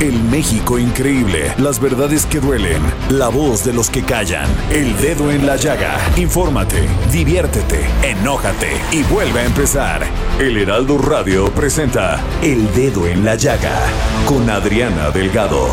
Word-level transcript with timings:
El 0.00 0.22
México 0.22 0.78
increíble, 0.78 1.52
las 1.58 1.80
verdades 1.80 2.24
que 2.24 2.38
duelen, 2.38 2.80
la 3.10 3.26
voz 3.26 3.64
de 3.64 3.72
los 3.72 3.90
que 3.90 4.04
callan, 4.04 4.48
el 4.70 4.96
dedo 4.98 5.28
en 5.32 5.44
la 5.44 5.56
llaga. 5.56 5.98
Infórmate, 6.16 6.88
diviértete, 7.10 7.84
enójate 8.04 8.70
y 8.92 9.02
vuelve 9.02 9.40
a 9.40 9.46
empezar. 9.46 10.06
El 10.38 10.56
Heraldo 10.56 10.98
Radio 10.98 11.46
presenta 11.52 12.22
El 12.40 12.72
Dedo 12.74 13.08
en 13.08 13.24
la 13.24 13.34
Llaga 13.34 13.76
con 14.24 14.48
Adriana 14.48 15.10
Delgado. 15.10 15.66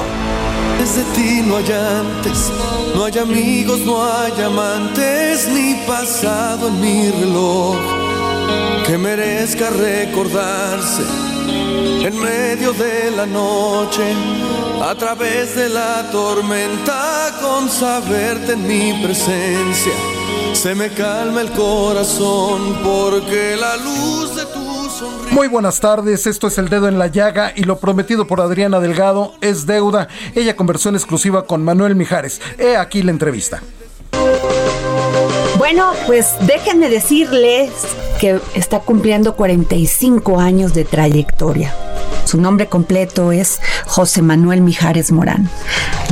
Desde 0.80 1.04
ti 1.14 1.44
no 1.46 1.58
hay 1.58 1.72
antes, 1.72 2.52
no 2.96 3.06
hay 3.06 3.20
amigos, 3.20 3.82
no 3.82 4.04
hay 4.04 4.42
amantes, 4.42 5.48
ni 5.50 5.76
pasado 5.86 6.70
en 6.70 6.82
mi 6.82 7.12
reloj 7.12 8.15
que 8.86 8.98
merezca 8.98 9.70
recordarse 9.72 11.02
en 12.06 12.20
medio 12.20 12.72
de 12.74 13.10
la 13.12 13.26
noche, 13.26 14.04
a 14.84 14.94
través 14.94 15.56
de 15.56 15.70
la 15.70 16.08
tormenta, 16.12 17.34
con 17.42 17.68
saberte 17.68 18.54
en 18.54 18.68
mi 18.68 19.04
presencia. 19.04 19.94
Se 20.54 20.76
me 20.76 20.90
calma 20.90 21.42
el 21.42 21.52
corazón 21.52 22.78
porque 22.84 23.58
la 23.60 23.76
luz 23.78 24.36
de 24.36 24.46
tu 24.46 24.90
sonrisa. 24.90 25.34
Muy 25.34 25.48
buenas 25.48 25.80
tardes, 25.80 26.28
esto 26.28 26.48
es 26.48 26.58
El 26.60 26.70
Dedo 26.70 26.88
en 26.88 27.00
la 27.00 27.08
Llaga 27.08 27.54
y 27.56 27.64
lo 27.64 27.80
prometido 27.80 28.28
por 28.28 28.40
Adriana 28.40 28.80
Delgado 28.80 29.34
es 29.42 29.66
deuda. 29.66 30.08
Ella 30.36 30.56
conversó 30.56 30.90
en 30.90 30.96
exclusiva 30.96 31.48
con 31.48 31.64
Manuel 31.64 31.96
Mijares. 31.96 32.40
He 32.60 32.78
aquí 32.78 33.02
la 33.02 33.12
entrevista. 33.12 33.62
Bueno, 35.66 35.94
pues 36.06 36.36
déjenme 36.42 36.90
decirles 36.90 37.72
que 38.22 38.40
está 38.54 38.82
cumpliendo 38.82 39.36
45 39.36 40.40
años 40.40 40.76
de 40.76 40.86
trayectoria. 40.86 41.74
Su 42.26 42.40
nombre 42.40 42.68
completo 42.68 43.32
es 43.32 43.60
José 43.88 44.22
Manuel 44.22 44.62
Mijares 44.62 45.12
Morán. 45.12 45.50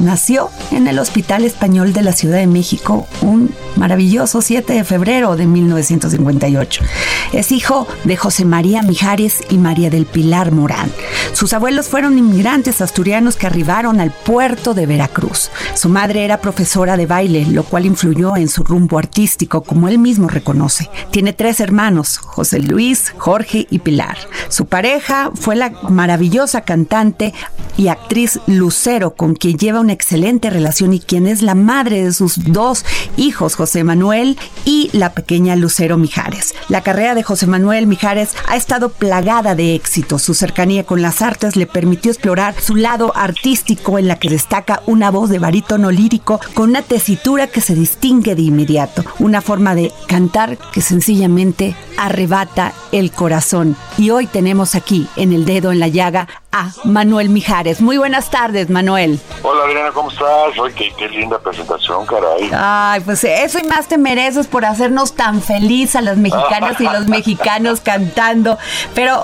Nació 0.02 0.50
en 0.72 0.88
el 0.88 1.00
Hospital 1.00 1.46
Español 1.46 1.94
de 1.94 2.02
la 2.02 2.14
Ciudad 2.14 2.38
de 2.38 2.48
México 2.48 3.08
un 3.22 3.54
maravilloso 3.76 4.42
7 4.42 4.74
de 4.74 4.84
febrero 4.84 5.36
de 5.36 5.46
1958. 5.46 6.84
Es 7.31 7.52
hijo 7.52 7.88
de 8.03 8.18
José 8.18 8.46
María 8.46 8.82
Mijares 8.82 9.42
y 9.50 9.58
María 9.58 9.90
del 9.90 10.06
Pilar 10.06 10.52
Morán. 10.52 10.92
Sus 11.34 11.53
abuelos 11.53 11.88
fueron 11.88 12.18
inmigrantes 12.18 12.82
asturianos 12.82 13.36
que 13.36 13.48
arribaron 13.48 14.00
al 14.00 14.12
puerto 14.12 14.74
de 14.74 14.86
Veracruz. 14.86 15.50
Su 15.74 15.90
madre 15.90 16.26
era 16.26 16.42
profesora 16.42 16.98
de 16.98 17.06
baile, 17.06 17.46
lo 17.46 17.64
cual 17.64 17.86
influyó 17.86 18.36
en 18.36 18.50
su 18.50 18.64
rumbo 18.64 19.00
artístico, 19.00 19.64
como 19.64 19.88
él 19.88 20.00
mismo 20.00 20.28
reconoce. 20.28 20.90
Tiene 21.12 21.34
tres 21.34 21.59
hermanos, 21.59 22.18
José 22.18 22.59
Luis, 22.59 23.14
Jorge 23.18 23.68
y 23.70 23.80
Pilar. 23.80 24.18
Su 24.50 24.66
pareja 24.66 25.32
fue 25.34 25.56
la 25.56 25.72
maravillosa 25.90 26.62
cantante 26.62 27.34
y 27.78 27.88
actriz 27.88 28.40
Lucero, 28.48 29.16
con 29.16 29.36
quien 29.36 29.58
lleva 29.58 29.83
una 29.84 29.94
excelente 29.94 30.50
relación 30.50 30.94
y 30.94 31.00
quien 31.00 31.28
es 31.28 31.42
la 31.42 31.56
madre 31.56 32.06
de 32.06 32.14
sus 32.14 32.52
dos 32.52 32.86
hijos, 33.18 33.56
José 33.56 33.84
Manuel 33.84 34.38
y 34.66 34.90
la 34.94 35.14
pequeña 35.14 35.56
Lucero 35.56 35.98
Mijares. 35.98 36.56
La 36.70 36.82
carrera 36.82 37.16
de 37.16 37.24
José 37.24 37.48
Manuel 37.48 37.86
Mijares 37.86 38.32
ha 38.48 38.56
estado 38.56 38.90
plagada 38.90 39.56
de 39.56 39.76
éxito. 39.76 40.20
Su 40.20 40.34
cercanía 40.34 40.86
con 40.86 41.02
las 41.02 41.22
artes 41.22 41.58
le 41.58 41.68
permitió 41.68 42.12
explorar 42.12 42.56
su 42.60 42.76
lado 42.76 43.12
artístico 43.16 44.00
en 44.00 44.08
la 44.08 44.18
que 44.18 44.30
destaca 44.30 44.82
una 44.88 45.12
voz 45.12 45.30
de 45.30 45.40
barítono 45.40 45.92
lírico 45.92 46.40
con 46.54 46.70
una 46.70 46.82
tesitura 46.82 47.48
que 47.48 47.62
se 47.62 47.76
distingue 47.76 48.36
de 48.36 48.42
inmediato, 48.44 49.04
una 49.20 49.42
forma 49.42 49.76
de 49.76 49.92
cantar 50.08 50.58
que 50.72 50.82
sencillamente 50.82 51.76
arrebata 51.98 52.74
el 52.94 53.12
corazón. 53.12 53.76
Y 53.98 54.12
hoy 54.12 54.28
tenemos 54.28 54.76
aquí 54.76 55.08
en 55.18 55.34
el 55.34 55.46
dedo 55.46 55.72
en 55.72 55.80
la 55.80 55.90
llaga 55.90 56.28
a 56.53 56.69
Manuel 56.84 57.30
Mijares. 57.30 57.81
Muy 57.81 57.97
buenas 57.97 58.30
tardes, 58.30 58.69
Manuel. 58.69 59.19
Hola 59.41 59.64
Adriana, 59.66 59.91
¿cómo 59.91 60.12
estás? 60.12 60.58
Oye, 60.59 60.74
qué, 60.75 60.94
qué 60.97 61.09
linda 61.09 61.40
presentación, 61.40 62.06
caray. 62.06 62.50
Ay, 62.53 63.02
pues 63.02 63.24
eso 63.24 63.58
y 63.59 63.64
más 63.64 63.88
te 63.88 63.97
mereces 63.97 64.46
por 64.46 64.64
hacernos 64.64 65.14
tan 65.14 65.41
feliz 65.41 65.96
a 65.96 66.02
las 66.02 66.18
mexicanas 66.18 66.80
y 66.80 66.84
los 66.84 67.08
mexicanos 67.08 67.81
cantando. 67.81 68.59
Pero, 68.94 69.24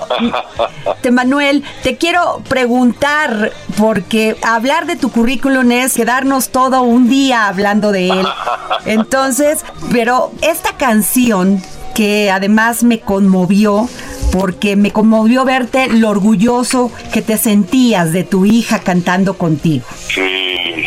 te, 1.00 1.12
Manuel, 1.12 1.64
te 1.84 1.96
quiero 1.96 2.42
preguntar, 2.48 3.52
porque 3.78 4.36
hablar 4.42 4.86
de 4.86 4.96
tu 4.96 5.10
currículum 5.12 5.70
es 5.70 5.94
quedarnos 5.94 6.50
todo 6.50 6.82
un 6.82 7.08
día 7.08 7.46
hablando 7.46 7.92
de 7.92 8.08
él. 8.08 8.26
Entonces, 8.86 9.64
pero 9.92 10.32
esta 10.42 10.72
canción 10.76 11.62
que 11.94 12.30
además 12.30 12.82
me 12.82 13.00
conmovió 13.00 13.88
porque 14.32 14.76
me 14.76 14.92
conmovió 14.92 15.44
verte 15.44 15.88
lo 15.88 16.08
orgulloso 16.10 16.90
que 17.12 17.22
te 17.22 17.36
sentías 17.36 18.12
de 18.12 18.24
tu 18.24 18.44
hija 18.46 18.78
cantando 18.80 19.34
contigo. 19.34 19.84
Sí, 20.08 20.22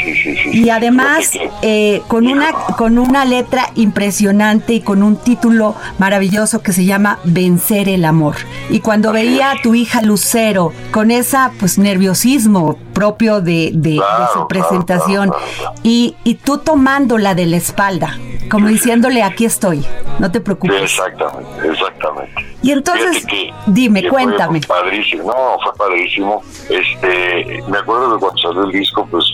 sí, 0.03 0.15
sí, 0.23 0.35
sí. 0.37 0.49
Y 0.63 0.69
además 0.69 1.31
eh, 1.61 2.01
con 2.07 2.27
una 2.27 2.51
con 2.77 2.97
una 2.97 3.25
letra 3.25 3.69
impresionante 3.75 4.73
y 4.73 4.81
con 4.81 5.03
un 5.03 5.17
título 5.17 5.75
maravilloso 5.99 6.61
que 6.61 6.73
se 6.73 6.85
llama 6.85 7.19
Vencer 7.23 7.89
el 7.89 8.05
amor. 8.05 8.35
Y 8.69 8.79
cuando 8.79 9.11
veía 9.11 9.51
a 9.51 9.61
tu 9.61 9.75
hija 9.75 10.01
Lucero 10.01 10.71
con 10.91 11.11
esa 11.11 11.51
pues 11.59 11.77
nerviosismo 11.77 12.77
propio 12.93 13.41
de, 13.41 13.71
de- 13.73 13.93
de 13.93 14.01
su 14.33 14.47
presentación 14.47 15.29
claro, 15.29 15.45
claro. 15.57 15.75
Y, 15.83 16.15
y 16.23 16.35
tú 16.35 16.59
tomándola 16.59 17.33
de 17.35 17.45
la 17.47 17.57
espalda, 17.57 18.17
como 18.49 18.67
diciéndole 18.67 19.23
aquí 19.23 19.45
estoy, 19.45 19.83
no 20.19 20.31
te 20.31 20.39
preocupes. 20.39 20.81
exactamente, 20.83 21.67
exactamente. 21.71 22.52
Y 22.63 22.71
entonces, 22.71 23.25
que- 23.25 23.53
dime, 23.67 24.01
que 24.01 24.09
fue 24.09 24.23
cuéntame. 24.23 24.61
padrísimo, 24.61 25.23
no, 25.31 25.57
fue 25.61 25.73
padrísimo. 25.75 26.41
Este, 26.69 27.61
me 27.67 27.77
acuerdo 27.77 28.13
de 28.13 28.19
cuando 28.19 28.41
salió 28.41 28.63
el 28.63 28.71
disco, 28.71 29.05
pues, 29.11 29.25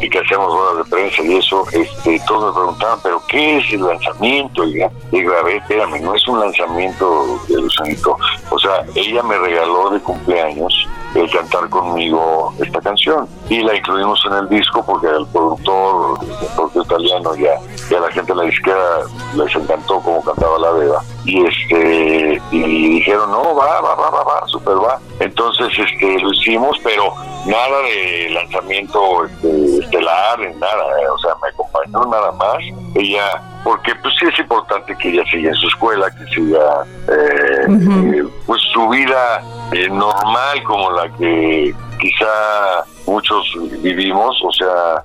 y 0.00 0.08
que 0.08 0.18
hacíamos 0.18 0.52
ruedas 0.52 0.78
de 0.78 0.90
prensa 0.90 1.22
y 1.22 1.36
eso, 1.36 1.64
este, 1.72 2.20
todos 2.26 2.46
me 2.46 2.52
preguntaban, 2.60 2.98
¿pero 3.02 3.22
qué 3.28 3.58
es 3.58 3.72
el 3.72 3.82
lanzamiento? 3.86 4.64
Y 4.64 4.78
ver, 5.12 5.48
espérame, 5.56 6.00
no 6.02 6.14
es 6.14 6.26
un 6.26 6.40
lanzamiento 6.40 7.38
de 7.48 7.60
Lucianito. 7.60 8.16
O 8.50 8.58
sea, 8.58 8.84
ella 8.94 9.22
me 9.22 9.36
regaló 9.38 9.90
de 9.90 10.00
cumpleaños 10.00 10.72
el 11.14 11.28
cantar 11.30 11.68
conmigo 11.68 12.54
esta 12.60 12.80
canción 12.80 13.28
y 13.48 13.60
la 13.62 13.74
incluimos 13.76 14.22
en 14.26 14.32
el 14.34 14.48
disco 14.48 14.84
porque 14.86 15.08
el 15.08 15.26
productor, 15.26 16.20
el 16.22 16.46
productor 16.54 16.84
italiano 16.86 17.34
ya, 17.34 17.50
ya 17.90 17.98
la 18.00 18.10
gente 18.12 18.32
de 18.32 18.36
la 18.38 18.44
disquera 18.44 19.00
les 19.34 19.54
encantó 19.56 20.00
cómo 20.00 20.22
cantaba 20.22 20.58
la 20.60 20.70
beba 20.70 21.02
y 21.24 21.46
este 21.46 22.40
y 22.50 22.88
dijeron 22.94 23.30
no 23.30 23.54
va 23.54 23.80
va 23.80 23.94
va 23.94 24.10
va 24.10 24.24
va 24.24 24.46
super 24.46 24.74
va 24.74 24.98
entonces 25.20 25.68
este 25.78 26.18
lo 26.20 26.32
hicimos 26.32 26.78
pero 26.82 27.12
nada 27.46 27.82
de 27.82 28.30
lanzamiento 28.30 29.24
este, 29.24 29.78
estelar 29.84 30.38
ni 30.38 30.54
nada 30.58 30.84
eh, 31.02 31.08
o 31.08 31.18
sea 31.18 31.32
me 31.42 31.48
acompañó 31.48 32.04
nada 32.10 32.32
más. 32.32 32.58
Ella 32.94 33.42
porque 33.64 33.94
pues 33.96 34.14
sí 34.18 34.26
es 34.26 34.38
importante 34.38 34.96
que 34.96 35.10
ella 35.10 35.24
siga 35.30 35.50
en 35.50 35.54
su 35.54 35.68
escuela 35.68 36.10
que 36.10 36.24
siga 36.34 36.84
eh, 37.08 37.66
eh, 37.68 38.24
pues 38.46 38.60
su 38.72 38.88
vida 38.88 39.42
eh, 39.72 39.88
normal 39.88 40.62
como 40.64 40.90
la 40.92 41.08
que 41.16 41.74
quizá 41.98 42.84
muchos 43.06 43.44
vivimos. 43.82 44.40
O 44.44 44.52
sea 44.52 45.04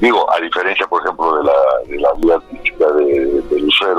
digo 0.00 0.30
a 0.30 0.40
diferencia 0.40 0.86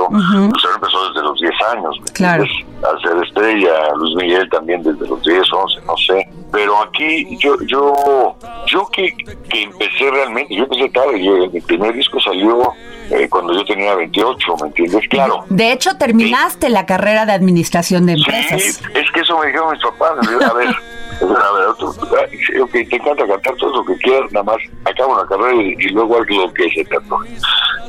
de, 0.09 0.17
de 0.17 0.47
Lucero 0.47 0.75
empezó 0.75 1.07
desde 1.09 1.21
los 1.21 1.39
10 1.39 1.53
años. 1.73 2.01
Claro. 2.13 2.43
Hacer 2.43 3.23
estrella, 3.23 3.93
Luis 3.95 4.15
Miguel 4.15 4.49
también 4.49 4.83
desde 4.83 5.07
los 5.07 5.21
10, 5.23 5.41
11, 5.51 5.81
no 5.85 5.97
sé. 5.97 6.29
Pero 6.51 6.81
aquí 6.81 7.37
yo 7.37 7.55
yo 7.65 8.35
yo 8.67 8.87
que, 8.91 9.13
que 9.49 9.63
empecé 9.63 10.09
realmente, 10.11 10.55
yo 10.55 10.63
empecé 10.63 10.89
tarde, 10.89 11.23
yo, 11.23 11.49
mi 11.51 11.61
primer 11.61 11.93
disco 11.93 12.19
salió 12.19 12.73
eh, 13.11 13.27
cuando 13.29 13.53
yo 13.53 13.65
tenía 13.65 13.95
28, 13.95 14.55
¿me 14.61 14.67
entiendes? 14.67 15.07
Claro. 15.09 15.45
De 15.49 15.71
hecho, 15.71 15.97
terminaste 15.97 16.69
la 16.69 16.85
carrera 16.85 17.25
de 17.25 17.33
administración 17.33 18.05
de 18.05 18.13
empresas. 18.13 18.61
Sí, 18.61 18.83
es 18.93 19.11
que 19.11 19.21
eso 19.21 19.37
me 19.39 19.47
dijeron 19.47 19.71
mis 19.71 19.81
papás. 19.81 20.11
A 20.49 20.53
ver, 20.53 20.75
a 21.21 21.51
ver, 21.53 21.75
tú, 21.79 21.87
ok, 21.87 22.71
te 22.71 22.95
encanta 22.95 23.27
cantar 23.27 23.55
todo 23.55 23.77
lo 23.77 23.85
que 23.85 23.95
quieras, 23.97 24.31
nada 24.31 24.43
más 24.43 24.57
acaba 24.85 25.13
una 25.15 25.27
carrera 25.27 25.53
y, 25.61 25.75
y 25.79 25.89
luego 25.89 26.17
haz 26.21 26.29
lo 26.29 26.53
que 26.53 26.69
se 26.69 26.95
antoje. 26.95 27.29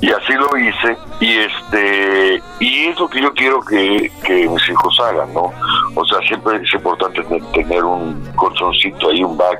Y 0.02 0.10
así 0.10 0.32
lo 0.32 0.56
hice, 0.56 0.96
y 1.20 1.36
este 1.40 2.42
y 2.58 2.86
es 2.86 2.98
lo 2.98 3.06
que 3.08 3.20
yo 3.20 3.32
quiero 3.34 3.60
que, 3.60 4.10
que 4.24 4.48
mis 4.48 4.68
hijos 4.70 4.98
hagan, 5.00 5.32
¿no? 5.34 5.52
O 5.94 6.04
sea, 6.06 6.18
siempre 6.26 6.56
es 6.56 6.72
importante 6.72 7.22
te- 7.24 7.40
tener 7.52 7.84
un 7.84 8.22
colchoncito 8.34 9.10
ahí, 9.10 9.22
un 9.22 9.36
back, 9.36 9.58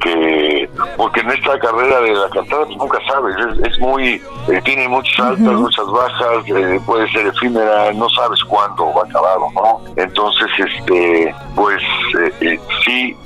que 0.00 0.68
porque 0.96 1.20
en 1.20 1.30
esta 1.30 1.58
carrera 1.60 2.00
de 2.00 2.12
la 2.12 2.28
cantada 2.30 2.64
pues, 2.66 2.76
nunca 2.76 2.98
sabes, 3.06 3.36
es, 3.36 3.68
es 3.70 3.78
muy, 3.78 4.20
eh, 4.48 4.60
tiene 4.64 4.88
muchas 4.88 5.18
altas, 5.20 5.54
muchas 5.54 5.86
bajas, 5.86 6.44
eh, 6.48 6.80
puede 6.84 7.08
ser 7.12 7.26
efímera, 7.28 7.92
no 7.92 8.08
sabes 8.10 8.42
cuándo 8.44 8.92
va 8.94 9.02
a 9.02 9.04
acabar 9.04 9.38
no. 9.54 9.80
Entonces, 9.96 10.48
este, 10.58 11.32
pues 11.54 11.80
eh, 12.20 12.32
eh, 12.40 12.60
sí, 12.84 12.97
eh, 12.98 13.16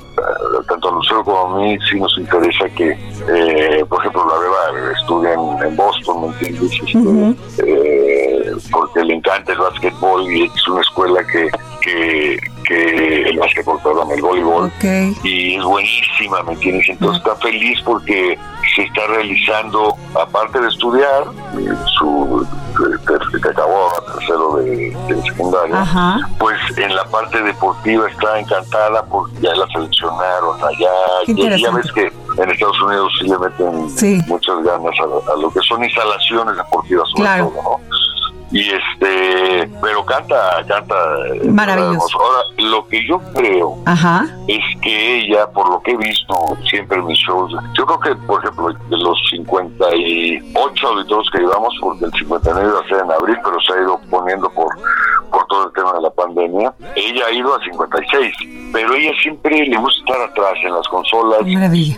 tanto 0.67 0.89
a 0.89 0.91
Lucero 0.91 1.23
como 1.23 1.55
a 1.55 1.59
mí 1.59 1.77
sí 1.89 1.99
nos 1.99 2.17
interesa 2.17 2.65
que, 2.75 2.91
eh, 2.91 3.85
por 3.87 3.99
ejemplo, 3.99 4.25
la 4.27 4.37
Beba 4.39 4.91
estudia 4.99 5.33
en, 5.33 5.67
en 5.67 5.75
Boston, 5.75 6.21
¿me 6.21 6.27
entiendes? 6.27 7.57
Eh, 7.59 8.51
porque 8.71 9.03
le 9.03 9.15
encanta 9.15 9.51
el 9.51 9.59
básquetbol 9.59 10.31
y 10.31 10.43
es 10.43 10.67
una 10.67 10.81
escuela 10.81 11.25
que, 11.25 11.49
que, 11.81 12.37
que 12.67 13.21
el 13.29 13.39
básquetbol, 13.39 13.79
perdón, 13.83 14.11
el 14.11 14.21
voleibol 14.21 14.71
y 15.23 15.55
es 15.55 15.63
buenísima, 15.63 16.43
¿me 16.43 16.53
entiendes? 16.53 16.89
Entonces 16.89 17.19
está 17.19 17.35
feliz 17.37 17.79
porque 17.83 18.37
se 18.75 18.83
está 18.83 19.07
realizando, 19.07 19.95
aparte 20.15 20.59
de 20.59 20.67
estudiar, 20.67 21.23
eh, 21.57 21.73
su 21.97 22.47
que, 22.73 23.49
acabó 23.49 23.91
tercero 24.17 24.55
de, 24.57 24.95
de 25.07 25.21
secundaria, 25.23 25.85
pues 26.39 26.57
en 26.77 26.95
la 26.95 27.05
parte 27.05 27.41
deportiva 27.41 28.09
está 28.09 28.39
encantada 28.39 29.05
porque 29.05 29.33
ya 29.41 29.53
la 29.55 29.67
allá, 30.09 30.89
y 31.27 31.61
ya 31.61 31.71
ves 31.71 31.91
que 31.93 32.11
en 32.37 32.49
Estados 32.51 32.81
Unidos 32.81 33.11
sí 33.19 33.27
le 33.27 33.37
meten 33.39 33.89
Sí. 33.91 34.21
muchas 34.27 34.63
ganas 34.63 34.93
a, 34.99 35.31
a 35.33 35.35
lo 35.37 35.49
que 35.51 35.59
son 35.61 35.83
instalaciones 35.83 36.55
deportivas 36.57 37.07
sobre 37.09 37.23
Claro. 37.23 37.51
todo, 37.55 37.63
¿no? 37.63 37.93
Y 38.55 38.69
este, 38.69 39.67
pero 39.81 40.05
canta, 40.05 40.63
canta. 40.67 40.93
eh, 41.41 41.49
Maravilloso. 41.49 42.19
Ahora, 42.21 42.43
lo 42.59 42.87
que 42.87 43.03
yo 43.07 43.19
creo 43.33 43.77
Ajá. 43.87 44.27
es 44.47 44.61
que 44.83 45.21
ella, 45.21 45.47
por 45.49 45.67
lo 45.71 45.81
que 45.81 45.93
he 45.93 45.97
visto 45.97 46.35
siempre 46.69 46.99
en 46.99 47.07
mis 47.07 47.17
shows, 47.17 47.51
yo 47.75 47.83
creo 47.87 47.99
que, 47.99 48.15
por 48.27 48.43
ejemplo, 48.43 48.71
de 48.71 48.97
los 48.97 49.17
58 49.31 50.87
auditorios 50.87 51.29
que 51.31 51.39
llevamos, 51.39 51.73
porque 51.81 52.05
el 52.05 52.11
59 52.11 52.69
iba 52.69 52.79
a 52.79 52.87
ser 52.89 52.99
en 53.05 53.11
abril, 53.11 53.37
pero 53.43 53.59
se 53.61 53.73
ha 53.73 53.81
ido 53.81 53.99
poniendo 54.11 54.47
por 54.51 54.67
todo 55.53 55.67
el 55.67 55.73
tema 55.73 55.93
de 55.93 56.01
la 56.01 56.09
pandemia, 56.09 56.73
ella 56.95 57.25
ha 57.27 57.31
ido 57.31 57.53
a 57.55 57.59
56, 57.63 58.35
pero 58.73 58.93
ella 58.95 59.11
siempre 59.21 59.65
le 59.67 59.77
gusta 59.77 59.99
estar 60.01 60.21
atrás 60.29 60.53
en 60.63 60.73
las 60.73 60.87
consolas, 60.87 61.39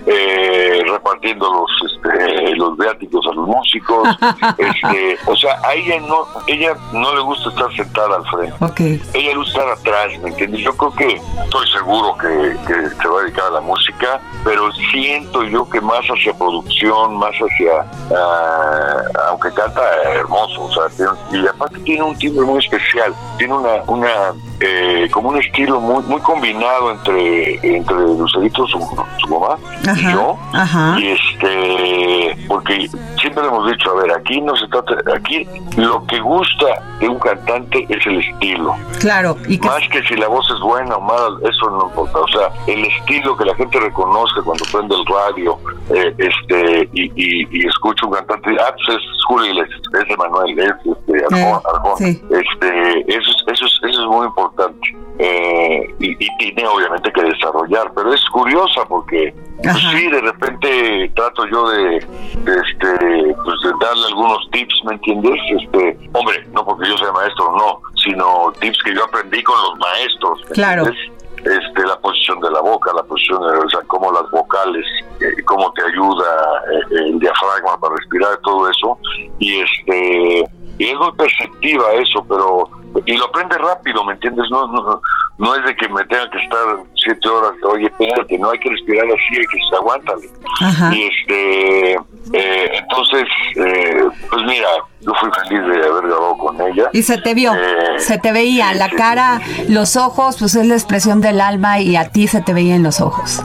eh, 0.06 0.82
repartiendo 0.90 1.48
los 1.54 1.92
este, 1.92 2.56
los 2.56 2.78
viáticos 2.78 3.26
a 3.32 3.34
los 3.34 3.48
músicos, 3.48 4.08
este, 4.58 5.18
o 5.26 5.36
sea, 5.38 5.58
a 5.64 5.74
ella 5.74 6.00
no, 6.02 6.26
ella 6.48 6.76
no 6.92 7.16
le 7.16 7.22
gusta 7.22 7.50
estar 7.50 7.74
sentada 7.76 8.18
al 8.18 8.26
frente 8.28 8.56
Ok. 8.66 8.80
ella 9.14 9.30
le 9.30 9.36
gusta 9.38 9.60
estar 9.62 9.70
atrás, 9.78 10.20
¿me 10.22 10.30
entiendes? 10.30 10.62
Yo 10.62 10.76
creo 10.76 10.94
que 10.96 11.22
estoy 11.44 11.68
seguro 11.72 12.18
que, 12.18 12.28
que 12.68 12.90
se 12.90 13.08
va 13.08 13.20
a 13.20 13.24
dedicar 13.24 13.46
a 13.46 13.52
la 13.52 13.62
música, 13.62 14.20
pero 14.44 14.70
siento 14.92 15.44
yo 15.44 15.70
que 15.70 15.80
más 15.80 16.06
hacia 16.08 16.34
producción, 16.38 17.16
más 17.18 17.32
hacia, 17.36 17.86
ah, 18.16 19.02
aunque 19.30 19.52
canta 19.54 19.82
hermoso, 20.14 20.64
o 20.66 20.72
sea, 20.74 20.90
tiene- 20.90 21.44
y 21.44 21.48
aparte 21.48 21.80
tiene 21.80 22.04
un 22.04 22.18
timbre 22.18 22.46
muy 22.46 22.60
especial, 22.60 23.14
tiene 23.46 23.54
una, 23.60 23.84
una 23.88 24.34
eh, 24.60 25.08
como 25.12 25.30
un 25.30 25.38
estilo 25.38 25.80
muy 25.80 26.02
muy 26.04 26.22
combinado 26.22 26.92
entre 26.92 27.56
entre 27.76 27.96
Lucerito, 27.96 28.66
su, 28.68 28.80
su 29.20 29.28
mamá, 29.28 29.58
y 29.98 30.02
yo, 30.12 30.38
Ajá. 30.54 30.96
y 31.00 31.08
este 31.10 32.38
porque 32.48 32.88
siempre 33.22 33.44
le 33.44 33.50
hemos 33.50 33.70
dicho 33.72 33.92
a 33.92 34.02
ver 34.02 34.12
aquí 34.18 34.42
no 34.42 34.56
se 34.56 34.68
trata 34.68 34.96
aquí 35.16 35.48
lo 35.78 36.06
que 36.08 36.20
gusta 36.20 36.66
de 37.00 37.10
un 37.10 37.20
cantante 37.20 37.86
es 37.90 38.06
el 38.08 38.20
estilo 38.20 38.76
Claro. 39.00 39.36
Y 39.48 39.58
que 39.60 39.68
más 39.68 39.82
que 39.90 40.02
si 40.04 40.16
la 40.16 40.28
voz 40.28 40.50
es 40.50 40.60
buena 40.62 40.96
o 40.96 41.02
mala 41.02 41.38
eso 41.50 41.70
no 41.70 41.88
importa 41.88 42.20
o 42.20 42.28
sea 42.30 42.50
el 42.68 42.86
estilo 42.86 43.36
que 43.38 43.46
la 43.46 43.56
gente 43.56 43.80
reconozca 43.80 44.42
cuando 44.44 44.64
prende 44.72 44.96
el 44.96 45.06
radio 45.06 45.58
eh, 45.94 46.14
este 46.18 46.90
y, 46.94 47.04
y, 47.16 47.48
y 47.52 47.68
escucha 47.68 48.06
un 48.08 48.14
cantante 48.14 48.52
ah 48.60 48.74
pues 48.76 48.98
es 48.98 49.04
Julio 49.28 49.52
Iglesias 49.52 49.82
es 50.02 50.10
Emanuel 50.14 50.60
es 50.60 50.72
este 50.86 51.26
Arjón, 51.26 51.38
Eh, 51.40 51.62
Arjón. 51.74 51.98
sí. 51.98 52.22
este 52.32 53.00
eso 53.18 53.32
es, 53.36 53.54
eso 53.54 53.66
es 53.66 53.80
eso 53.92 54.02
es 54.02 54.08
muy 54.08 54.26
importante 54.28 54.96
eh, 55.20 55.88
y, 56.00 56.12
y 56.12 56.38
tiene 56.38 56.68
obviamente 56.68 57.12
que 57.12 57.24
desarrollar 57.24 57.92
pero 57.96 58.14
es 58.14 58.24
curiosa 58.32 58.86
porque 58.88 59.34
pues 59.64 59.78
sí 59.92 60.08
de 60.10 60.22
repente 60.22 61.12
trato 61.16 61.46
yo 61.48 61.70
de, 61.70 61.88
de, 61.90 62.56
este 62.56 63.36
pues 63.44 63.62
de 63.64 63.72
darle 63.82 64.06
algunos 64.08 64.50
tips 64.52 64.82
me 64.86 64.94
entiendes 64.94 65.40
este 65.62 65.98
hombre 66.14 66.46
no 66.54 66.66
porque 66.66 66.88
yo 66.90 66.98
sea 66.98 67.12
maestro 67.14 67.56
no 67.58 67.82
sino 68.04 68.52
tips 68.60 68.78
que 68.84 68.94
yo 68.94 69.04
aprendí 69.06 69.42
con 69.44 69.56
los 69.62 69.78
maestros 69.80 70.40
¿me 70.50 70.56
Claro. 70.56 70.86
entiendes? 70.88 71.12
este 71.46 71.86
la 71.86 71.96
posición 72.00 72.40
de 72.42 72.50
la 72.50 72.60
boca 72.62 72.92
la 72.96 73.04
posición 73.04 73.40
de, 73.42 73.58
o 73.60 73.70
sea 73.70 73.80
cómo 73.88 74.12
las 74.12 74.30
vocales 74.32 74.86
eh, 75.22 75.44
cómo 75.46 75.72
te 75.74 75.84
ayuda 75.84 76.26
eh, 76.72 76.96
el 77.08 77.20
diafragma 77.20 77.80
para 77.80 77.96
respirar 77.96 78.38
todo 78.44 78.68
eso 78.70 78.98
y 79.40 79.62
este 79.62 80.44
y 80.80 80.86
es 80.90 80.96
muy 80.98 81.12
perceptiva 81.14 81.94
eso 81.94 82.26
pero 82.28 82.68
y 83.06 83.18
lo 83.18 83.26
aprende 83.26 83.58
rápido 83.58 84.04
me 84.06 84.14
entiendes 84.14 84.46
no 84.50 84.68
no, 84.68 85.02
no 85.38 85.56
es 85.56 85.66
de 85.66 85.76
que 85.76 85.88
me 85.90 86.04
tenga 86.06 86.30
que 86.30 86.38
estar 86.38 86.60
siete 86.96 87.28
horas 87.28 87.52
oye 87.64 87.88
espérate 87.88 88.38
no 88.40 88.52
hay 88.52 88.60
que 88.60 88.70
respirar 88.70 89.06
así 89.06 89.40
hay 89.40 89.46
que 89.46 89.76
aguántale 89.76 90.30
Ajá. 90.62 90.96
y 90.96 91.04
este 91.04 91.94
eh, 92.34 92.70
entonces 92.80 93.26
eh, 93.58 94.04
pues 94.30 94.46
mira 94.46 94.68
yo 95.02 95.12
fui 95.20 95.30
feliz 95.48 95.62
de 95.68 95.88
haber 95.88 96.08
grabado 96.08 96.38
con 96.38 96.60
ella 96.62 96.90
Y 96.92 97.04
se 97.04 97.20
te 97.20 97.36
vio, 97.36 97.54
Eh, 97.54 98.00
se 98.00 98.18
te 98.18 98.32
veía 98.32 98.72
sí, 98.72 98.80
la 98.80 98.90
sí, 98.90 98.96
cara, 98.96 99.40
los 99.70 99.98
ojos, 99.98 100.38
pues 100.40 100.56
es 100.56 100.66
la 100.66 100.74
expresión 100.74 101.22
del 101.22 101.42
alma 101.42 101.80
y 101.80 101.96
a 101.96 102.10
ti 102.10 102.28
se 102.28 102.42
te 102.42 102.54
veía 102.56 102.76
en 102.76 102.82
los 102.82 103.02
ojos. 103.02 103.44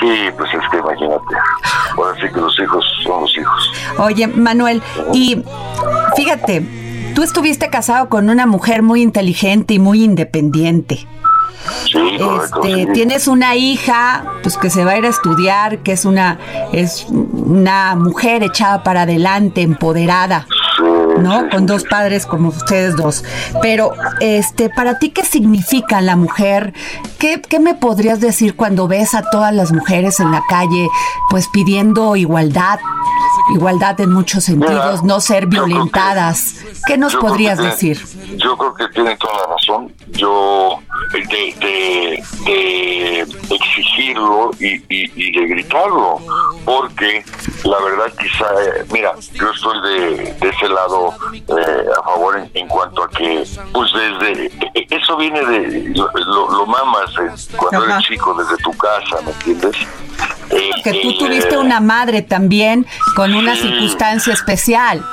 Sí, 0.00 0.28
pues 0.36 0.52
es 0.52 0.60
que 0.70 0.76
imagínate. 0.78 1.34
Ahora 1.96 2.14
sí 2.20 2.26
que 2.30 2.40
los 2.40 2.58
hijos 2.60 2.84
son 3.04 3.22
los 3.22 3.38
hijos. 3.38 3.72
Oye, 4.00 4.26
Manuel, 4.26 4.82
y 5.14 5.42
fíjate, 6.14 6.62
tú 7.14 7.22
estuviste 7.22 7.70
casado 7.70 8.08
con 8.08 8.30
una 8.30 8.46
mujer 8.46 8.82
muy 8.82 9.02
inteligente 9.02 9.74
y 9.74 9.78
muy 9.78 10.04
independiente. 10.04 11.06
Sí, 11.86 11.98
correcto. 12.18 12.64
Este, 12.64 12.86
sí. 12.86 12.92
tienes 12.92 13.28
una 13.28 13.54
hija, 13.54 14.24
pues 14.42 14.56
que 14.56 14.70
se 14.70 14.84
va 14.84 14.92
a 14.92 14.98
ir 14.98 15.06
a 15.06 15.08
estudiar, 15.08 15.78
que 15.78 15.92
es 15.92 16.04
una 16.04 16.38
es 16.72 17.06
una 17.08 17.94
mujer 17.94 18.42
echada 18.42 18.82
para 18.82 19.02
adelante, 19.02 19.62
empoderada. 19.62 20.46
¿no? 21.18 21.48
Con 21.50 21.66
dos 21.66 21.84
padres 21.84 22.26
como 22.26 22.48
ustedes 22.48 22.96
dos. 22.96 23.24
Pero, 23.60 23.92
este, 24.20 24.70
para 24.70 24.98
ti, 24.98 25.10
¿qué 25.10 25.24
significa 25.24 26.00
la 26.00 26.16
mujer? 26.16 26.72
¿Qué, 27.18 27.40
qué 27.40 27.60
me 27.60 27.74
podrías 27.74 28.20
decir 28.20 28.56
cuando 28.56 28.88
ves 28.88 29.14
a 29.14 29.22
todas 29.30 29.54
las 29.54 29.70
mujeres 29.72 30.18
en 30.18 30.32
la 30.32 30.42
calle, 30.48 30.88
pues 31.30 31.48
pidiendo 31.52 32.16
igualdad? 32.16 32.80
Igualdad 33.54 34.00
en 34.00 34.12
muchos 34.12 34.44
sentidos, 34.44 35.02
Mira, 35.02 35.14
no 35.14 35.20
ser 35.20 35.48
creo 35.48 35.64
que- 35.64 35.68
violentadas. 35.70 36.54
¿Qué 36.86 36.96
nos 36.96 37.14
podrías 37.16 37.58
que 37.58 37.66
decir? 37.66 38.00
Yo 38.36 38.56
creo 38.56 38.74
que 38.74 38.88
tienen 38.88 39.16
toda 39.18 39.34
la 39.34 39.54
razón. 39.54 39.92
Yo, 40.12 40.78
de, 41.12 41.24
de, 41.60 42.24
de 42.44 43.26
exigirlo 43.54 44.50
y, 44.58 44.74
y, 44.88 45.10
y 45.14 45.32
de 45.32 45.46
gritarlo, 45.46 46.18
porque 46.64 47.24
la 47.64 47.78
verdad 47.80 48.12
quizá, 48.20 48.44
eh, 48.62 48.84
mira, 48.92 49.12
yo 49.32 49.50
estoy 49.50 49.80
de, 49.82 50.34
de 50.40 50.48
ese 50.48 50.68
lado 50.68 51.14
eh, 51.32 51.86
a 51.98 52.02
favor 52.02 52.38
en, 52.38 52.50
en 52.54 52.68
cuanto 52.68 53.04
a 53.04 53.08
que, 53.10 53.44
pues 53.72 53.90
desde, 53.92 54.46
eh, 54.46 54.86
eso 54.90 55.16
viene 55.16 55.40
de, 55.44 55.88
lo, 55.94 56.10
lo, 56.12 56.50
lo 56.50 56.66
mamas 56.66 57.10
eh, 57.20 57.54
cuando 57.56 57.84
Ajá. 57.86 57.94
eres 57.96 58.06
chico 58.08 58.34
desde 58.34 58.56
tu 58.62 58.70
casa, 58.72 59.16
¿me 59.24 59.32
entiendes? 59.32 59.76
Eh, 60.50 60.70
Que 60.84 60.92
tú 61.00 61.10
eh, 61.10 61.16
tuviste 61.18 61.56
una 61.56 61.80
madre 61.80 62.20
también 62.22 62.86
con 63.16 63.31
una 63.34 63.54
sí. 63.54 63.62
circunstancia 63.62 64.32
especial. 64.32 65.04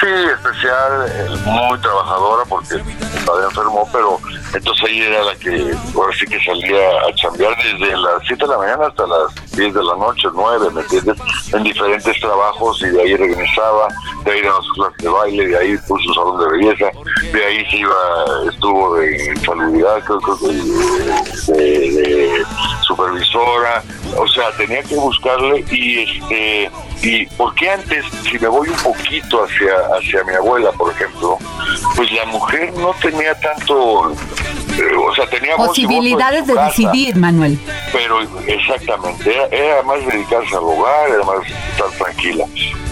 Sí, 0.00 0.06
especial, 0.06 1.06
eh, 1.08 1.36
muy 1.46 1.78
trabajadora 1.78 2.44
porque 2.46 2.76
estaba 3.16 3.44
enfermo, 3.44 3.88
pero 3.90 4.20
entonces 4.52 4.88
ella 4.90 5.06
era 5.06 5.24
la 5.24 5.34
que 5.36 5.74
ahora 5.94 6.14
sí 6.18 6.26
que 6.26 6.38
salía 6.44 6.88
a 7.08 7.14
chambear 7.14 7.56
desde 7.56 7.96
las 7.96 8.22
7 8.26 8.44
de 8.44 8.50
la 8.50 8.58
mañana 8.58 8.86
hasta 8.86 9.06
las 9.06 9.34
10 9.52 9.72
de 9.72 9.82
la 9.82 9.96
noche, 9.96 10.28
9, 10.34 10.68
¿me 10.74 10.82
entiendes? 10.82 11.16
En 11.52 11.62
diferentes 11.62 12.20
trabajos 12.20 12.82
y 12.82 12.88
de 12.90 13.02
ahí 13.02 13.16
regresaba, 13.16 13.88
de 14.24 14.32
ahí 14.32 14.40
a 14.40 14.62
sus 14.62 14.72
clases 14.74 14.98
de 14.98 15.08
baile, 15.08 15.46
de 15.46 15.58
ahí 15.58 15.76
puso 15.88 16.04
su 16.04 16.14
salón 16.14 16.38
de 16.40 16.58
belleza, 16.58 16.86
de 17.32 17.44
ahí 17.44 17.70
se 17.70 17.76
iba, 17.78 17.94
estuvo 18.52 19.00
en 19.00 19.40
salubridad, 19.40 20.04
creo, 20.04 20.20
que 20.20 21.52
de, 21.52 21.90
de 21.90 22.44
supervisora, 22.82 23.82
o 24.18 24.28
sea, 24.28 24.50
tenía 24.56 24.82
que 24.82 24.96
buscarle 24.96 25.64
y 25.70 25.98
este 26.00 26.70
y 27.02 27.26
porque 27.36 27.70
antes, 27.70 28.04
si 28.28 28.38
me 28.38 28.48
voy 28.48 28.68
un 28.68 28.76
poquito 28.76 29.44
hacia, 29.44 29.74
hacia 29.96 30.24
mi 30.24 30.34
abuela, 30.34 30.72
por 30.72 30.90
ejemplo, 30.92 31.38
pues 31.94 32.10
la 32.12 32.24
mujer 32.26 32.72
no 32.74 32.94
tenía 33.00 33.34
tanto, 33.38 34.12
o 34.98 35.14
sea, 35.14 35.28
tenía 35.28 35.56
posibilidades 35.56 36.46
de 36.46 36.54
decidir, 36.54 37.16
Manuel. 37.16 37.58
Pero 37.92 38.20
exactamente, 38.46 39.34
era, 39.50 39.82
más 39.82 40.04
dedicarse 40.06 40.56
al 40.56 40.62
hogar, 40.62 41.10
era 41.10 41.24
más 41.24 41.46
estar 41.46 41.90
tranquila. 41.98 42.44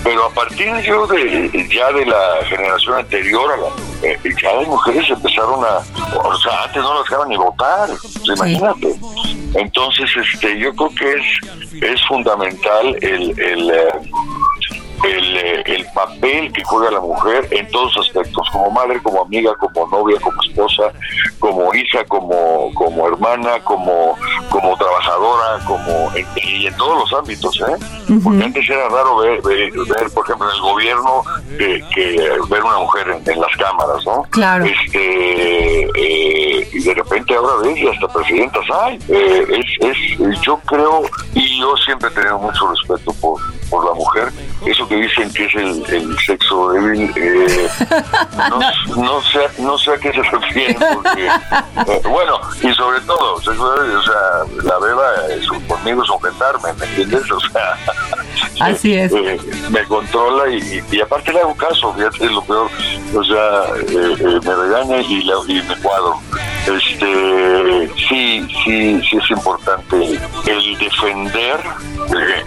Pero 0.03 0.27
a 0.27 0.31
partir 0.31 0.69
yo 0.83 1.07
de 1.07 1.69
ya 1.73 1.91
de 1.93 2.05
la 2.05 2.45
generación 2.49 2.99
anterior 2.99 3.51
a 3.53 3.57
la 3.57 3.69
eh, 4.05 4.19
ya 4.43 4.53
las 4.53 4.69
mujeres 4.69 5.09
empezaron 5.09 5.65
a, 5.65 5.79
o 6.19 6.39
sea, 6.39 6.65
antes 6.65 6.83
no 6.83 6.95
las 6.95 7.05
dejaban 7.05 7.29
ni 7.29 7.37
votar, 7.37 7.89
imagínate. 8.25 8.95
Entonces, 9.55 10.11
este, 10.17 10.59
yo 10.59 10.75
creo 10.75 10.91
que 10.95 11.13
es, 11.13 11.83
es 11.83 12.07
fundamental 12.07 12.99
el, 13.01 13.41
el, 13.41 13.71
eh, 13.71 13.89
el, 15.05 15.37
eh, 15.37 15.63
el, 15.67 15.87
papel 15.95 16.53
que 16.53 16.63
juega 16.65 16.91
la 16.91 17.01
mujer 17.01 17.47
en 17.51 17.69
todos 17.69 17.97
aspectos, 17.99 18.49
como 18.53 18.71
madre, 18.71 19.01
como 19.03 19.23
amiga, 19.23 19.55
como 19.57 19.87
novia, 19.89 20.19
como 20.21 20.43
esposa, 20.43 20.93
como 21.39 21.75
hija, 21.75 22.05
como, 22.05 22.73
como 22.75 23.09
hermana, 23.09 23.61
como, 23.65 24.17
como 24.51 24.77
trabajadora, 24.77 25.65
como 25.67 26.13
en, 26.15 26.27
y 26.37 26.67
en 26.67 26.77
todos 26.77 26.99
los 26.99 27.19
ámbitos, 27.19 27.61
¿eh? 27.61 28.19
Porque 28.23 28.45
antes 28.45 28.69
era 28.69 28.89
raro 28.89 29.17
ver, 29.19 29.43
ver, 29.43 29.73
por 30.15 30.25
ejemplo, 30.25 30.49
en 30.49 30.55
el 30.55 30.63
gobierno 30.63 31.23
que, 31.59 32.39
ver 32.49 32.63
una 32.63 32.79
mujer 32.79 33.21
en, 33.27 33.41
las 33.41 33.57
cámaras, 33.57 34.05
¿no? 34.07 34.23
Claro. 34.31 34.65
Este, 34.65 35.83
eh, 35.83 36.69
y 36.73 36.81
de 36.81 36.95
repente 36.95 37.35
ahora 37.35 37.55
ves 37.63 37.79
y 37.79 37.89
hasta 37.89 38.09
presidentas 38.09 38.65
hay. 38.83 38.99
Eh, 39.09 39.47
es, 39.81 40.19
es, 40.21 40.41
yo 40.43 40.59
creo, 40.67 41.03
y 41.35 41.61
yo 41.61 41.77
siempre 41.79 42.09
he 42.09 42.13
tenido 42.13 42.39
mucho 42.39 42.69
respeto 42.69 43.13
por, 43.21 43.41
por 43.71 43.85
la 43.85 43.95
mujer, 43.95 44.33
eso 44.67 44.87
que 44.89 44.97
dicen 44.97 45.33
que 45.33 45.45
es 45.45 45.55
el, 45.55 45.85
el 45.95 46.19
sexo 46.19 46.73
débil, 46.73 47.13
eh, 47.17 47.69
no, 48.49 48.97
no, 49.03 49.23
sé, 49.23 49.41
no 49.59 49.79
sé 49.79 49.93
a 49.93 49.99
qué 49.99 50.13
se 50.13 50.23
refieren, 50.23 50.77
porque, 50.95 51.27
eh, 51.27 52.03
bueno, 52.09 52.41
y 52.63 52.73
sobre 52.75 53.01
todo, 53.03 53.41
sexo 53.41 53.75
débil, 53.75 53.97
o 53.97 54.03
sea, 54.03 54.15
la 54.63 54.79
beba 54.79 55.05
es, 55.31 55.47
conmigo 55.69 56.03
es 56.03 56.09
sujetarme, 56.09 56.73
¿me 56.75 56.87
entiendes? 56.87 57.31
O 57.31 57.41
sea, 57.41 57.77
Así 58.61 58.95
es. 58.95 59.13
Eh, 59.13 59.39
me 59.71 59.85
controla 59.85 60.49
y, 60.49 60.83
y, 60.91 61.01
aparte 61.01 61.33
le 61.33 61.41
hago 61.41 61.55
caso, 61.57 61.93
fíjate, 61.95 62.25
es 62.25 62.33
lo 62.33 62.43
peor, 62.43 62.71
o 63.15 63.25
sea, 63.25 63.65
me 64.45 64.55
regaña 64.55 65.01
y, 65.01 65.31
y 65.49 65.63
me 65.63 65.77
cuadro. 65.83 66.21
Este, 66.67 67.91
sí, 68.09 68.49
sí, 68.65 69.01
sí 69.11 69.17
es 69.19 69.31
importante 69.31 69.97
el 70.47 70.79
defender 70.79 71.61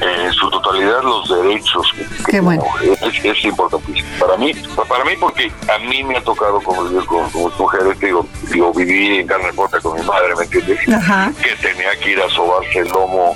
en 0.01 0.33
su 0.33 0.50
totalidad 0.50 1.03
los 1.03 1.29
derechos 1.29 1.86
que, 2.25 2.31
Qué 2.31 2.39
bueno. 2.41 2.63
es, 2.81 3.24
es 3.24 3.45
importantísimo 3.45 4.07
para 4.19 4.38
mí 4.38 4.51
para 4.89 5.03
mí 5.05 5.12
porque 5.19 5.51
a 5.71 5.77
mí 5.88 6.03
me 6.03 6.17
ha 6.17 6.24
tocado 6.24 6.59
convivir 6.62 7.05
con, 7.05 7.29
con 7.29 7.51
mujeres 7.59 8.00
digo 8.00 8.25
yo 8.55 8.74
viví 8.74 9.19
en 9.19 9.27
carne 9.27 9.51
corta 9.55 9.79
con 9.81 10.00
mi 10.00 10.05
madre 10.05 10.36
me 10.36 10.43
entiendes 10.45 10.89
Ajá. 10.89 11.31
que 11.41 11.55
tenía 11.67 11.95
que 12.00 12.12
ir 12.12 12.21
a 12.21 12.29
sobarse 12.29 12.79
el 12.79 12.88
lomo 12.88 13.36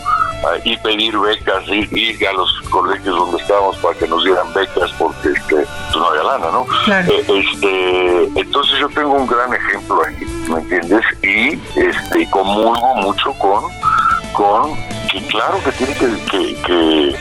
y 0.63 0.77
pedir 0.77 1.17
becas 1.17 1.63
y 1.67 1.87
ir 1.97 2.27
a 2.27 2.33
los 2.33 2.61
colegios 2.69 3.15
donde 3.15 3.41
estábamos 3.41 3.77
para 3.77 3.97
que 3.97 4.07
nos 4.07 4.23
dieran 4.23 4.53
becas 4.53 4.91
porque 4.97 5.29
este, 5.29 5.55
pues 5.55 5.95
no 5.95 6.07
había 6.07 6.23
lana, 6.23 6.51
¿no? 6.51 6.65
Claro. 6.85 7.11
Eh, 7.11 7.25
este, 7.27 8.39
entonces 8.39 8.79
yo 8.79 8.89
tengo 8.89 9.13
un 9.13 9.27
gran 9.27 9.53
ejemplo 9.53 10.01
ahí, 10.05 10.15
¿me 10.49 10.59
entiendes? 10.59 11.05
Y 11.21 11.53
este, 11.79 12.29
comulgo 12.31 12.95
mucho 12.95 13.33
con, 13.33 13.63
con 14.33 14.75
que 15.11 15.19
claro 15.27 15.59
que 15.63 15.71
tiene 15.73 15.93
que, 15.93 16.07
que, 16.31 16.61
que, 16.63 17.15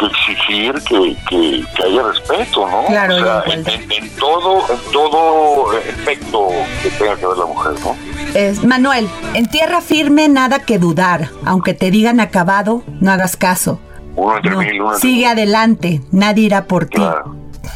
que 0.00 0.06
exigir 0.06 0.72
que, 0.88 1.16
que, 1.28 1.64
que, 1.76 1.82
haya 1.84 2.02
respeto, 2.02 2.66
¿no? 2.68 2.84
Claro, 2.86 3.14
o 3.16 3.18
sea, 3.20 3.42
en, 3.54 3.68
en, 3.68 3.92
en, 3.92 4.16
todo, 4.16 4.58
en 4.72 4.92
todo 4.92 5.70
aspecto 5.78 6.48
que 6.82 6.88
tenga 6.90 7.16
que 7.16 7.26
ver 7.26 7.36
la 7.36 7.46
mujer, 7.46 7.72
¿no? 7.84 7.96
Es, 8.34 8.64
Manuel, 8.64 9.06
en 9.34 9.46
tierra 9.48 9.80
firme 9.80 10.28
nada 10.28 10.60
que 10.60 10.78
dudar. 10.78 11.28
Aunque 11.44 11.74
te 11.74 11.90
digan 11.90 12.18
acabado, 12.20 12.82
no 13.00 13.12
hagas 13.12 13.36
caso. 13.36 13.78
Uno 14.16 14.36
entre 14.36 14.50
No, 14.52 14.58
mil, 14.58 14.80
uno 14.80 14.94
entre 14.94 15.00
Sigue 15.08 15.18
mil. 15.26 15.26
adelante, 15.28 16.00
nadie 16.10 16.44
irá 16.46 16.64
por 16.64 16.86
ti. 16.86 16.96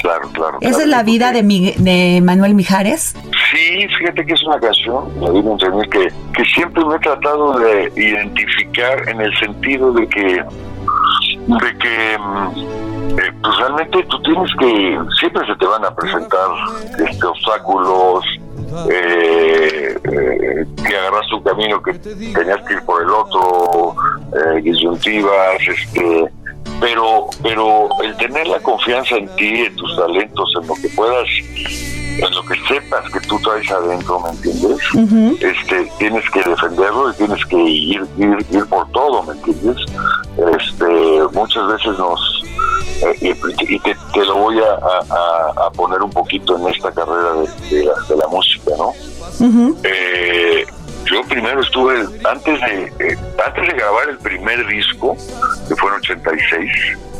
Claro, 0.01 0.29
claro. 0.33 0.59
¿Esa 0.61 0.71
claro. 0.71 0.83
es 0.85 0.87
la 0.89 1.03
vida 1.03 1.33
de, 1.33 1.43
Migue- 1.45 1.77
de 1.77 2.21
Manuel 2.23 2.55
Mijares? 2.55 3.15
Sí, 3.51 3.87
fíjate 3.99 4.27
que 4.27 4.33
es 4.35 4.43
una 4.45 4.59
canción, 4.59 5.05
la 5.21 5.31
vida 5.31 5.51
entre 5.53 5.71
que, 5.91 6.09
que 6.35 6.45
siempre 6.55 6.85
me 6.85 6.97
he 6.97 6.99
tratado 6.99 7.59
de 7.59 7.93
identificar 7.97 9.09
en 9.09 9.21
el 9.21 9.33
sentido 9.39 9.93
de 9.93 10.07
que, 10.09 10.45
de 11.47 11.79
que 11.79 12.19
mm, 12.19 13.19
eh, 13.19 13.33
pues 13.43 13.59
realmente 13.59 14.03
tú 14.05 14.21
tienes 14.23 14.51
que, 14.59 14.99
siempre 15.21 15.47
se 15.47 15.55
te 15.57 15.67
van 15.67 15.85
a 15.85 15.95
presentar 15.95 16.49
este 17.07 17.27
obstáculos, 17.27 18.25
eh, 18.91 19.97
eh, 20.05 20.67
que 20.87 20.97
agarras 20.97 21.33
un 21.33 21.43
camino 21.43 21.83
que 21.83 21.95
tenías 21.95 22.61
que 22.67 22.75
ir 22.75 22.83
por 22.83 23.03
el 23.03 23.11
otro, 23.11 23.95
eh, 24.33 24.63
disyuntivas, 24.63 25.59
este 25.69 26.29
pero 26.81 27.29
pero 27.43 27.89
el 28.03 28.17
tener 28.17 28.49
la 28.49 28.59
confianza 28.61 29.17
en 29.17 29.29
ti, 29.37 29.61
en 29.61 29.77
tus 29.77 29.97
talentos, 29.97 30.53
en 30.61 30.67
lo 30.67 30.75
que 30.75 30.89
puedas, 30.89 31.29
en 32.19 32.35
lo 32.35 32.43
que 32.43 32.57
sepas 32.67 33.09
que 33.13 33.21
tú 33.21 33.39
traes 33.41 33.71
adentro, 33.71 34.21
¿me 34.21 34.31
entiendes? 34.31 34.79
Este, 35.41 35.91
tienes 35.99 36.29
que 36.31 36.43
defenderlo 36.43 37.11
y 37.11 37.15
tienes 37.15 37.45
que 37.47 37.57
ir, 37.57 38.07
ir, 38.19 38.47
ir 38.51 38.67
por 38.67 38.91
todo, 38.91 39.23
¿me 39.23 39.35
entiendes? 39.35 39.77
Este, 40.37 41.23
muchas 41.33 41.67
veces 41.69 41.99
nos 41.99 42.43
eh, 43.03 43.17
y, 43.21 43.75
y 43.75 43.79
te, 43.81 43.97
te 44.13 44.25
lo 44.25 44.35
voy 44.37 44.59
a, 44.61 44.73
a- 44.75 45.67
a 45.67 45.71
poner 45.71 46.01
un 46.03 46.11
poquito 46.11 46.57
en 46.57 46.69
esta 46.69 46.91
carrera 46.93 47.33
de, 47.35 47.77
de 47.77 47.85
la, 47.85 47.95
de 48.09 48.17
la 48.17 48.27
música, 48.29 48.71
¿no? 48.79 48.93
Eh, 49.85 50.65
yo 51.07 51.23
primero 51.29 51.61
estuve, 51.61 52.01
antes 52.29 52.61
de, 52.61 52.85
eh, 53.01 53.17
antes 53.45 53.67
de 53.69 53.75
grabar 53.75 54.09
el 54.09 54.19
primer 54.19 54.67
disco, 54.67 55.17
que 55.69 55.77
fue 55.77 55.91
en 55.91 55.97
86, 55.97 56.71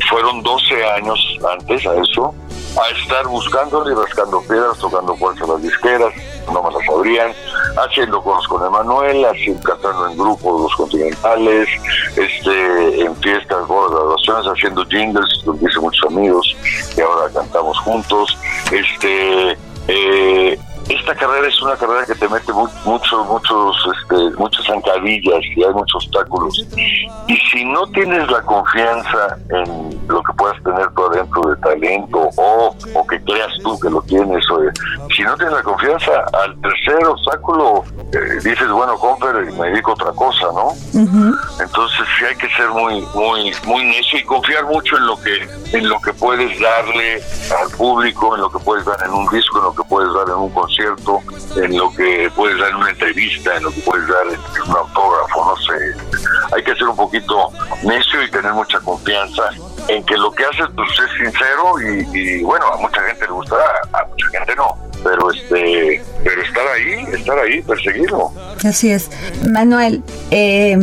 fueron 0.09 0.41
12 0.41 0.85
años 0.97 1.19
antes 1.59 1.85
a 1.85 1.93
eso, 1.95 2.33
a 2.77 2.89
estar 3.01 3.27
buscándole 3.27 3.95
rascando 3.95 4.41
piedras, 4.41 4.77
tocando 4.79 5.15
puertas 5.15 5.49
a 5.49 5.53
las 5.53 5.61
disqueras, 5.61 6.13
no 6.51 6.61
me 6.61 6.71
las 6.71 6.89
abrían, 6.89 7.33
haciendo 7.77 8.21
cosas 8.21 8.47
con 8.47 8.65
Emanuel, 8.65 9.25
cantando 9.63 10.09
en 10.09 10.17
grupos 10.17 10.61
los 10.61 10.75
continentales, 10.75 11.69
este, 12.15 13.01
en 13.01 13.15
fiestas, 13.17 13.67
bodas, 13.67 13.91
graduaciones, 13.91 14.45
haciendo 14.45 14.85
jingles, 14.85 15.41
donde 15.45 15.69
hice 15.69 15.79
muchos 15.79 16.09
amigos, 16.09 16.55
y 16.97 17.01
ahora 17.01 17.31
cantamos 17.33 17.79
juntos, 17.79 18.37
este, 18.71 19.57
eh, 19.87 20.59
esta 20.89 21.15
carrera 21.15 21.47
es 21.47 21.61
una 21.61 21.75
carrera 21.75 22.05
que 22.05 22.15
te 22.15 22.27
mete 22.29 22.53
mu- 22.53 22.67
muchos, 22.85 23.27
muchos, 23.27 23.75
este, 23.99 24.15
muchas 24.37 24.65
zancadillas 24.65 25.39
y 25.55 25.63
hay 25.63 25.73
muchos 25.73 26.05
obstáculos. 26.05 26.65
Y 27.27 27.35
si 27.51 27.65
no 27.65 27.87
tienes 27.87 28.29
la 28.29 28.41
confianza 28.43 29.37
en 29.49 29.99
lo 30.07 30.21
que 30.21 30.33
puedas 30.33 30.61
tener 30.63 30.87
tú 30.95 31.05
adentro 31.07 31.41
de 31.49 31.55
talento 31.61 32.29
o, 32.37 32.75
o 32.93 33.07
que 33.07 33.19
creas 33.23 33.51
tú 33.63 33.79
que 33.79 33.89
lo 33.89 34.01
tienes, 34.03 34.43
o, 34.51 34.59
si 35.15 35.23
no 35.23 35.35
tienes 35.37 35.55
la 35.55 35.63
confianza, 35.63 36.11
al 36.43 36.59
tercer 36.61 37.03
obstáculo 37.05 37.83
eh, 38.13 38.39
dices, 38.43 38.69
bueno, 38.69 38.95
comper, 38.97 39.33
me 39.53 39.69
dedico 39.69 39.91
a 39.91 39.93
otra 39.95 40.11
cosa, 40.11 40.45
¿no? 40.53 40.69
Entonces 41.59 42.05
sí 42.19 42.25
hay 42.25 42.35
que 42.35 42.49
ser 42.55 42.69
muy, 42.69 43.01
muy, 43.15 43.51
muy 43.65 43.83
necio 43.85 44.19
y 44.19 44.23
confiar 44.23 44.65
mucho 44.65 44.97
en 44.97 45.05
lo 45.07 45.17
que, 45.21 45.49
en 45.77 45.89
lo 45.89 45.99
que 46.01 46.13
puedes 46.13 46.59
darle 46.59 47.21
al 47.61 47.69
público, 47.75 48.35
en 48.35 48.41
lo 48.41 48.51
que 48.51 48.59
puedes 48.59 48.85
dar 48.85 48.97
en 49.05 49.11
un 49.13 49.27
disco, 49.29 49.57
en 49.57 49.63
lo 49.65 49.73
que 49.75 49.83
puedes 49.89 50.13
dar 50.13 50.27
en 50.27 50.35
un 50.35 50.49
concierto, 50.51 50.74
en 50.83 51.77
lo 51.77 51.91
que 51.93 52.29
puedes 52.35 52.57
dar 52.59 52.69
en 52.69 52.75
una 52.75 52.89
entrevista, 52.89 53.55
en 53.55 53.63
lo 53.63 53.71
que 53.71 53.81
puedes 53.81 54.07
dar 54.07 54.27
en 54.27 54.69
un 54.69 54.75
autógrafo, 54.75 55.45
no 55.45 55.55
sé. 55.57 55.95
Hay 56.55 56.63
que 56.63 56.75
ser 56.75 56.87
un 56.87 56.95
poquito 56.95 57.51
necio 57.83 58.23
y 58.23 58.31
tener 58.31 58.53
mucha 58.53 58.79
confianza 58.79 59.49
en 59.87 60.03
que 60.05 60.17
lo 60.17 60.31
que 60.31 60.45
haces 60.45 60.67
pues 60.75 60.89
es 60.99 61.17
sincero 61.17 61.75
y, 61.81 62.17
y, 62.17 62.43
bueno, 62.43 62.65
a 62.67 62.77
mucha 62.77 63.01
gente 63.03 63.25
le 63.25 63.31
gustará, 63.31 63.81
a 63.93 64.05
mucha 64.05 64.27
gente 64.29 64.55
no. 64.55 64.77
Pero 65.03 65.31
este, 65.31 66.03
pero 66.23 66.41
estar 66.41 66.67
ahí, 66.67 67.05
estar 67.13 67.37
ahí, 67.37 67.61
perseguirlo. 67.61 68.31
Así 68.63 68.89
es. 68.89 69.11
Manuel, 69.47 70.03
eh, 70.31 70.75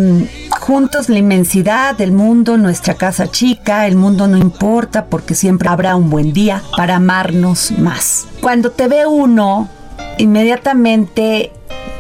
juntos 0.61 1.09
la 1.09 1.19
inmensidad 1.19 1.97
del 1.97 2.13
mundo, 2.13 2.57
nuestra 2.57 2.95
casa 2.95 3.33
chica, 3.33 3.89
el 3.89 3.97
mundo 3.97 4.29
no 4.29 4.37
importa 4.37 5.07
porque 5.07 5.35
siempre 5.35 5.69
habrá 5.69 5.97
un 5.97 6.09
buen 6.09 6.33
día 6.33 6.63
para 6.77 6.97
amarnos 6.97 7.73
más. 7.73 8.29
Cuando 8.41 8.71
te 8.71 8.87
ve 8.87 9.07
uno, 9.07 9.69
inmediatamente, 10.23 11.53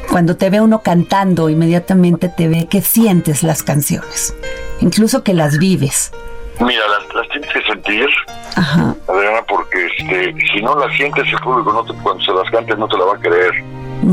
cuando 0.08 0.36
te 0.36 0.48
ve 0.48 0.60
uno 0.60 0.80
cantando, 0.82 1.48
inmediatamente 1.48 2.28
te 2.28 2.48
ve 2.48 2.68
que 2.68 2.80
sientes 2.80 3.42
las 3.42 3.64
canciones, 3.64 4.34
incluso 4.80 5.24
que 5.24 5.34
las 5.34 5.58
vives. 5.58 6.12
Mira, 6.60 6.82
las, 6.86 7.14
las 7.14 7.28
tienes 7.30 7.52
que 7.52 7.62
sentir, 7.62 8.06
Ajá. 8.54 8.94
Adriana, 9.08 9.42
porque 9.48 9.86
este, 9.98 10.34
si 10.52 10.62
no 10.62 10.78
las 10.78 10.94
sientes, 10.96 11.26
el 11.26 11.38
público 11.40 11.72
no 11.72 11.84
te, 11.84 11.94
cuando 12.00 12.22
se 12.22 12.32
las 12.32 12.48
cantes 12.50 12.78
no 12.78 12.86
te 12.86 12.96
la 12.96 13.04
va 13.04 13.14
a 13.14 13.18
creer. 13.18 13.52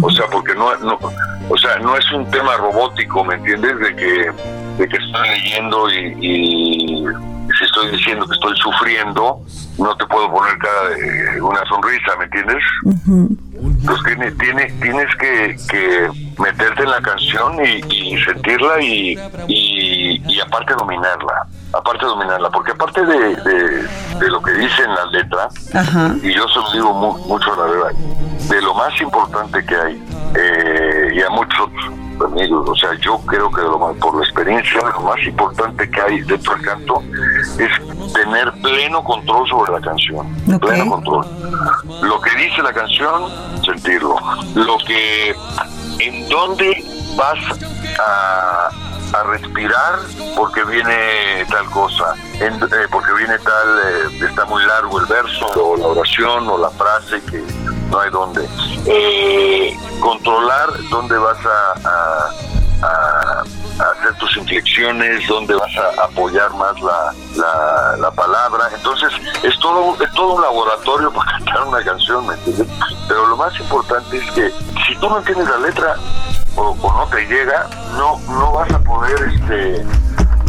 O 0.02 0.10
sea, 0.12 0.26
porque 0.32 0.54
no, 0.54 0.76
no, 0.78 1.00
o 1.50 1.58
sea, 1.58 1.78
no 1.80 1.96
es 1.98 2.12
un 2.12 2.30
tema 2.30 2.56
robótico, 2.58 3.24
¿me 3.26 3.36
entiendes? 3.36 3.80
De 3.80 3.96
que, 3.96 4.32
de 4.78 4.88
que 4.88 4.98
estoy 4.98 5.30
leyendo 5.30 5.90
y, 5.92 6.16
y 6.22 7.06
si 7.58 7.66
estoy 7.66 7.92
diciendo 7.92 8.28
que 8.28 8.34
estoy 8.34 8.56
sufriendo, 8.58 9.42
no 9.80 9.96
te 9.98 10.06
puedo 10.06 10.32
poner 10.32 10.58
cara 10.60 10.90
de 10.90 11.42
una 11.42 11.64
sonrisa, 11.66 12.16
¿me 12.18 12.26
entiendes? 12.26 12.64
Entonces 13.62 14.06
tiene, 14.06 14.32
tiene, 14.32 14.66
tienes 14.82 15.16
que, 15.18 15.58
que 15.70 16.10
meterte 16.42 16.84
en 16.84 16.92
la 16.92 17.02
canción 17.02 17.54
y, 17.66 17.84
y 17.94 18.24
sentirla 18.24 18.82
y, 18.82 19.18
y, 19.48 20.22
y 20.32 20.40
aparte 20.40 20.74
dominarla, 20.76 21.46
aparte 21.74 22.06
dominarla, 22.06 22.50
porque 22.52 22.72
aparte 22.72 23.06
de, 23.06 23.36
de, 23.36 23.84
de 24.20 24.28
lo 24.30 24.42
que 24.42 24.52
dice 24.54 24.84
en 24.84 24.94
la 24.96 25.06
letra, 25.08 25.50
Ajá. 25.74 26.16
y 26.22 26.34
yo 26.34 26.48
se 26.48 26.60
lo 26.60 26.72
digo 26.72 26.94
mu- 26.94 27.18
mucho 27.28 27.54
a 27.54 27.58
la 27.58 27.64
verdad, 27.64 27.92
de 28.50 28.62
lo 28.62 28.74
más 28.76 29.00
importante 29.02 29.66
que 29.66 29.76
hay, 29.76 30.04
eh, 30.36 31.12
y 31.16 31.22
a 31.22 31.30
muchos 31.30 31.70
amigos, 32.26 32.70
o 32.70 32.76
sea, 32.76 32.94
yo 33.00 33.18
creo 33.26 33.50
que 33.52 33.62
lo 33.62 33.80
más, 33.80 33.96
por 33.98 34.16
la 34.18 34.24
experiencia, 34.26 34.82
lo 34.94 35.02
más 35.02 35.22
importante 35.26 35.90
que 35.90 36.02
hay 36.02 36.22
dentro 36.22 36.54
del 36.54 36.66
canto 36.66 37.02
es 37.58 38.14
tener 38.14 38.52
pleno 38.62 39.02
control 39.04 39.48
sobre 39.48 39.72
la 39.74 39.80
canción, 39.82 40.28
pleno 40.60 40.90
control. 40.90 41.26
Lo 42.02 42.20
que 42.20 42.32
dice 42.36 42.62
la 42.62 42.74
canción, 42.74 43.32
sentirlo. 43.66 44.16
Lo 44.56 44.78
que, 44.80 45.36
en 46.00 46.28
dónde 46.30 46.84
vas 47.16 47.40
a, 48.00 48.70
a 49.18 49.24
respirar 49.24 50.00
porque 50.36 50.64
viene 50.66 51.46
tal 51.50 51.66
cosa, 51.72 52.14
en- 52.40 52.62
eh, 52.64 52.88
porque 52.92 53.12
viene 53.14 53.38
tal, 53.40 53.80
eh, 53.80 54.26
está 54.30 54.46
muy 54.46 54.64
largo 54.66 55.00
el 55.00 55.06
verso 55.08 55.48
o 55.56 55.76
la 55.78 55.88
oración 55.88 56.48
o 56.50 56.58
la 56.58 56.70
frase 56.72 57.22
que 57.30 57.44
no 57.90 58.00
hay 58.00 58.10
dónde. 58.12 58.48
Eh, 58.86 59.76
controlar 60.00 60.70
dónde 60.90 61.18
vas 61.18 61.38
a, 61.46 61.90
a- 61.90 62.88
a- 62.88 63.44
hacer 63.80 64.14
tus 64.18 64.38
inflexiones, 64.38 65.28
dónde 65.28 65.56
vas 65.56 65.72
a 65.78 66.04
apoyar 66.04 66.54
más 66.56 66.80
la, 66.82 67.14
la, 67.36 67.98
la 67.98 68.12
palabra. 68.12 68.70
Entonces, 68.76 69.10
es 69.44 69.58
todo, 69.60 69.96
es 70.04 70.12
todo 70.14 70.36
un 70.36 70.42
laboratorio 70.42 71.12
para 71.14 71.32
cantar 71.32 71.64
una 71.68 71.84
canción, 71.84 72.28
¿me 72.28 72.34
entiendes? 72.36 72.68
Pero 73.08 73.28
lo 73.28 73.38
más 73.38 73.58
importante 73.60 74.18
es 74.18 74.32
que 74.32 74.52
si 74.88 74.96
tú 75.00 75.10
no 75.10 75.20
entiendes 75.20 75.48
la 75.50 75.58
letra 75.58 75.96
o, 76.56 76.76
o 76.82 76.94
no 76.94 77.08
te 77.08 77.26
llega, 77.26 77.68
no, 77.98 78.20
no 78.28 78.52
vas 78.54 78.72
a 78.72 78.80
poder 78.80 79.34
este 79.34 79.86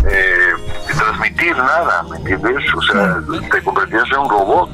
eh, 0.08 0.52
transmitir 0.96 1.56
nada, 1.56 2.02
¿me 2.04 2.16
entiendes? 2.16 2.64
O 2.74 2.82
sea, 2.82 3.20
te 3.50 3.62
convertirás 3.62 4.10
en 4.12 4.18
un 4.18 4.30
robot 4.30 4.70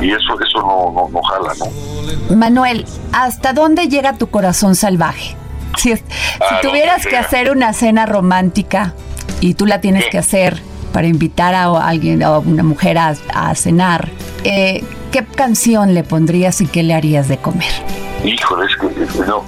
y 0.00 0.12
eso 0.12 0.40
eso 0.40 0.60
no, 0.60 0.92
no, 0.92 1.08
no 1.10 1.22
jala, 1.22 1.52
¿no? 1.58 2.36
Manuel, 2.36 2.86
¿hasta 3.12 3.52
dónde 3.52 3.88
llega 3.88 4.16
tu 4.16 4.28
corazón 4.28 4.74
salvaje? 4.74 5.36
Si, 5.80 5.92
es- 5.92 6.00
si 6.00 6.54
Ah, 6.54 6.58
tuvieras 6.60 7.06
que 7.06 7.16
hacer 7.16 7.50
una 7.50 7.72
cena 7.72 8.04
romántica 8.06 8.94
y 9.40 9.54
tú 9.54 9.64
la 9.66 9.80
tienes 9.80 10.04
Sí. 10.04 10.10
que 10.10 10.18
hacer 10.18 10.60
para 10.92 11.06
invitar 11.06 11.54
a 11.54 11.64
alguien, 11.86 12.22
a 12.22 12.38
una 12.38 12.62
mujer 12.62 12.98
a, 12.98 13.14
a 13.32 13.54
cenar, 13.54 14.08
eh, 14.44 14.84
¿qué 15.12 15.24
canción 15.24 15.94
le 15.94 16.02
pondrías 16.04 16.60
y 16.60 16.66
qué 16.66 16.82
le 16.82 16.94
harías 16.94 17.28
de 17.28 17.38
comer? 17.38 17.70
Híjole, 18.24 18.66
es 18.66 18.76
que 18.76 19.20
no, 19.26 19.42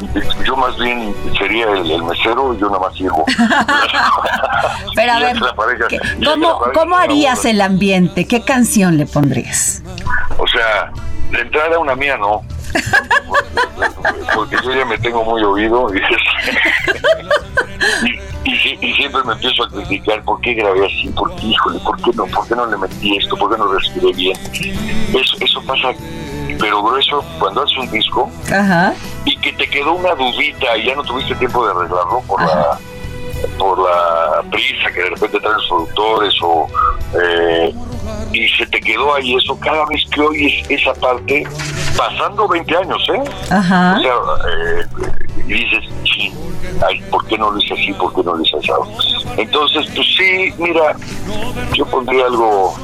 yo 0.46 0.56
más 0.56 0.78
bien 0.78 1.14
sería 1.38 1.66
el, 1.72 1.90
el 1.90 2.02
mesero 2.04 2.54
y 2.54 2.58
yo 2.58 2.68
nada 2.68 2.78
más 2.78 2.94
sirvo. 2.96 3.24
Pero 4.94 5.12
a 5.12 5.18
ver, 5.18 5.34
que 5.34 5.40
la 5.44 5.54
pareja- 5.54 5.88
¿qué- 5.88 5.96
ya 5.98 6.18
que 6.18 6.24
¿cómo, 6.24 6.58
cómo 6.74 6.96
harías 6.96 7.44
el 7.44 7.60
ambiente? 7.60 8.26
¿Qué 8.26 8.42
canción 8.42 8.96
le 8.96 9.04
pondrías? 9.06 9.82
O 10.38 10.46
sea, 10.46 10.90
de 11.32 11.40
entrada 11.42 11.78
una 11.78 11.94
mía 11.94 12.16
no. 12.16 12.42
Porque 14.35 14.57
yo 14.64 14.73
ya 14.75 14.85
me 14.85 14.99
tengo 14.99 15.25
muy 15.25 15.43
oído 15.43 15.88
y, 15.95 15.99
y, 18.07 18.50
y 18.52 18.57
si- 18.59 18.79
y 18.81 18.93
siempre 18.95 19.23
me 19.25 19.33
empiezo 19.35 19.64
a 19.64 19.69
criticar 19.69 20.23
por 20.25 20.41
qué 20.41 20.55
grabé 20.55 20.87
así, 20.87 21.09
por 21.17 21.35
qué, 21.37 21.47
híjole, 21.47 21.79
por 21.81 21.97
qué 22.02 22.11
no, 22.14 22.26
por 22.26 22.47
qué 22.49 22.55
no 22.57 22.67
le 22.67 22.76
metí 22.79 23.17
esto, 23.17 23.37
por 23.37 23.50
qué 23.52 23.59
no 23.59 23.73
respiré 23.73 24.13
bien. 24.13 24.37
Eso, 25.15 25.37
eso 25.41 25.63
pasa, 25.67 25.93
pero 26.58 26.82
grueso 26.82 27.25
cuando 27.39 27.63
haces 27.63 27.76
un 27.78 27.91
disco 27.91 28.30
Ajá. 28.52 28.95
y 29.25 29.37
que 29.37 29.52
te 29.52 29.69
quedó 29.69 29.93
una 29.95 30.15
dudita 30.15 30.76
y 30.76 30.87
ya 30.87 30.95
no 30.95 31.02
tuviste 31.04 31.35
tiempo 31.37 31.65
de 31.67 31.73
arreglarlo 31.73 32.21
por 32.26 32.41
la 32.43 32.78
por 33.59 33.78
la 33.78 34.43
prisa 34.50 34.91
que 34.95 35.02
de 35.02 35.11
repente 35.11 35.41
traen 35.41 35.57
los 35.57 35.67
productores 35.69 36.35
o 36.43 36.67
eh, 37.23 37.75
y 38.33 38.49
se 38.49 38.67
te 38.67 38.81
quedó 38.81 39.15
ahí 39.15 39.35
eso 39.37 39.59
cada 39.61 39.85
vez 39.87 40.05
que 40.11 40.21
oyes 40.21 40.65
esa 40.71 40.95
parte 40.95 41.45
pasando 41.97 42.49
20 42.49 42.76
años 42.76 43.02
eh 43.15 43.23
Ajá. 43.50 43.97
o 43.99 44.02
sea 44.02 44.13
eh, 44.50 44.87
y 45.47 45.52
dices 45.52 45.85
"Chin, 46.05 46.33
ay, 46.87 47.00
¿por 47.11 47.26
qué 47.26 47.37
no 47.37 47.50
lo 47.50 47.59
hice 47.59 47.75
así? 47.75 47.93
¿por 47.95 48.15
qué 48.15 48.23
no 48.23 48.35
lo 48.35 48.43
hice 48.43 48.57
así? 48.57 48.71
entonces 49.37 49.87
pues 49.95 50.07
sí 50.17 50.55
mira 50.59 50.97
yo 51.75 51.85
pondría 51.87 52.26
algo 52.26 52.75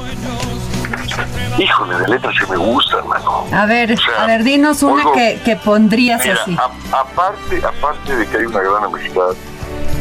híjole 1.57 1.97
de 1.99 2.07
letras 2.07 2.33
que 2.39 2.47
me 2.47 2.57
gustan 2.57 2.99
hermano 2.99 3.45
A 3.51 3.65
ver, 3.65 3.91
O 3.93 3.97
sea, 3.97 4.23
a 4.23 4.27
ver, 4.27 4.43
dinos 4.43 4.81
una 4.83 5.03
oigo- 5.03 5.13
que, 5.13 5.39
que 5.43 5.55
pondrías 5.57 6.21
Mira, 6.23 6.39
así. 6.41 6.55
a- 6.57 6.99
aparte, 6.99 7.61
aparte 7.65 8.15
de 8.15 8.27
que 8.27 8.37
hay 8.37 8.45
una 8.45 8.59
gran 8.61 8.83
amistad 8.85 9.31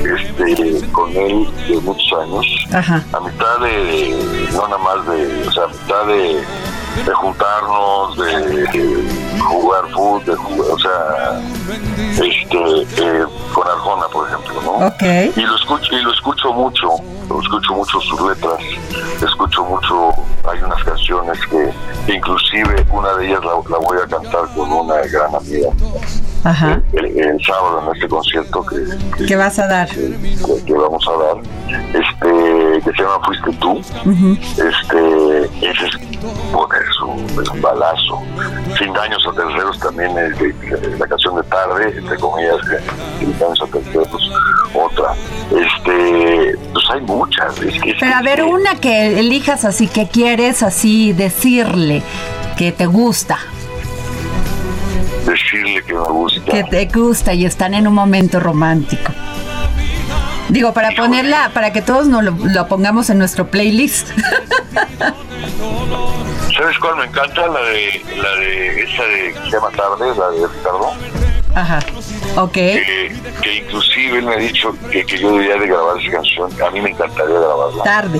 este, 0.04 0.90
con 0.92 1.10
él 1.10 1.48
de 1.68 1.76
muchos 1.80 2.12
años, 2.20 2.46
Ajá. 2.72 3.04
amistad 3.12 3.58
de, 3.60 4.48
no 4.52 4.68
nada 4.68 4.78
más 4.78 5.06
de, 5.06 5.48
o 5.48 5.52
sea, 5.52 5.64
amistad 5.64 6.06
de, 6.06 6.42
de 7.04 7.14
juntarnos, 7.14 8.16
de, 8.18 8.66
de 8.66 9.40
jugar 9.40 9.88
fútbol, 9.92 10.24
de 10.24 10.36
jugar, 10.36 10.70
o 10.72 10.78
sea, 10.78 11.40
este, 12.10 12.82
eh, 13.02 13.24
con 13.52 13.66
Arjona, 13.66 14.06
por 14.08 14.28
ejemplo, 14.28 14.62
¿no? 14.62 14.86
Y 15.36 15.40
lo 15.42 15.56
escucho, 15.56 15.94
y 15.94 16.02
lo 16.02 16.12
escucho 16.12 16.52
mucho, 16.52 16.88
lo 17.28 17.40
escucho 17.42 17.74
mucho 17.74 18.00
sus 18.00 18.20
letras, 18.28 18.58
escucho 19.22 19.64
mucho, 19.64 20.12
hay 20.50 20.62
unas 20.62 20.82
canciones 20.84 21.38
que 21.50 22.14
inclusive 22.14 22.86
una 22.90 23.14
de 23.16 23.26
ellas 23.28 23.40
la, 23.44 23.52
la 23.70 23.78
voy 23.78 23.98
a 24.02 24.06
cantar 24.06 24.46
con 24.56 24.70
una 24.72 24.96
gran 25.12 25.34
amiga 25.34 25.68
Ajá. 26.44 26.80
el, 26.92 27.04
el 27.18 27.44
sábado 27.44 27.82
en 27.90 27.96
este 27.96 28.08
concierto 28.08 28.64
que, 28.66 28.76
que, 29.18 29.26
¿Qué 29.26 29.36
vas 29.36 29.58
a 29.58 29.66
dar? 29.66 29.88
que- 29.88 30.16
que 30.66 30.72
vamos 30.72 31.04
a 31.08 31.12
dar, 31.24 31.42
este, 31.88 32.80
que 32.84 32.96
se 32.96 33.02
llama 33.02 33.20
Fuiste 33.24 33.50
tú, 33.60 33.80
este, 34.40 35.44
ese 35.70 35.86
es, 35.86 35.96
bueno, 36.52 36.68
es 36.74 37.00
un, 37.48 37.60
balazo. 37.62 38.22
Sin 38.78 38.92
daños 38.92 39.24
a 39.26 39.32
terceros 39.34 39.78
también 39.80 40.10
es 40.18 40.38
de- 40.38 40.52
de- 40.52 40.98
la 40.98 41.06
canción 41.06 41.36
de 41.36 41.42
tarde, 41.44 41.94
entre 41.96 42.16
comillas, 42.18 42.56
sin 43.18 43.38
daños 43.38 43.60
a 43.62 43.66
terceros, 43.66 44.30
otra. 44.74 45.14
Este, 45.50 46.56
pues 46.72 46.84
hay 46.90 47.00
muchas. 47.02 47.58
Es 47.60 47.80
que, 47.80 47.90
es 47.90 47.96
Pero 48.00 48.14
a 48.16 48.18
que- 48.20 48.24
ver, 48.24 48.42
una 48.44 48.74
que 48.76 49.18
elijas 49.20 49.64
así, 49.64 49.86
que 49.88 50.08
quieres 50.08 50.62
así 50.62 51.12
decirle 51.12 52.02
que 52.56 52.72
te 52.72 52.86
gusta, 52.86 53.38
decirle 55.26 55.82
que 55.84 55.94
me 55.94 56.00
gusta. 56.00 56.52
que 56.52 56.64
te 56.64 56.86
gusta 56.86 57.34
y 57.34 57.44
están 57.44 57.74
en 57.74 57.86
un 57.86 57.94
momento 57.94 58.40
romántico. 58.40 59.12
Digo, 60.48 60.72
para 60.72 60.90
ponerla, 60.92 61.50
para 61.52 61.72
que 61.72 61.82
todos 61.82 62.06
nos 62.06 62.22
lo, 62.24 62.30
lo 62.32 62.68
pongamos 62.68 63.10
en 63.10 63.18
nuestro 63.18 63.50
playlist. 63.50 64.08
¿Sabes 66.56 66.78
cuál 66.80 66.96
me 66.96 67.04
encanta? 67.04 67.46
La 67.46 67.60
de, 67.60 68.02
la 68.16 68.34
de 68.36 68.82
esa 68.82 69.02
de 69.04 69.32
que 69.32 69.40
se 69.44 69.50
llama 69.50 69.70
Tarde, 69.70 70.12
la 70.18 70.30
de 70.30 70.46
Ricardo. 70.48 70.90
Ajá. 71.54 71.78
Ok. 72.36 72.52
Que, 72.52 73.14
que 73.42 73.54
inclusive 73.58 74.18
él 74.18 74.24
me 74.24 74.34
ha 74.34 74.38
dicho 74.38 74.74
que, 74.90 75.04
que 75.04 75.18
yo 75.18 75.32
debería 75.32 75.56
de 75.56 75.66
grabar 75.66 75.98
esa 75.98 76.10
canción. 76.12 76.50
A 76.62 76.70
mí 76.70 76.80
me 76.80 76.90
encantaría 76.90 77.38
grabarla. 77.38 77.84
Tarde. 77.84 78.18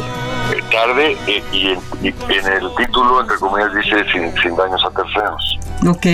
Eh, 0.53 0.63
tarde 0.71 1.17
eh, 1.27 1.43
y, 1.53 1.69
en, 1.71 1.81
y 2.03 2.09
en 2.09 2.47
el 2.47 2.75
título, 2.77 3.21
entre 3.21 3.37
comillas, 3.39 3.75
dice 3.75 4.05
sin, 4.13 4.33
sin 4.41 4.57
daños 4.57 4.85
a 4.85 4.91
terceros. 4.91 5.59
Ok. 5.87 6.07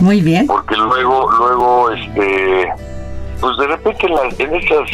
Muy 0.00 0.20
bien. 0.20 0.46
Porque 0.46 0.76
luego, 0.76 1.30
luego, 1.30 1.90
este, 1.90 2.72
pues 3.42 3.56
de 3.58 3.66
repente 3.66 4.06
en, 4.06 4.40
en 4.40 4.54
estos 4.54 4.88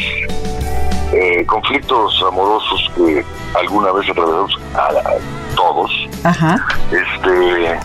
eh, 1.13 1.45
conflictos 1.45 2.21
amorosos 2.27 2.91
que 2.95 3.23
alguna 3.55 3.91
vez 3.91 4.09
atravesamos 4.09 4.59
a, 4.75 4.87
a 4.87 5.55
todos, 5.55 5.91
Ajá. 6.23 6.57
este 6.91 7.79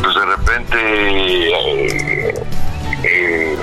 pues 0.00 0.14
de 0.14 0.24
repente 0.24 0.76
eh, 1.50 2.34
eh, 3.02 3.58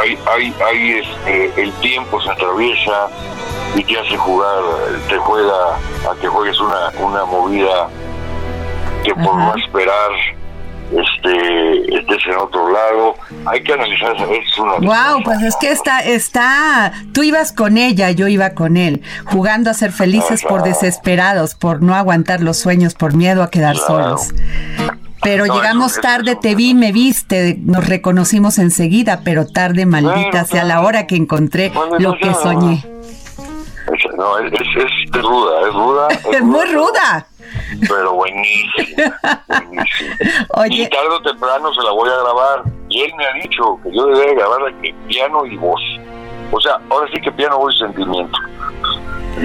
hay, 0.00 0.18
hay, 0.26 0.54
hay 0.64 0.92
este, 0.92 1.62
el 1.62 1.72
tiempo 1.80 2.22
se 2.22 2.30
atraviesa 2.30 3.08
y 3.74 3.82
te 3.82 3.98
hace 3.98 4.16
jugar, 4.16 4.62
te 5.08 5.18
juega 5.18 5.74
a 6.10 6.14
que 6.20 6.28
juegues 6.28 6.58
una, 6.60 6.90
una 7.00 7.24
movida 7.24 7.88
que 9.02 9.14
por 9.16 9.34
no 9.34 9.54
esperar 9.56 10.10
este 11.00 11.98
estés 11.98 12.26
en 12.26 12.36
otro 12.36 12.70
lado. 12.70 13.14
Hay 13.46 13.62
que 13.62 13.72
analizar 13.72 14.14
es 14.16 14.58
una 14.58 14.74
wow 14.78 15.22
pues 15.24 15.42
es 15.42 15.56
que 15.56 15.70
está 15.70 16.00
está 16.00 16.92
tú 17.12 17.22
ibas 17.22 17.52
con 17.52 17.78
ella 17.78 18.10
yo 18.10 18.28
iba 18.28 18.50
con 18.50 18.76
él 18.76 19.02
jugando 19.24 19.70
a 19.70 19.74
ser 19.74 19.92
felices 19.92 20.42
por 20.42 20.62
desesperados 20.62 21.54
por 21.54 21.82
no 21.82 21.94
aguantar 21.94 22.40
los 22.40 22.58
sueños 22.58 22.94
por 22.94 23.14
miedo 23.14 23.42
a 23.42 23.50
quedar 23.50 23.76
solos. 23.76 24.32
Pero 25.22 25.46
llegamos 25.46 26.00
tarde, 26.00 26.34
te 26.34 26.56
vi, 26.56 26.74
me 26.74 26.90
viste, 26.90 27.56
nos 27.62 27.86
reconocimos 27.86 28.58
enseguida, 28.58 29.20
pero 29.24 29.46
tarde, 29.46 29.86
maldita 29.86 30.44
sea 30.44 30.64
la 30.64 30.82
hora 30.82 31.06
que 31.06 31.14
encontré 31.14 31.72
lo 32.00 32.16
que 32.18 32.34
soñé. 32.34 32.84
no, 34.16 34.38
es, 34.40 34.52
es, 34.52 35.22
ruda, 35.22 35.60
es 35.68 35.74
ruda. 35.74 36.08
Es, 36.32 36.42
muy 36.42 36.66
ruda. 36.72 37.26
Pero 37.88 38.14
buenísima, 38.14 39.18
Y 40.68 40.88
tarde 40.88 41.08
o 41.08 41.22
temprano 41.22 41.72
se 41.74 41.82
la 41.82 41.90
voy 41.90 42.08
a 42.08 42.16
grabar. 42.22 42.62
Y 42.88 43.02
él 43.02 43.12
me 43.16 43.26
ha 43.26 43.32
dicho 43.34 43.78
que 43.82 43.94
yo 43.94 44.06
debería 44.06 44.34
grabarla 44.34 44.72
que 44.80 44.94
piano 45.08 45.46
y 45.46 45.56
voz. 45.56 45.80
O 46.50 46.60
sea, 46.60 46.78
ahora 46.90 47.08
sí 47.12 47.20
que 47.20 47.32
piano, 47.32 47.58
voz 47.58 47.74
y 47.76 47.78
sentimiento 47.78 48.38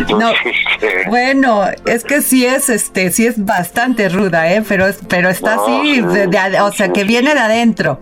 no, 0.10 0.32
bueno, 1.10 1.64
es 1.86 2.04
que 2.04 2.22
sí 2.22 2.46
es, 2.46 2.70
este, 2.70 3.12
sí 3.12 3.26
es 3.26 3.44
bastante 3.44 4.10
ruda, 4.10 4.52
¿eh? 4.52 4.64
Pero, 4.68 4.86
pero 5.08 5.30
está 5.30 5.56
así, 5.56 6.02
o 6.02 6.72
sea, 6.72 6.94
que 6.94 7.04
viene 7.04 7.34
de 7.34 7.40
adentro. 7.40 8.00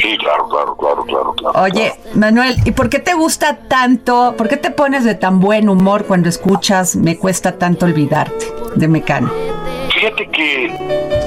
Sí, 0.00 0.16
claro, 0.18 0.48
claro, 0.48 0.76
claro, 0.76 1.04
claro, 1.04 1.34
claro. 1.34 1.62
Oye, 1.62 1.92
Manuel, 2.14 2.56
¿y 2.64 2.72
por 2.72 2.88
qué 2.88 2.98
te 2.98 3.14
gusta 3.14 3.56
tanto, 3.68 4.34
por 4.36 4.48
qué 4.48 4.56
te 4.56 4.70
pones 4.70 5.04
de 5.04 5.14
tan 5.14 5.40
buen 5.40 5.68
humor 5.68 6.04
cuando 6.06 6.28
escuchas 6.28 6.96
Me 6.96 7.16
cuesta 7.16 7.52
tanto 7.58 7.86
olvidarte 7.86 8.46
de 8.74 8.88
Mecano? 8.88 9.30
Fíjate 9.94 10.28
que, 10.28 10.72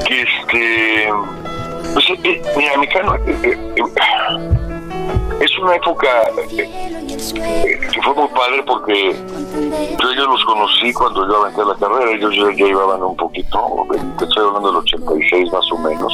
que 0.08 0.22
este, 0.22 1.10
pues, 1.94 2.06
eh, 2.24 2.42
mira, 2.58 2.78
Mecano, 2.78 3.16
eh, 3.16 3.38
eh, 3.44 3.82
es 5.40 5.58
una 5.60 5.76
época 5.76 6.08
que 6.56 8.02
fue 8.04 8.14
muy 8.14 8.28
padre 8.30 8.64
porque 8.66 9.16
yo 10.02 10.12
ellos 10.12 10.28
los 10.28 10.46
conocí 10.46 10.94
cuando 10.94 11.28
yo 11.28 11.44
aventé 11.44 11.64
la 11.66 11.76
carrera, 11.76 12.12
ellos 12.12 12.36
ya, 12.36 12.66
iban 12.66 13.04
un 13.04 13.16
poquito, 13.16 13.88
estoy 14.22 14.46
hablando 14.46 14.70
del 14.70 14.78
86 14.78 15.52
más 15.52 15.72
o 15.72 15.78
menos. 15.78 16.14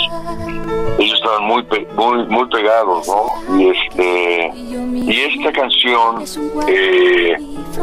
Ellos 1.00 1.14
estaban 1.14 1.44
muy 1.44 1.66
muy 1.96 2.26
muy 2.28 2.50
pegados, 2.50 3.08
¿no? 3.08 3.58
Y 3.58 3.70
este 3.70 4.52
y 4.56 5.22
esta 5.22 5.52
canción 5.52 6.24
eh, 6.68 7.36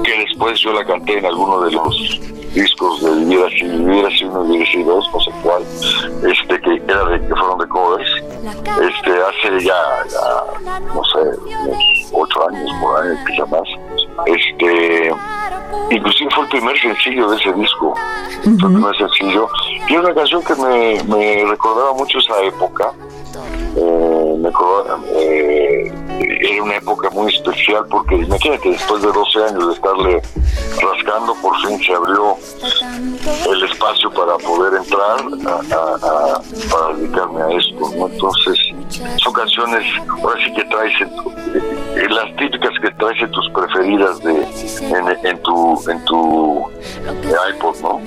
que 0.05 0.19
después 0.19 0.61
yo 0.61 0.73
la 0.73 0.85
canté 0.85 1.19
en 1.19 1.27
alguno 1.27 1.63
de 1.63 1.73
los 1.73 2.21
discos 2.55 3.03
de 3.03 3.11
Vivir 3.17 3.45
así, 3.45 3.65
Vivir 3.65 4.07
así 4.07 4.25
uno, 4.25 4.45
Vivir 4.45 4.67
así 4.69 4.83
dos, 4.83 5.11
no 5.13 5.21
sé 5.21 5.31
cuál, 5.43 5.63
este 6.31 6.61
que 6.61 6.83
era 6.87 7.05
de, 7.07 7.21
que 7.21 7.35
fueron 7.35 7.59
de 7.59 7.67
este 8.83 9.11
hace 9.11 9.65
ya, 9.65 9.75
ya 10.09 10.81
no 10.81 11.05
sé, 11.05 11.21
unos 11.65 12.13
ocho 12.13 12.49
años 12.49 12.71
por 12.81 13.03
ahí, 13.03 13.17
quizá 13.27 13.47
más, 13.47 13.69
este 14.27 15.13
inclusive 15.91 16.31
fue 16.35 16.45
el 16.45 16.51
primer 16.51 16.81
sencillo 16.81 17.31
de 17.31 17.37
ese 17.37 17.53
disco, 17.53 17.95
fue 18.43 18.53
el 18.53 18.75
primer 18.75 18.97
sencillo, 18.97 19.49
y 19.89 19.97
una 19.97 20.15
canción 20.15 20.43
que 20.43 20.55
me, 20.55 21.03
me 21.05 21.45
recordaba 21.45 21.95
mucho 21.95 22.19
esa 22.19 22.41
época, 22.43 22.93
eh, 23.77 24.35
me 24.39 24.51
eh, 25.17 25.93
era 26.43 26.63
una 26.63 26.77
época 26.77 27.11
muy 27.11 27.33
especial 27.33 27.85
porque 27.91 28.17
imagínate, 28.17 28.71
después 28.71 29.03
de 29.03 29.13
12 29.13 29.45
años 29.45 29.69
de 29.69 29.75
estarle 29.75 30.23
rascando, 30.81 31.35
por 31.37 31.57
fin 31.63 31.79
se 31.85 31.93
abrió 31.93 32.37
el 33.51 33.65
espacio 33.65 34.11
para 34.11 34.37
poder 34.39 34.81
entrar 34.81 35.21
a, 35.47 36.41
para 36.71 36.95
dedicarme 36.97 37.43
a 37.43 37.59
esto. 37.59 38.07
Entonces, 38.07 38.59
son 39.19 39.33
canciones, 39.33 39.85
ahora 40.23 40.45
sí 40.45 40.53
que 40.55 40.65
traes 40.65 40.93
las 41.95 42.37
típicas 42.37 42.71
que 42.81 42.91
traes 42.93 43.21
en 43.23 43.31
tus 43.31 43.49
preferidas 43.51 44.19
de 44.21 44.33
en, 44.33 45.43
tu 45.43 45.91
en 45.91 46.05
tu 46.05 46.71
iPod, 47.55 47.77
¿no? 47.83 48.01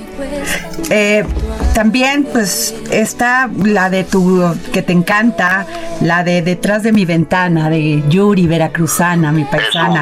Eh, 0.89 1.26
también, 1.74 2.26
pues, 2.32 2.76
está 2.91 3.50
la 3.63 3.89
de 3.89 4.04
tu 4.04 4.43
que 4.74 4.82
te 4.82 4.93
encanta, 4.93 5.65
la 6.02 6.24
de 6.24 6.41
Detrás 6.41 6.84
de 6.84 6.91
mi 6.91 7.06
ventana, 7.06 7.69
de 7.69 8.04
Yuri 8.10 8.48
Veracruzana, 8.48 9.32
mi 9.32 9.43
paisana. 9.45 10.02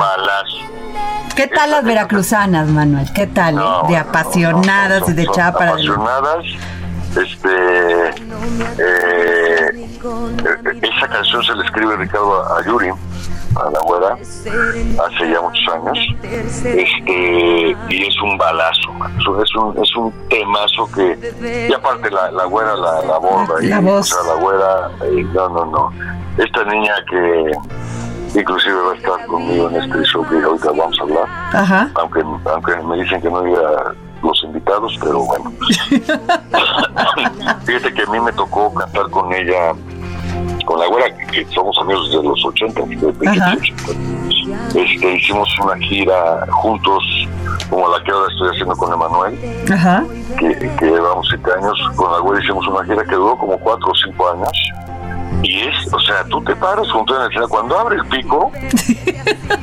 ¿Qué 1.36 1.48
tal 1.48 1.72
las 1.72 1.84
veracruzanas, 1.84 2.68
Manuel? 2.68 3.08
¿Qué 3.14 3.28
tal? 3.28 3.60
de 3.88 3.98
apasionadas 3.98 5.10
y 5.10 5.14
de 5.14 5.24
echada 5.24 5.54
para 5.54 5.72
Apasionadas, 5.72 6.46
este. 7.16 8.10
Eh, 8.78 9.90
esa 10.82 11.08
canción 11.08 11.44
se 11.44 11.56
le 11.56 11.66
escribe 11.66 11.96
Ricardo 11.96 12.56
a 12.56 12.64
Yuri 12.66 12.92
a 13.56 13.70
la 13.70 13.80
güera 13.82 14.14
hace 14.14 15.30
ya 15.30 15.42
muchos 15.42 15.74
años 15.74 15.98
este 16.24 17.76
y 17.90 18.08
es 18.08 18.22
un 18.22 18.38
balazo 18.38 18.90
es 19.42 19.56
un 19.56 19.78
es 19.84 19.96
un 19.96 20.12
temazo 20.30 20.90
que 20.94 21.68
y 21.70 21.74
aparte 21.74 22.10
la, 22.10 22.32
la 22.32 22.46
güera 22.46 22.76
la, 22.76 23.02
la 23.04 23.18
borda 23.18 23.56
la 23.62 23.80
voz. 23.80 24.12
O 24.12 24.24
sea, 24.24 24.34
la 24.34 24.42
güera 24.42 24.92
eh, 25.04 25.24
no 25.34 25.50
no 25.50 25.66
no 25.66 25.92
esta 26.38 26.64
niña 26.66 26.94
que 27.10 27.52
inclusive 28.40 28.76
va 28.76 28.94
a 28.94 28.96
estar 28.96 29.26
conmigo 29.28 29.70
en 29.70 29.76
este 29.76 30.04
show 30.06 30.26
que 30.28 30.36
ahorita 30.38 30.72
vamos 30.72 31.00
a 31.00 31.04
hablar 31.04 31.26
Ajá. 31.54 31.90
aunque 31.96 32.24
aunque 32.46 32.76
me 32.78 32.98
dicen 33.04 33.22
que 33.22 33.30
no 33.30 33.42
diga 33.44 33.94
los 34.24 34.44
invitados 34.44 34.98
pero 35.00 35.20
bueno 35.20 35.52
fíjate 37.66 37.94
que 37.94 38.02
a 38.02 38.06
mí 38.08 38.20
me 38.20 38.32
tocó 38.34 38.74
cantar 38.74 39.10
con 39.12 39.32
ella 39.34 39.74
con 40.66 40.80
la 40.80 40.88
güera, 40.88 41.13
que 41.34 41.46
somos 41.54 41.78
amigos 41.80 42.12
desde 42.12 42.24
los 42.24 42.46
80, 42.46 42.82
este, 44.76 45.16
hicimos 45.16 45.60
una 45.60 45.78
gira 45.78 46.46
juntos, 46.52 47.04
como 47.70 47.90
la 47.90 48.04
que 48.04 48.12
ahora 48.12 48.32
estoy 48.32 48.50
haciendo 48.50 48.76
con 48.76 48.94
Emanuel, 48.94 49.40
que, 50.38 50.76
que 50.78 50.86
llevamos 50.86 51.28
siete 51.30 51.52
años. 51.58 51.80
Con 51.96 52.12
la 52.12 52.20
güera 52.20 52.44
hicimos 52.44 52.68
una 52.68 52.84
gira 52.86 53.04
que 53.04 53.16
duró 53.16 53.38
como 53.38 53.58
cuatro 53.58 53.90
o 53.90 53.96
cinco 53.96 54.30
años. 54.30 54.52
Y 55.42 55.60
es, 55.60 55.94
o 55.94 56.00
sea, 56.00 56.24
tú 56.30 56.42
te 56.44 56.56
paras 56.56 56.90
junto 56.92 57.16
en 57.16 57.24
el 57.24 57.28
escena, 57.30 57.48
cuando 57.48 57.78
abre 57.78 57.98
el 57.98 58.06
pico, 58.06 58.52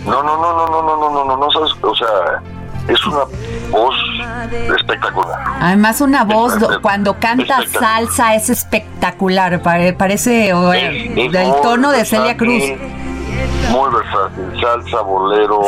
no, 0.04 0.22
no, 0.22 0.36
no, 0.36 0.52
no, 0.52 0.66
no, 0.66 0.82
no, 0.82 0.96
no, 0.96 1.10
no, 1.10 1.24
no, 1.24 1.36
no 1.36 1.50
sabes, 1.50 1.72
o 1.80 1.94
sea, 1.94 2.42
es 2.86 3.06
una 3.06 3.24
voz 3.70 3.94
espectacular. 4.76 5.38
Además 5.60 6.00
una 6.00 6.24
voz 6.24 6.54
cuando 6.82 7.18
canta 7.18 7.58
salsa 7.66 8.34
es 8.34 8.50
espectacular, 8.50 9.62
parece 9.96 10.52
del 10.52 11.52
tono 11.62 11.90
de 11.90 12.04
Celia 12.04 12.36
Cruz. 12.36 12.62
Muy 13.70 13.88
versátil, 13.94 14.60
salsa, 14.60 15.00
bolero, 15.02 15.62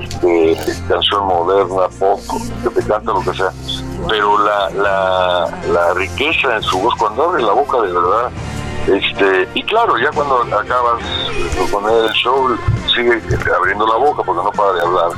este, 0.00 0.56
canción 0.88 1.26
moderna, 1.26 1.88
pop, 1.98 2.20
que 2.62 2.70
te 2.70 2.86
canta 2.86 3.12
lo 3.12 3.20
que 3.20 3.34
sea. 3.34 3.50
Pero 4.08 4.38
la, 4.38 4.70
la, 4.70 5.48
la 5.72 5.94
riqueza 5.94 6.56
en 6.56 6.62
su 6.62 6.78
voz, 6.78 6.94
cuando 6.94 7.24
abre 7.24 7.42
la 7.42 7.52
boca 7.52 7.80
de 7.80 7.92
verdad, 7.92 8.30
este, 8.88 9.48
y 9.54 9.62
claro, 9.64 9.98
ya 9.98 10.10
cuando 10.12 10.40
acabas 10.56 11.02
con 11.70 11.84
el 11.92 12.10
show, 12.12 12.56
sigue 12.94 13.20
abriendo 13.54 13.86
la 13.86 13.96
boca 13.96 14.22
porque 14.22 14.42
no 14.42 14.50
para 14.50 14.72
de 14.72 14.80
hablar. 14.80 15.10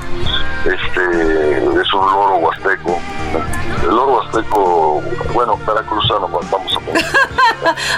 Este, 0.64 1.80
es 1.80 1.94
un 1.94 2.06
loro 2.06 2.36
huasteco. 2.36 2.98
El 3.82 3.88
loro 3.88 4.14
huasteco, 4.14 5.02
bueno, 5.32 5.56
para 5.64 5.82
cruzar 5.82 6.18
vamos 6.20 6.76
a 6.76 6.80
poner. 6.80 7.04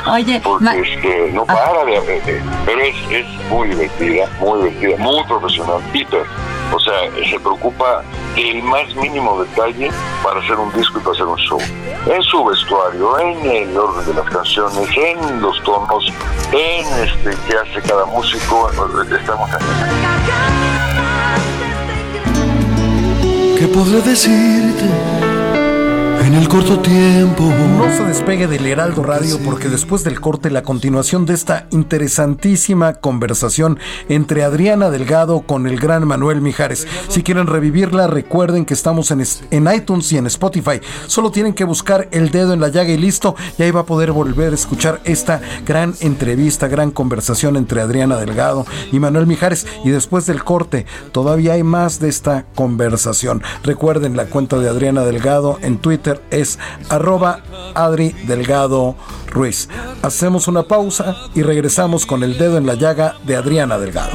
Oye, 0.13 0.41
porque 0.45 0.81
este, 0.81 1.33
no 1.33 1.47
para 1.47 1.85
de 1.85 1.97
hablar, 1.97 2.03
pero 2.67 2.81
es, 2.81 2.97
es 3.11 3.27
muy 3.49 3.69
divertida, 3.69 4.29
muy 4.41 4.63
divertida, 4.63 4.99
muy 4.99 5.25
profesional, 5.25 5.81
Peter. 5.91 6.27
O 6.73 6.81
sea, 6.81 7.11
se 7.29 7.39
preocupa 7.39 8.03
del 8.35 8.63
más 8.63 8.95
mínimo 8.97 9.43
detalle 9.43 9.91
para 10.23 10.41
hacer 10.41 10.57
un 10.57 10.73
disco 10.73 10.99
y 10.99 11.03
para 11.03 11.13
hacer 11.15 11.27
un 11.27 11.37
show. 11.37 11.61
En 12.07 12.23
su 12.23 12.45
vestuario, 12.45 13.19
en 13.19 13.47
el 13.47 13.77
orden 13.77 14.07
de 14.07 14.15
las 14.15 14.29
canciones, 14.31 14.89
en 14.97 15.41
los 15.41 15.63
tonos, 15.63 16.13
en 16.53 16.87
este 17.05 17.37
que 17.47 17.57
hace 17.57 17.83
cada 17.87 18.07
músico, 18.07 18.71
estamos 19.11 19.51
¿Qué 23.59 23.69
podré 23.69 24.01
decirte 24.01 25.32
el 26.43 26.49
corto 26.49 26.81
tiempo. 26.81 27.45
No 27.45 27.97
se 27.97 28.03
despegue 28.05 28.49
del 28.49 28.67
Heraldo 28.67 29.05
Radio 29.05 29.39
porque 29.45 29.69
después 29.69 30.03
del 30.03 30.21
corte 30.21 30.51
la 30.51 30.65
continuación 30.65 31.25
de 31.25 31.35
esta 31.35 31.69
interesantísima 31.71 32.95
conversación 32.95 33.79
entre 34.09 34.43
Adriana 34.43 34.91
Delgado 34.91 35.43
con 35.43 35.69
el 35.69 35.79
gran 35.79 36.05
Manuel 36.05 36.41
Mijares. 36.41 36.89
Si 37.09 37.23
quieren 37.23 37.47
revivirla, 37.47 38.09
recuerden 38.09 38.65
que 38.65 38.75
estamos 38.75 39.13
en, 39.13 39.23
en 39.53 39.73
iTunes 39.73 40.11
y 40.11 40.17
en 40.17 40.27
Spotify. 40.27 40.81
Solo 41.07 41.31
tienen 41.31 41.55
que 41.55 41.63
buscar 41.63 42.09
el 42.11 42.33
dedo 42.33 42.55
en 42.55 42.61
la 42.61 42.71
llaga 42.71 42.91
y 42.91 42.99
listo, 42.99 43.37
y 43.57 43.63
ahí 43.63 43.71
va 43.71 43.81
a 43.81 43.87
poder 43.87 44.11
volver 44.11 44.51
a 44.51 44.57
escuchar 44.57 45.01
esta 45.05 45.41
gran 45.65 45.95
entrevista, 46.01 46.67
gran 46.67 46.91
conversación 46.91 47.57
entre 47.57 47.83
Adriana 47.83 48.17
Delgado 48.17 48.67
y 48.91 48.99
Manuel 48.99 49.29
Mijares. 49.29 49.65
Y 49.85 49.91
después 49.91 50.27
del 50.27 50.43
corte, 50.43 50.87
todavía 51.13 51.53
hay 51.53 51.63
más 51.63 52.01
de 52.01 52.09
esta 52.09 52.47
conversación. 52.57 53.45
Recuerden 53.63 54.17
la 54.17 54.25
cuenta 54.25 54.59
de 54.59 54.69
Adriana 54.69 55.05
Delgado 55.05 55.61
en 55.63 55.79
Twitter 55.79 56.21
es 56.33 56.59
arroba 56.89 57.41
Adri 57.75 58.11
Delgado 58.27 58.97
Ruiz. 59.29 59.69
Hacemos 60.03 60.49
una 60.49 60.65
pausa 60.65 61.17
y 61.35 61.43
regresamos 61.43 62.07
con 62.07 62.25
el 62.25 62.39
dedo 62.39 62.59
en 62.59 62.67
la 62.67 62.75
llaga 62.75 63.17
de 63.25 63.37
Adriana 63.37 63.79
Delgado. 63.79 64.13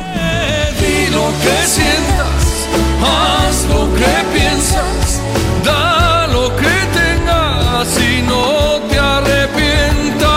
Di 0.80 1.08
lo 1.12 1.28
que 1.42 1.66
sientas, 1.66 2.68
haz 3.02 3.66
lo 3.70 3.88
que 3.96 4.38
piensas, 4.38 5.22
da 5.64 6.28
lo 6.28 6.56
que 6.56 6.76
tengas 6.94 7.88
y 8.00 8.22
no 8.24 8.82
te 8.90 9.00
arrepientas. 9.00 10.28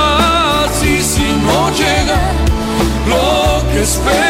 Y 0.82 1.02
si 1.02 1.32
no 1.44 1.70
llega 1.70 2.20
lo 3.08 3.62
que 3.72 3.82
esperabas, 3.82 4.29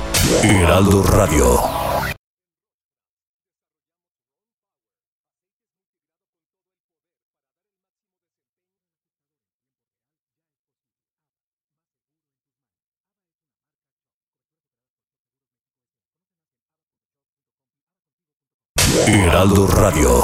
Heraldo 0.39 1.03
Radio. 1.03 1.59
Heraldo 19.05 19.67
Radio. 19.67 20.23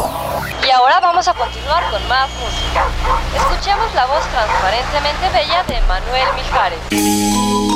Y 0.66 0.72
ahora 0.72 1.00
vamos 1.02 1.28
a 1.28 1.34
continuar 1.34 1.84
con 1.92 2.08
más 2.08 2.30
música. 2.30 2.88
Escuchemos 3.36 3.94
la 3.94 4.06
voz 4.06 4.24
transparentemente 4.30 5.30
bella 5.34 5.64
de 5.64 5.82
Manuel 5.82 6.28
Mijares. 6.36 7.67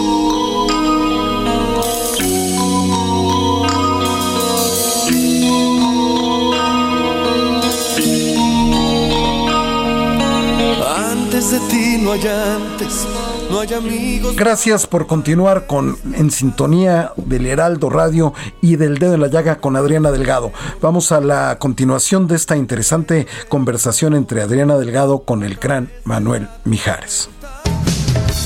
De 11.49 11.60
ti 11.71 11.97
no 11.99 12.12
hay 12.12 12.21
antes, 12.27 13.08
no 13.49 13.62
hay 13.62 13.73
amigos. 13.73 14.36
Gracias 14.36 14.86
por 14.86 15.08
continuar 15.08 15.65
con 15.65 15.97
En 16.13 16.30
Sintonía 16.30 17.13
del 17.17 17.47
Heraldo 17.47 17.89
Radio 17.89 18.34
y 18.62 18.75
del 18.75 18.99
Dedo 18.99 19.15
en 19.15 19.21
la 19.21 19.27
Llaga 19.27 19.56
con 19.56 19.75
Adriana 19.75 20.12
Delgado. 20.12 20.51
Vamos 20.82 21.12
a 21.12 21.19
la 21.19 21.58
continuación 21.58 22.27
de 22.27 22.36
esta 22.36 22.56
interesante 22.56 23.25
conversación 23.49 24.13
entre 24.13 24.43
Adriana 24.43 24.77
Delgado 24.77 25.23
con 25.23 25.41
el 25.41 25.56
gran 25.56 25.91
Manuel 26.04 26.47
Mijares. 26.63 27.27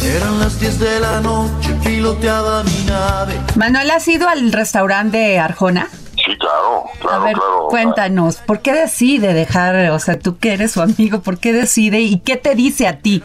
Eran 0.02 0.40
las 0.40 0.58
10 0.60 0.80
de 0.80 1.00
la 1.02 1.20
noche, 1.20 1.76
piloteaba 1.84 2.64
mi 2.64 2.86
nave. 2.86 3.34
Manuel, 3.56 3.92
¿has 3.92 4.08
ido 4.08 4.30
al 4.30 4.54
restaurante 4.54 5.18
de 5.18 5.38
Arjona? 5.38 5.90
Sí, 6.26 6.36
claro, 6.38 6.86
claro, 7.00 7.22
A 7.22 7.26
ver, 7.26 7.34
claro. 7.36 7.68
cuéntanos, 7.70 8.38
¿por 8.38 8.62
qué 8.62 8.74
decide 8.74 9.34
dejar, 9.34 9.92
o 9.92 10.00
sea, 10.00 10.18
tú 10.18 10.38
que 10.38 10.54
eres 10.54 10.72
su 10.72 10.82
amigo, 10.82 11.22
¿por 11.22 11.38
qué 11.38 11.54
decide 11.54 12.00
y 12.02 12.20
qué 12.20 12.36
te 12.36 12.56
dice 12.56 12.88
a 12.88 12.98
ti? 13.00 13.22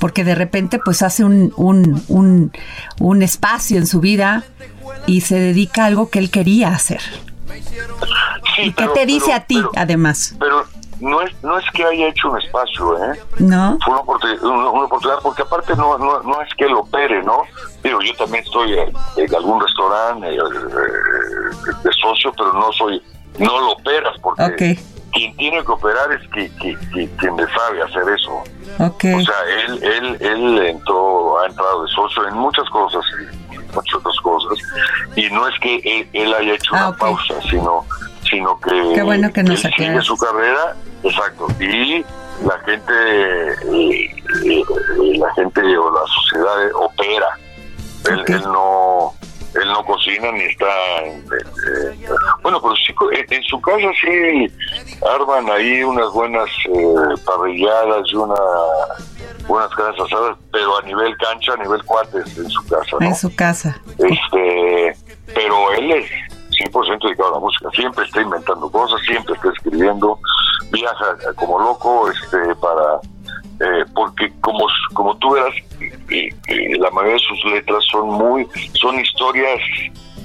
Porque 0.00 0.24
de 0.24 0.34
repente 0.34 0.80
pues 0.84 1.02
hace 1.02 1.22
un, 1.24 1.52
un, 1.56 2.02
un, 2.08 2.52
un 2.98 3.22
espacio 3.22 3.78
en 3.78 3.86
su 3.86 4.00
vida 4.00 4.44
y 5.06 5.20
se 5.20 5.38
dedica 5.38 5.84
a 5.84 5.86
algo 5.86 6.10
que 6.10 6.18
él 6.18 6.30
quería 6.30 6.68
hacer. 6.70 7.00
Sí, 8.56 8.62
¿Y 8.64 8.72
qué 8.72 8.88
te 8.88 9.06
dice 9.06 9.26
pero- 9.26 9.36
a 9.36 9.40
ti, 9.40 9.54
pero- 9.56 9.70
además? 9.76 10.34
Pero 10.38 10.64
no 11.00 11.20
es, 11.22 11.30
no 11.42 11.58
es 11.58 11.64
que 11.72 11.84
haya 11.84 12.08
hecho 12.08 12.30
un 12.30 12.38
espacio, 12.40 12.96
¿eh? 13.12 13.20
¿No? 13.38 13.78
Fue 13.84 13.92
una 13.92 14.02
oportunidad, 14.02 14.42
una, 14.44 14.70
una 14.70 14.84
oportunidad 14.84 15.18
porque 15.22 15.42
aparte 15.42 15.74
no, 15.76 15.98
no, 15.98 16.22
no 16.22 16.40
es 16.42 16.48
que 16.56 16.66
lo 16.66 16.80
opere, 16.80 17.22
¿no? 17.22 17.42
Digo, 17.82 18.00
yo 18.02 18.14
también 18.16 18.44
estoy 18.44 18.78
en, 18.78 19.34
algún 19.34 19.60
restaurante 19.60 20.28
eh, 20.28 20.38
eh, 20.38 21.72
de 21.84 21.90
socio, 22.00 22.32
pero 22.36 22.52
no 22.52 22.70
soy, 22.72 23.02
no 23.38 23.58
lo 23.60 23.72
operas 23.72 24.14
porque 24.22 24.78
quien 25.12 25.36
tiene 25.36 25.64
que 25.64 25.72
operar 25.72 26.12
es 26.12 26.28
que, 26.30 26.50
que- 26.56 26.76
que- 26.92 27.08
quien 27.16 27.36
le 27.36 27.46
sabe 27.48 27.82
hacer 27.82 28.02
eso. 28.14 28.30
Ok. 28.78 29.04
O 29.16 29.20
sea, 29.20 29.34
él, 29.66 29.82
él, 29.82 30.16
él 30.20 30.58
entró, 30.66 31.40
ha 31.40 31.46
entrado 31.46 31.84
de 31.84 31.90
socio 31.92 32.28
en 32.28 32.34
muchas 32.34 32.68
cosas, 32.70 33.02
en 33.50 33.66
muchas 33.74 33.94
otras 33.96 34.16
cosas, 34.22 34.58
y 35.16 35.28
no 35.30 35.48
es 35.48 35.58
que 35.60 35.76
él, 35.84 36.08
él 36.12 36.34
haya 36.34 36.54
hecho 36.54 36.72
Ah, 36.76 36.88
una 36.88 36.96
pausa, 36.96 37.34
sino, 37.50 37.84
sino 38.28 38.60
que 38.60 38.92
Qué 38.94 39.02
bueno 39.02 39.32
que 39.32 39.42
nos 39.42 39.64
él 39.64 39.72
sigue 39.76 40.00
su 40.02 40.16
carrera, 40.16 40.76
exacto, 41.02 41.46
y 41.60 42.04
la 42.44 42.58
gente, 42.64 42.92
eh, 42.92 43.54
eh, 44.46 44.64
la 45.18 45.34
gente 45.34 45.60
o 45.76 45.90
la 45.92 46.00
sociedad 46.06 46.66
eh, 46.66 46.70
opera. 46.74 47.28
Él, 48.10 48.24
él 48.28 48.42
no 48.44 49.12
él 49.60 49.66
no 49.66 49.84
cocina 49.84 50.30
ni 50.30 50.42
está 50.44 50.66
en- 51.04 51.26
bueno 52.40 52.62
pero 52.62 52.74
sí 52.76 52.94
en, 53.12 53.34
en 53.34 53.42
su 53.42 53.60
casa 53.60 53.88
sí 54.00 54.46
arman 55.12 55.50
ahí 55.50 55.82
unas 55.82 56.08
buenas 56.12 56.48
eh, 56.66 56.94
parrilladas 57.26 58.02
y 58.12 58.14
una 58.14 58.34
unas 59.48 59.68
carnes 59.74 60.00
asadas 60.00 60.36
pero 60.52 60.78
a 60.78 60.82
nivel 60.82 61.16
cancha 61.18 61.52
a 61.54 61.56
nivel 61.56 61.84
cuates 61.84 62.38
en 62.38 62.48
su 62.48 62.62
casa 62.68 62.96
¿no? 63.00 63.06
En 63.06 63.14
su 63.16 63.34
casa. 63.34 63.80
este 63.98 64.96
pero 65.34 65.72
él 65.72 65.90
es 65.92 66.10
100% 66.60 67.02
dedicado 67.04 67.30
a 67.30 67.32
la 67.34 67.40
música 67.40 67.68
siempre 67.74 68.04
está 68.04 68.20
inventando 68.22 68.70
cosas 68.70 69.00
siempre 69.06 69.34
está 69.34 69.48
escribiendo 69.50 70.18
viaja 70.70 71.16
como 71.36 71.58
loco 71.58 72.10
este 72.10 72.54
para 72.56 73.00
eh, 73.60 73.84
porque 73.94 74.32
como 74.40 74.66
como 74.94 75.16
tú 75.18 75.32
verás 75.32 75.54
eh, 75.80 76.28
eh, 76.48 76.78
la 76.78 76.90
mayoría 76.90 77.14
de 77.14 77.20
sus 77.20 77.44
letras 77.52 77.84
son 77.90 78.08
muy 78.08 78.46
son 78.74 78.98
historias 79.00 79.60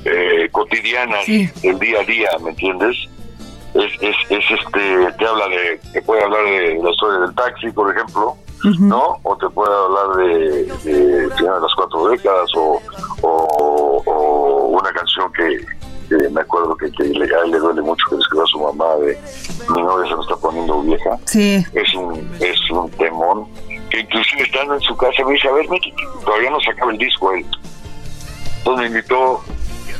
eh, 0.06 0.48
cotidianas 0.52 1.26
Sí. 1.26 1.50
del 1.64 1.80
día 1.80 2.00
a 2.00 2.04
día 2.04 2.30
¿me 2.44 2.50
entiendes? 2.52 2.96
es, 3.74 3.92
es, 4.02 4.16
es 4.30 4.44
este 4.52 5.12
te 5.18 5.26
habla 5.28 5.48
de 5.50 5.80
te 5.94 6.02
puede 6.02 6.24
hablar 6.24 6.44
de 6.46 6.80
la 6.84 6.92
historia 6.92 7.20
del 7.20 7.36
taxi 7.36 7.72
por 7.72 7.94
ejemplo 7.96 8.36
¿no? 8.80 9.18
O 9.22 9.38
te 9.38 9.48
puede 9.50 9.72
hablar 9.76 10.16
de, 10.18 10.64
de 10.84 11.28
de 11.28 11.60
las 11.62 11.76
cuatro 11.76 12.08
décadas 12.08 12.50
o, 12.56 12.82
o, 13.22 14.02
o 14.08 14.66
una 14.70 14.92
canción 14.92 15.32
que, 15.34 15.60
que 16.06 16.30
me 16.30 16.42
acuerdo 16.42 16.76
que, 16.78 16.92
que 16.92 17.04
le, 17.04 17.28
duele 17.28 17.82
mucho 17.82 18.06
que 18.10 18.16
le 18.16 18.22
escribió 18.22 18.44
a 18.44 18.48
su 18.48 18.60
mamá 18.60 18.96
de 18.98 19.18
mi 19.70 19.82
novia 19.82 20.10
se 20.10 20.16
me 20.16 20.22
está 20.22 20.36
poniendo 20.38 20.82
vieja. 20.82 21.18
Sí. 21.26 21.66
Es 21.74 21.94
un, 21.96 22.38
es 22.40 22.60
un 22.72 22.90
temón 22.92 23.48
que 23.90 24.00
inclusive 24.00 24.44
estando 24.44 24.76
en 24.76 24.82
su 24.82 24.96
casa 24.98 25.24
me 25.26 25.34
dice, 25.34 25.48
a 25.48 25.54
ver, 25.54 25.70
Miki, 25.70 25.94
todavía 26.26 26.50
no 26.50 26.60
se 26.60 26.72
acaba 26.72 26.92
el 26.92 26.98
disco 26.98 27.32
él. 27.34 27.46
Entonces 28.58 28.82
me 28.82 28.98
invitó 28.98 29.42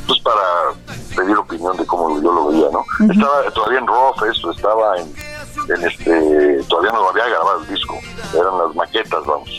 pues 0.06 0.20
para 0.20 0.74
pedir 1.16 1.36
opinión 1.36 1.76
de 1.76 1.86
cómo 1.86 2.20
yo 2.20 2.32
lo 2.32 2.48
veía, 2.48 2.68
¿no? 2.70 2.84
Estaba 3.10 3.50
todavía 3.50 3.78
en 3.80 3.86
ROF, 3.86 4.22
esto, 4.22 4.52
estaba 4.52 4.98
en, 4.98 5.12
en 5.74 5.84
este, 5.84 6.62
todavía 6.68 6.92
no 6.92 7.08
había 7.08 7.26
grabado 7.26 7.62
el 7.62 7.68
disco, 7.68 7.98
eran 8.34 8.58
las 8.58 8.74
maquetas, 8.74 9.24
vamos. 9.26 9.50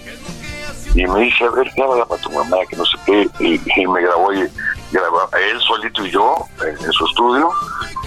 Y 0.96 1.06
me 1.06 1.22
dice, 1.22 1.44
a 1.44 1.50
ver, 1.52 1.70
grábala 1.76 2.06
para 2.06 2.22
tu 2.22 2.32
mamá, 2.32 2.58
que 2.70 2.78
no 2.78 2.86
sé 2.86 2.98
qué, 3.06 3.30
y, 3.40 3.82
y 3.82 3.88
me 3.88 4.02
grabó 4.02 4.34
y 4.34 4.50
él 4.94 5.62
solito 5.62 6.06
y 6.06 6.12
yo 6.12 6.36
en, 6.62 6.70
en 6.70 6.92
su 6.92 7.06
estudio 7.06 7.50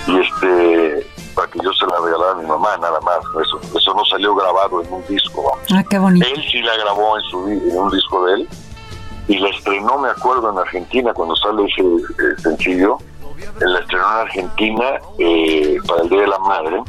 y 0.07 0.19
este 0.19 1.07
para 1.35 1.49
que 1.51 1.61
yo 1.63 1.73
se 1.73 1.87
la 1.87 1.99
regalara 2.01 2.33
a 2.33 2.35
mi 2.37 2.47
mamá 2.47 2.77
nada 2.79 3.01
más 3.01 3.19
eso 3.45 3.61
eso 3.77 3.95
no 3.95 4.05
salió 4.05 4.35
grabado 4.35 4.83
en 4.83 4.93
un 4.93 5.07
disco 5.07 5.43
vamos. 5.43 5.67
Ah, 5.73 5.85
qué 5.89 5.99
bonito. 5.99 6.27
él 6.27 6.43
sí 6.51 6.61
la 6.63 6.77
grabó 6.77 7.19
en 7.19 7.25
su 7.25 7.49
en 7.49 7.79
un 7.79 7.91
disco 7.91 8.25
de 8.27 8.35
él 8.35 8.49
y 9.29 9.39
la 9.39 9.49
estrenó 9.51 9.99
me 9.99 10.09
acuerdo 10.09 10.51
en 10.51 10.59
Argentina 10.59 11.13
cuando 11.13 11.37
sale 11.37 11.65
ese 11.67 11.83
eh, 11.83 12.41
sencillo 12.43 12.99
la 13.61 13.79
estrenó 13.79 14.05
en 14.05 14.27
Argentina 14.27 14.85
eh, 15.19 15.79
para 15.87 16.03
el 16.03 16.09
Día 16.09 16.21
de 16.23 16.27
la 16.29 16.39
Madre 16.39 16.83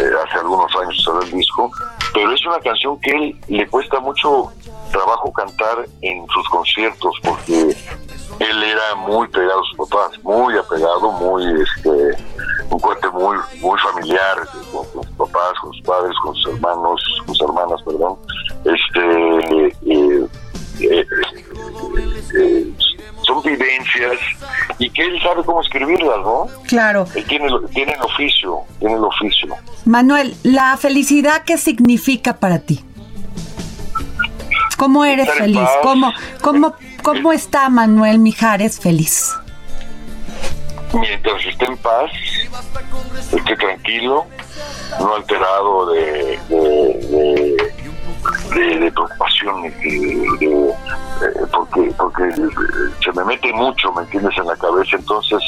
eh, 0.00 0.10
hace 0.24 0.38
algunos 0.38 0.70
años 0.76 1.02
salió 1.04 1.22
el 1.22 1.30
disco, 1.32 1.70
pero 2.12 2.32
es 2.32 2.46
una 2.46 2.58
canción 2.60 3.00
que 3.00 3.10
él 3.10 3.36
le 3.48 3.66
cuesta 3.68 4.00
mucho 4.00 4.52
trabajo 4.90 5.32
cantar 5.32 5.86
en 6.02 6.26
sus 6.28 6.48
conciertos 6.48 7.14
porque 7.22 7.76
él 8.40 8.62
era 8.62 8.94
muy 8.96 9.28
pegado 9.28 9.60
a 9.60 9.64
sus 9.64 9.88
papás, 9.88 10.18
muy 10.22 10.56
apegado, 10.56 11.10
muy 11.12 11.44
este 11.62 12.24
un 12.70 12.78
cuate 12.78 13.08
muy 13.10 13.36
muy 13.60 13.78
familiar 13.78 14.46
con, 14.72 14.86
con 14.90 15.02
sus 15.04 15.16
papás, 15.16 15.52
con 15.60 15.72
sus 15.72 15.82
padres, 15.82 16.14
con 16.22 16.34
sus 16.36 16.54
hermanos, 16.54 17.00
sus 17.26 17.40
hermanas, 17.42 17.82
perdón. 17.84 18.16
Este 18.64 19.68
eh, 19.86 20.26
eh, 20.80 21.06
eh, 22.34 22.74
son 23.28 23.42
vivencias 23.42 24.14
y 24.80 24.90
que 24.90 25.02
él 25.02 25.20
sabe 25.22 25.44
cómo 25.44 25.60
escribirlas, 25.60 26.18
¿no? 26.24 26.46
Claro. 26.66 27.06
Él 27.14 27.24
tiene, 27.26 27.46
el- 27.46 27.68
tiene 27.70 27.92
el 27.92 28.00
oficio, 28.02 28.60
tiene 28.80 28.94
el 28.94 29.04
oficio. 29.04 29.54
Manuel, 29.84 30.34
la 30.42 30.76
felicidad, 30.76 31.42
¿qué 31.44 31.56
significa 31.58 32.32
para 32.38 32.58
ti? 32.58 32.84
¿Cómo 34.76 35.04
eres 35.04 35.30
feliz? 35.32 35.58
paz. 35.58 35.70
¿Cómo, 35.82 36.12
cómo, 36.40 36.74
¿Cómo 37.02 37.32
está 37.32 37.68
Manuel 37.68 38.18
Mijares 38.18 38.80
feliz? 38.80 39.32
Mientras 40.92 41.44
esté 41.44 41.66
en 41.66 41.76
paz, 41.78 42.10
esté 43.32 43.56
tranquilo, 43.56 44.26
no 45.00 45.14
alterado 45.16 45.90
de, 45.90 46.38
de, 46.48 46.56
de, 46.56 47.74
de- 48.54 48.78
de 48.78 48.92
preocupaciones, 48.92 49.78
de, 49.80 50.68
eh, 50.70 51.46
porque, 51.52 51.92
porque 51.96 52.24
eh, 52.24 52.48
se 53.04 53.12
me 53.12 53.24
mete 53.24 53.52
mucho, 53.52 53.92
¿me 53.92 54.02
entiendes?, 54.02 54.36
en 54.38 54.46
la 54.46 54.56
cabeza. 54.56 54.96
Entonces, 54.96 55.40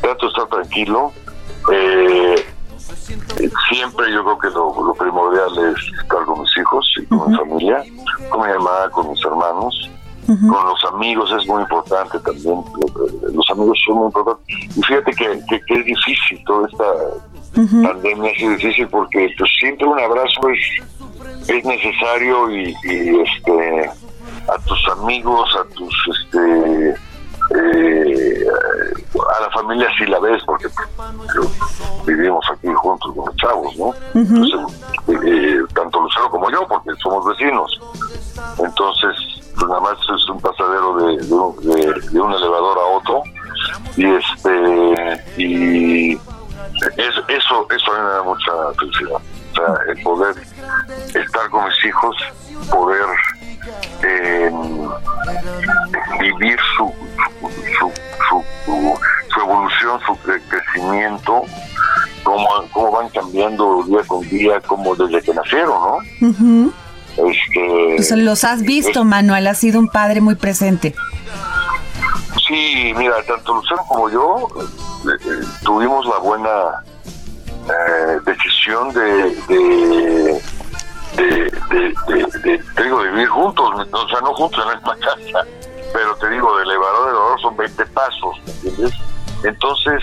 trato 0.00 0.26
de 0.26 0.32
estar 0.32 0.46
tranquilo. 0.48 1.12
Eh, 1.72 2.44
siempre 3.68 4.12
yo 4.12 4.22
creo 4.24 4.38
que 4.38 4.48
lo, 4.50 4.86
lo 4.86 4.94
primordial 4.94 5.50
es 5.74 6.00
estar 6.02 6.24
con 6.24 6.40
mis 6.40 6.56
hijos 6.58 6.86
y 7.00 7.06
con 7.06 7.30
mi 7.30 7.36
familia, 7.36 7.82
con 8.30 8.46
mi 8.46 8.52
mamá, 8.54 8.88
con 8.90 9.10
mis 9.10 9.24
hermanos. 9.24 9.90
Con 10.26 10.66
los 10.66 10.82
amigos 10.90 11.30
es 11.38 11.46
muy 11.46 11.60
importante 11.60 12.18
también. 12.20 12.62
Los 13.34 13.50
amigos 13.50 13.78
son 13.86 13.96
muy 13.96 14.06
importantes. 14.06 14.46
Y 14.74 14.82
fíjate 14.82 15.12
que, 15.12 15.38
que, 15.50 15.60
que 15.66 15.74
es 15.80 15.84
difícil 15.84 16.42
toda 16.46 16.66
esta 16.66 16.84
pandemia, 17.82 18.32
sido 18.34 18.50
difícil 18.52 18.88
porque 18.88 19.28
pues, 19.38 19.50
siempre 19.60 19.86
un 19.86 19.98
abrazo 20.00 20.48
es, 20.48 20.58
es 21.48 21.64
necesario 21.64 22.50
y, 22.50 22.74
y, 22.84 23.20
este 23.20 23.90
a 24.48 24.58
tus 24.66 24.88
amigos, 25.00 25.48
a 25.56 25.64
tus 25.74 25.94
este 26.20 26.90
eh, 27.54 28.46
a 29.36 29.40
la 29.42 29.50
familia 29.50 29.88
sí 29.98 30.06
la 30.06 30.18
ves 30.18 30.42
porque 30.46 30.66
vivimos 32.06 32.44
aquí 32.50 32.68
juntos 32.74 33.12
con 33.14 33.26
los 33.26 33.36
chavos, 33.36 33.76
¿no? 33.76 33.94
Entonces, 34.44 34.80
eh, 35.08 35.58
tanto 35.74 36.00
Lucero 36.00 36.30
como 36.30 36.50
yo, 36.50 36.66
porque 36.66 36.90
somos 37.02 37.24
vecinos. 37.26 37.80
Entonces, 38.58 39.14
pues 39.54 39.68
nada 39.68 39.80
más 39.80 39.92
es 40.14 40.28
un 40.28 40.40
pasadero 40.40 40.96
de, 40.96 41.16
de 41.26 41.34
un, 41.34 41.56
de- 41.60 42.00
de 42.10 42.20
un 42.20 42.32
elevador 42.32 42.78
a 42.78 42.96
otro. 42.98 43.22
Y 43.96 44.06
este 44.06 45.22
y 45.36 46.12
es- 46.12 47.24
eso, 47.28 47.66
eso 47.70 47.92
a 47.92 47.98
mí 47.98 48.04
me 48.04 48.10
da 48.10 48.22
mucha 48.22 48.52
felicidad. 48.78 49.18
Sea, 49.54 49.74
el 49.88 50.02
poder 50.02 50.34
estar 51.14 51.48
con 51.50 51.64
mis 51.66 51.84
hijos, 51.84 52.16
poder 52.70 53.04
eh, 54.02 54.50
vivir 56.20 56.58
su, 56.76 56.92
su, 57.78 57.92
su, 58.28 58.42
su, 58.64 58.98
su 59.32 59.40
evolución, 59.40 60.00
su 60.06 60.12
cre- 60.26 60.42
crecimiento, 60.48 61.42
cómo, 62.24 62.46
cómo 62.72 62.90
van 62.92 63.08
cambiando 63.10 63.82
día 63.84 64.00
con 64.06 64.20
día, 64.28 64.60
como 64.60 64.94
desde 64.96 65.22
que 65.22 65.34
nacieron, 65.34 65.68
¿no? 66.20 66.28
Ujú. 66.28 66.72
Este, 67.16 67.94
Pues 67.96 68.10
los 68.12 68.42
has 68.44 68.62
visto, 68.62 69.00
es- 69.00 69.06
Manuel, 69.06 69.46
has 69.46 69.58
sido 69.58 69.78
un 69.78 69.88
padre 69.88 70.20
muy 70.20 70.34
presente. 70.34 70.94
Sí, 72.48 72.92
mira, 72.96 73.22
tanto 73.26 73.54
Lucero 73.54 73.80
como 73.88 74.10
yo 74.10 74.48
eh, 74.58 75.16
eh, 75.24 75.44
tuvimos 75.64 76.04
la 76.06 76.18
buena 76.18 76.50
eh, 77.68 78.20
decisión 78.24 78.92
de, 78.92 79.34
de, 79.48 80.42
de, 81.16 81.52
de, 82.42 82.58
te 82.74 82.82
digo, 82.82 82.98
vivir 83.02 83.28
juntos, 83.28 83.88
o 83.92 84.08
sea, 84.08 84.20
no 84.20 84.34
juntos 84.34 84.62
en 84.62 84.68
la 84.68 84.74
misma 84.76 84.96
casa, 84.96 85.48
pero 85.92 86.16
te 86.16 86.30
digo, 86.30 86.56
de 86.56 86.64
elevador 86.64 87.08
a 87.08 87.10
elevador 87.10 87.40
son 87.40 87.56
20 87.56 87.86
pasos, 87.86 88.36
¿me 88.46 88.52
entiendes? 88.52 88.94
Entonces, 89.44 90.02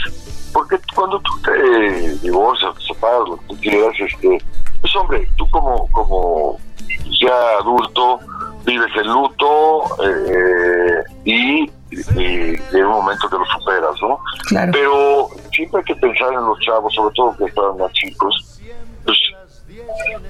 porque 0.53 0.79
cuando 0.95 1.19
tú 1.21 1.31
te 1.43 2.17
divorcias, 2.19 2.75
te 2.75 2.93
separas, 2.93 3.29
lo 3.29 3.37
que 3.37 3.47
tú 3.47 3.57
quieras, 3.59 3.93
este, 3.99 4.37
pues 4.81 4.95
hombre, 4.95 5.29
tú 5.37 5.49
como, 5.49 5.89
como 5.91 6.57
ya 7.21 7.57
adulto, 7.59 8.19
vives 8.65 8.91
el 8.95 9.07
luto 9.07 9.83
eh, 10.03 11.03
y, 11.25 11.71
y 11.91 12.55
en 12.77 12.85
un 12.85 12.91
momento 12.91 13.29
que 13.29 13.37
lo 13.37 13.45
superas, 13.45 13.95
¿no? 14.01 14.19
Claro. 14.47 14.71
Pero 14.73 15.27
siempre 15.51 15.79
hay 15.79 15.85
que 15.85 15.95
pensar 15.95 16.33
en 16.33 16.45
los 16.45 16.59
chavos, 16.59 16.93
sobre 16.93 17.13
todo 17.15 17.35
que 17.37 17.45
están 17.45 17.77
más 17.77 17.91
chicos, 17.93 18.59
pues 19.05 19.17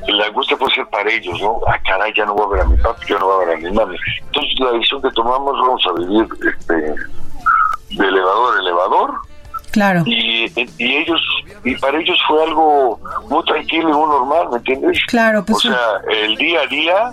la 0.08 0.26
angustia 0.26 0.58
puede 0.58 0.74
ser 0.76 0.88
para 0.88 1.12
ellos, 1.12 1.40
¿no? 1.42 1.60
Ah, 1.68 1.78
caray, 1.86 2.14
ya 2.16 2.26
no 2.26 2.34
voy 2.34 2.46
a 2.46 2.50
ver 2.50 2.62
a 2.62 2.66
mi 2.66 2.78
papi, 2.78 3.06
ya 3.08 3.20
no 3.20 3.26
voy 3.28 3.44
a 3.44 3.48
ver 3.48 3.58
a 3.58 3.60
mi 3.60 3.72
mami. 3.72 3.98
Entonces 4.26 4.60
la 4.60 4.72
decisión 4.72 5.02
que 5.02 5.12
tomamos, 5.12 5.54
vamos 5.54 5.84
a 5.88 5.94
vivir 6.00 6.28
este, 6.54 6.74
de 6.74 8.08
elevador 8.08 8.58
a 8.58 8.62
elevador, 8.62 9.14
Claro. 9.72 10.04
y, 10.06 10.52
y 10.80 10.96
ellos 10.98 11.22
y 11.64 11.76
para 11.78 11.98
ellos 11.98 12.18
fue 12.28 12.44
algo 12.44 13.00
muy 13.30 13.42
tranquilo 13.46 13.88
y 13.90 13.94
muy 13.94 14.06
normal 14.10 14.50
¿me 14.52 14.58
entiendes? 14.58 15.00
Claro, 15.08 15.46
pues 15.46 15.60
o 15.60 15.62
sí. 15.62 15.68
sea 15.70 16.02
el 16.24 16.36
día 16.36 16.60
a 16.60 16.66
día 16.68 17.12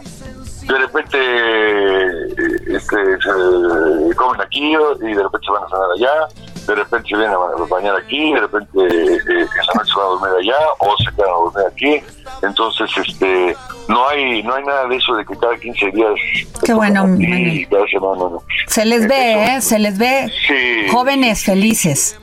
de 0.68 0.78
repente 0.78 1.18
eh, 1.18 2.76
este, 2.76 2.96
se 3.20 4.14
comen 4.16 4.40
aquí 4.40 4.72
y 5.02 5.14
de 5.14 5.22
repente 5.22 5.46
se 5.46 5.52
van 5.52 5.64
a 5.64 5.68
cenar 5.68 5.90
allá 5.96 6.28
de 6.66 6.74
repente 6.74 7.08
se 7.08 7.16
vienen 7.16 7.34
a 7.34 7.64
bañar 7.70 7.96
aquí 7.96 8.32
de 8.34 8.40
repente 8.40 8.78
eh, 8.78 9.18
en 9.26 9.38
la 9.38 9.74
noche 9.74 9.90
se 9.92 9.98
van 9.98 10.06
a 10.06 10.10
dormir 10.10 10.30
allá 10.40 10.56
o 10.78 10.94
se 10.98 11.14
quedan 11.16 11.30
a 11.30 11.32
dormir 11.32 11.64
aquí 11.72 12.02
entonces 12.42 12.90
este 13.06 13.56
no 13.88 14.06
hay 14.08 14.42
no 14.42 14.54
hay 14.54 14.64
nada 14.64 14.86
de 14.88 14.96
eso 14.96 15.14
de 15.14 15.24
que 15.24 15.36
cada 15.38 15.56
15 15.56 15.90
días 15.92 16.10
Qué 16.64 16.74
bueno, 16.74 17.06
Manuel. 17.06 17.66
cada 17.70 17.86
semana 17.86 18.18
no. 18.18 18.42
Se 18.66 18.84
les 18.84 19.08
ve, 19.08 19.44
¿eh? 19.56 19.60
Se 19.62 19.78
les 19.78 19.96
ve 19.96 20.30
Sí. 20.46 20.88
jóvenes 20.90 21.44
felices. 21.44 22.18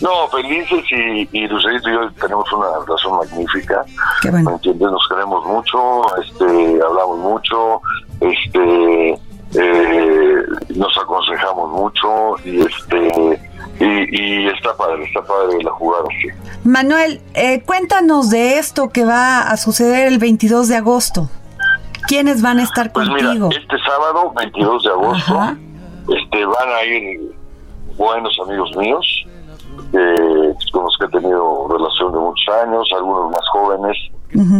No, 0.00 0.28
felices 0.28 0.84
y, 0.90 1.28
y 1.32 1.46
Lucerito 1.48 1.88
y 1.88 1.92
yo 1.92 2.10
tenemos 2.20 2.50
una 2.52 2.66
relación 2.84 3.16
magnífica. 3.18 3.84
Qué 4.22 4.30
bueno. 4.30 4.50
¿Me 4.50 4.56
entiendes? 4.56 4.90
Nos 4.90 5.08
queremos 5.08 5.44
mucho, 5.46 6.18
este, 6.22 6.80
hablamos 6.82 7.18
mucho, 7.18 7.80
este, 8.20 9.10
eh, 9.54 10.42
nos 10.74 10.96
aconsejamos 10.98 11.70
mucho 11.70 12.36
y 12.44 12.60
este 12.62 13.40
y, 13.78 14.44
y 14.44 14.48
está 14.48 14.74
padre, 14.76 15.04
está 15.04 15.22
padre 15.22 15.62
la 15.62 15.70
jugada 15.72 16.04
así. 16.08 16.28
Manuel, 16.64 17.20
eh, 17.34 17.62
cuéntanos 17.64 18.30
de 18.30 18.58
esto 18.58 18.88
que 18.90 19.04
va 19.04 19.40
a 19.42 19.56
suceder 19.56 20.08
el 20.08 20.18
22 20.18 20.68
de 20.68 20.76
agosto. 20.76 21.28
¿Quiénes 22.08 22.40
van 22.40 22.58
a 22.60 22.62
estar 22.62 22.92
Pues 22.92 23.08
contigo? 23.08 23.48
mira, 23.48 23.60
este 23.60 23.76
sábado, 23.84 24.32
22 24.36 24.82
de 24.84 24.90
agosto, 24.90 25.34
Ajá. 25.40 25.56
este, 26.08 26.44
van 26.46 26.68
a 26.78 26.84
ir 26.84 27.20
buenos 27.96 28.38
amigos 28.46 28.70
míos, 28.76 29.25
eh, 29.92 30.54
con 30.72 30.84
los 30.84 30.96
que 30.98 31.06
he 31.06 31.20
tenido 31.20 31.68
relación 31.68 32.12
de 32.12 32.18
muchos 32.18 32.54
años, 32.62 32.88
algunos 32.94 33.30
más 33.30 33.48
jóvenes. 33.52 33.96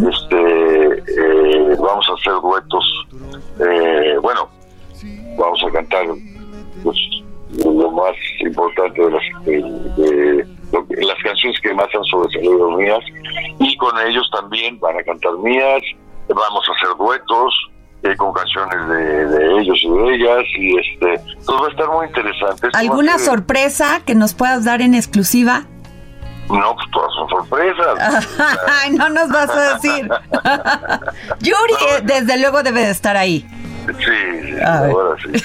este 0.09 0.89
eh, 0.95 1.77
Vamos 1.79 2.09
a 2.09 2.13
hacer 2.15 2.41
duetos. 2.41 3.07
eh, 3.61 4.17
bueno, 4.23 4.49
vamos 5.39 5.63
a 5.65 5.71
cantar 5.73 6.07
pues, 6.83 6.97
lo 7.65 7.91
más 7.91 8.15
importante 8.41 9.03
de 9.03 9.11
las, 9.11 9.45
de, 9.45 10.47
las 10.73 11.23
canciones 11.23 11.61
que 11.61 11.75
más 11.75 11.89
han 11.95 12.05
sobresalido 12.05 12.71
mías 12.73 13.05
y 13.59 13.77
con 13.77 13.99
ellos 14.07 14.29
también 14.33 14.79
van 14.81 14.99
a 14.99 15.03
cantar 15.05 15.33
mías 15.39 15.83
vamos 16.29 16.69
a 16.69 16.73
hacer 16.73 16.97
duetos 16.99 17.55
eh, 18.07 18.17
con 18.17 18.33
canciones 18.33 18.89
de, 18.89 19.27
de 19.27 19.61
ellos 19.61 19.79
y 19.83 19.91
de 19.91 20.15
ellas 20.15 20.45
y 20.59 20.79
este 20.79 21.21
pues 21.45 21.61
va 21.61 21.67
a 21.67 21.71
estar 21.71 21.89
muy 21.89 22.07
interesante 22.07 22.69
¿Alguna 22.73 23.19
sorpresa 23.19 24.01
que 24.05 24.15
nos 24.15 24.35
puedas 24.35 24.65
dar 24.65 24.83
en 24.83 24.95
exclusiva? 24.95 25.65
no 26.49 26.77
pues 26.77 26.87
todas 26.93 27.13
son 27.15 27.29
sorpresas 27.29 28.39
Ay, 28.83 28.91
no 28.93 29.09
nos 29.09 29.29
vas 29.29 29.51
a 29.51 29.75
decir. 29.75 30.09
Yuri, 31.41 31.75
eh, 31.89 32.03
desde 32.05 32.39
luego 32.39 32.63
debe 32.63 32.83
de 32.83 32.91
estar 32.91 33.17
ahí. 33.17 33.47
Sí, 33.95 34.57
ahora 34.65 35.17
sí. 35.23 35.45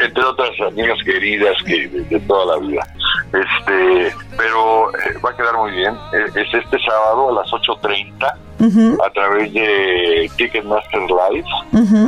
entre 0.00 0.24
otras 0.24 0.50
amigas 0.68 0.98
queridas 1.04 1.56
que 1.64 1.88
de, 1.88 2.20
toda 2.20 2.56
la 2.56 2.66
vida. 2.66 2.86
Este, 3.26 4.14
pero 4.36 4.90
eh, 4.90 5.18
va 5.24 5.30
a 5.30 5.36
quedar 5.36 5.56
muy 5.56 5.72
bien. 5.72 5.94
Eh, 6.12 6.26
es 6.34 6.54
este 6.54 6.78
sábado 6.80 7.30
a 7.30 7.42
las 7.42 7.50
8.30 7.50 8.34
a 9.04 9.10
través 9.10 9.52
de 9.52 10.30
Ticketmaster 10.36 11.00
Live. 11.00 11.44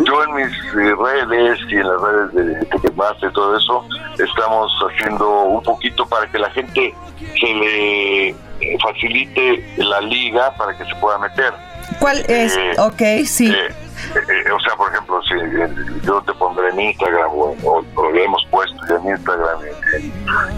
Yo 0.07 0.25
en 0.25 0.35
mis 0.35 0.47
eh, 0.47 0.95
redes 0.99 1.59
y 1.69 1.75
en 1.75 1.87
las 1.87 2.01
redes 2.01 2.35
de 2.35 2.67
Ticketmaster 2.67 3.31
y 3.31 3.33
todo 3.33 3.57
eso, 3.57 3.85
estamos 4.19 4.73
haciendo 4.89 5.29
un 5.45 5.63
poquito 5.63 6.07
para 6.07 6.31
que 6.31 6.39
la 6.39 6.51
gente 6.51 6.95
se 7.41 7.47
le 7.47 8.37
facilite 8.83 9.67
la 9.77 10.01
liga 10.01 10.55
para 10.57 10.77
que 10.77 10.85
se 10.85 10.95
pueda 10.97 11.19
meter. 11.19 11.53
¿Cuál 11.99 12.25
es? 12.29 12.57
ok, 12.79 13.27
sí. 13.27 13.53
Eh, 13.53 13.86
o 14.53 14.61
sea, 14.61 14.77
por 14.77 14.93
ejemplo, 14.93 15.21
si 15.23 15.35
yo 16.07 16.21
te 16.23 16.33
pondré 16.35 16.69
en 16.71 16.81
Instagram 16.81 17.31
o, 17.33 17.85
lo 17.97 18.15
hemos 18.15 18.45
puesto 18.51 18.97
en 18.97 19.11
Instagram, 19.11 19.61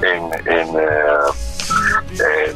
en, 0.03 0.30
en, 0.47 0.68
eh, 0.78 2.55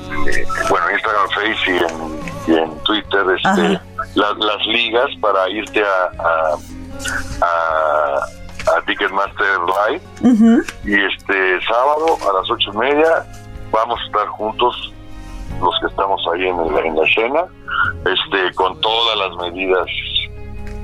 bueno, 0.68 0.90
Instagram, 0.90 1.28
Facebook 1.30 2.20
y 2.46 2.54
en, 2.54 2.78
Twitter, 2.84 3.24
este, 3.36 3.80
las 4.14 4.66
ligas 4.66 5.10
para 5.20 5.48
irte 5.50 5.82
a, 5.82 6.56
a, 7.40 8.28
Ticketmaster 8.86 9.58
Live. 9.60 10.02
Y 10.84 10.94
este 10.94 11.60
sábado 11.66 12.16
a 12.28 12.40
las 12.40 12.50
ocho 12.50 12.70
y 12.72 12.76
media 12.76 13.26
vamos 13.70 13.98
a 14.00 14.06
estar 14.06 14.26
juntos 14.28 14.92
los 15.60 15.78
que 15.80 15.86
estamos 15.86 16.20
ahí 16.32 16.46
en, 16.46 16.58
en 16.58 16.96
la 16.96 17.04
escena, 17.06 17.44
este, 18.04 18.54
con 18.54 18.80
todas 18.80 19.18
las 19.18 19.36
medidas 19.36 19.86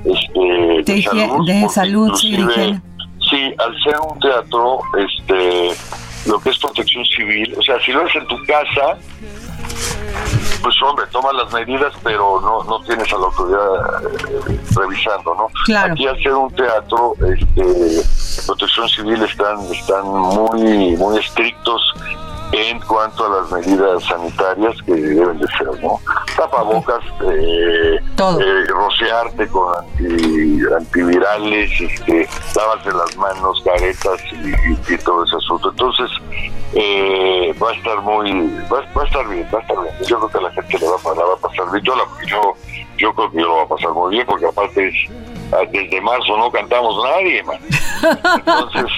este, 0.04 0.92
de, 0.92 1.68
salud, 1.68 2.14
sí, 2.14 2.36
sí, 3.30 3.54
al 3.58 3.82
ser 3.82 3.96
un 4.00 4.18
teatro, 4.20 4.80
este, 4.98 5.70
lo 6.26 6.38
que 6.40 6.50
es 6.50 6.58
protección 6.58 7.04
civil, 7.04 7.54
o 7.58 7.62
sea, 7.62 7.78
si 7.80 7.92
lo 7.92 8.02
haces 8.02 8.16
en 8.16 8.26
tu 8.28 8.36
casa, 8.44 8.98
pues 10.62 10.74
hombre, 10.82 11.06
toma 11.12 11.32
las 11.32 11.52
medidas, 11.52 11.92
pero 12.02 12.40
no 12.40 12.64
no 12.64 12.84
tienes 12.84 13.12
a 13.12 13.18
la 13.18 13.26
autoridad 13.26 14.02
eh, 14.02 14.58
revisando, 14.74 15.34
¿no? 15.34 15.48
Claro. 15.64 15.92
Aquí 15.92 16.06
al 16.06 16.22
ser 16.22 16.34
un 16.34 16.52
teatro, 16.54 17.14
este, 17.26 18.02
protección 18.46 18.88
civil 18.88 19.22
están 19.22 19.60
están 19.72 20.06
muy 20.06 20.96
muy 20.96 21.18
estrictos 21.18 21.80
en 22.52 22.80
cuanto 22.80 23.26
a 23.26 23.40
las 23.40 23.50
medidas 23.52 24.02
sanitarias 24.04 24.80
que 24.82 24.94
deben 24.94 25.38
de 25.38 25.46
ser, 25.48 25.82
¿no? 25.82 26.00
Tapabocas, 26.36 27.04
eh, 27.30 27.98
eh, 27.98 28.64
rociarte 28.68 29.46
con 29.48 29.74
antivirales, 30.76 31.70
este, 31.80 32.28
lavarse 32.56 32.90
las 32.92 33.16
manos, 33.16 33.62
caretas 33.64 34.20
y, 34.32 34.96
todo 34.98 35.24
ese 35.24 35.36
asunto. 35.36 35.70
Entonces, 35.70 36.10
eh, 36.74 37.54
va 37.62 37.70
a 37.70 37.74
estar 37.74 38.00
muy, 38.00 38.50
va, 38.72 38.78
a 38.78 39.04
estar 39.04 39.28
bien, 39.28 39.46
va 39.52 39.58
a 39.58 39.62
estar 39.62 39.82
bien. 39.82 39.94
Yo 40.06 40.18
creo 40.18 40.28
que 40.30 40.38
a 40.38 40.40
la 40.42 40.50
gente 40.52 40.78
le 40.78 40.86
va, 40.86 40.96
va 40.96 41.34
a 41.34 41.36
pasar 41.36 41.70
bien. 41.70 41.84
Yo, 41.84 41.94
yo, 42.26 42.54
yo 42.96 43.14
creo 43.14 43.30
que 43.30 43.40
lo 43.40 43.56
va 43.56 43.62
a 43.64 43.68
pasar 43.68 43.90
muy 43.92 44.14
bien, 44.14 44.26
porque 44.26 44.46
aparte 44.46 44.88
es, 44.88 44.94
ah, 45.52 45.64
desde 45.70 46.00
marzo 46.00 46.36
no 46.36 46.50
cantamos 46.50 47.04
nadie, 47.04 47.42
man. 47.42 47.58
Entonces, 48.36 48.90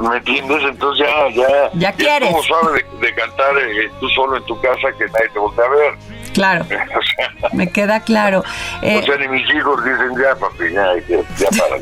¿Me 0.00 0.16
entiendes? 0.16 0.62
Entonces 0.64 1.06
ya, 1.06 1.28
ya, 1.30 1.70
ya 1.74 1.92
quieres. 1.92 2.30
como 2.30 2.42
sabes 2.42 2.84
de, 3.00 3.14
cantar 3.14 3.56
eh, 3.58 3.90
tú 4.00 4.08
solo 4.10 4.36
en 4.36 4.44
tu 4.44 4.60
casa 4.60 4.88
que 4.98 5.06
nadie 5.06 5.28
te 5.32 5.38
voltea 5.38 5.64
a 5.64 5.68
ver. 5.68 5.94
Claro. 6.32 6.66
me 7.52 7.70
queda 7.70 8.00
claro. 8.00 8.40
o 8.40 8.82
sea, 8.82 9.16
ni 9.18 9.28
mis 9.28 9.54
hijos 9.54 9.84
dicen 9.84 10.10
ya, 10.20 10.34
papi, 10.36 10.72
ya, 10.72 10.94
ya, 11.08 11.48
para. 11.58 11.76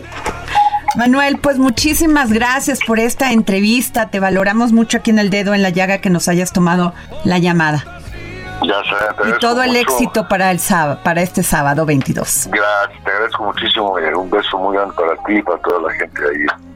Manuel, 0.96 1.38
pues 1.38 1.58
muchísimas 1.58 2.32
gracias 2.32 2.80
por 2.84 2.98
esta 2.98 3.32
entrevista. 3.32 4.10
Te 4.10 4.18
valoramos 4.18 4.72
mucho 4.72 4.98
aquí 4.98 5.10
en 5.10 5.20
el 5.20 5.30
dedo 5.30 5.54
en 5.54 5.62
la 5.62 5.70
llaga 5.70 5.98
que 5.98 6.10
nos 6.10 6.26
hayas 6.26 6.52
tomado 6.52 6.94
la 7.24 7.38
llamada. 7.38 8.00
Ya 8.62 8.82
sé, 8.84 9.30
y 9.30 9.38
todo 9.38 9.62
el 9.62 9.74
éxito 9.76 10.28
para 10.28 10.50
el 10.50 10.58
sábado, 10.58 11.00
para 11.02 11.22
este 11.22 11.42
sábado 11.42 11.86
22. 11.86 12.48
Gracias, 12.50 13.04
te 13.04 13.10
agradezco 13.10 13.44
muchísimo. 13.44 13.98
Eh, 13.98 14.14
un 14.14 14.28
beso 14.30 14.58
muy 14.58 14.76
grande 14.76 14.94
para 14.94 15.14
ti 15.24 15.36
y 15.36 15.42
para 15.42 15.58
toda 15.58 15.88
la 15.88 15.94
gente 15.94 16.20
ahí. 16.22 16.69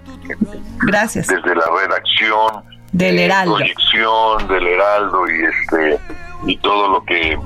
Gracias. 0.82 1.26
Desde 1.28 1.54
la 1.54 1.64
redacción 1.80 2.64
del 2.92 3.18
Heraldo. 3.18 3.56
Proyección 3.56 4.48
del 4.48 4.66
Heraldo 4.66 5.26
y 5.28 5.42
este 5.44 5.98
y 6.46 6.56
todo 6.58 6.88
lo 6.88 7.04
que 7.04 7.38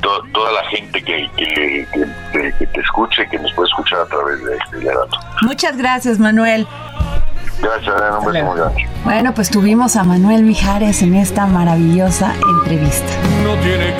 toda 0.00 0.52
la 0.52 0.62
gente 0.68 1.02
que, 1.02 1.28
que, 1.36 1.86
te 2.32 2.80
escuche, 2.80 3.26
que 3.28 3.38
nos 3.38 3.52
puede 3.54 3.68
escuchar 3.68 4.00
a 4.00 4.06
través 4.06 4.44
de, 4.44 4.58
del 4.72 4.88
Heraldo. 4.88 5.16
Muchas 5.42 5.76
gracias, 5.76 6.18
Manuel. 6.18 6.66
Gracias, 7.60 7.94
un 8.20 8.32
beso 8.32 8.44
muy 8.44 8.58
grande. 8.58 8.88
Bueno, 9.04 9.34
pues 9.34 9.50
tuvimos 9.50 9.96
a 9.96 10.04
Manuel 10.04 10.42
Mijares 10.42 11.02
en 11.02 11.14
esta 11.14 11.46
maravillosa 11.46 12.34
entrevista. 12.60 13.12
No 13.44 13.54
tiene 13.56 13.94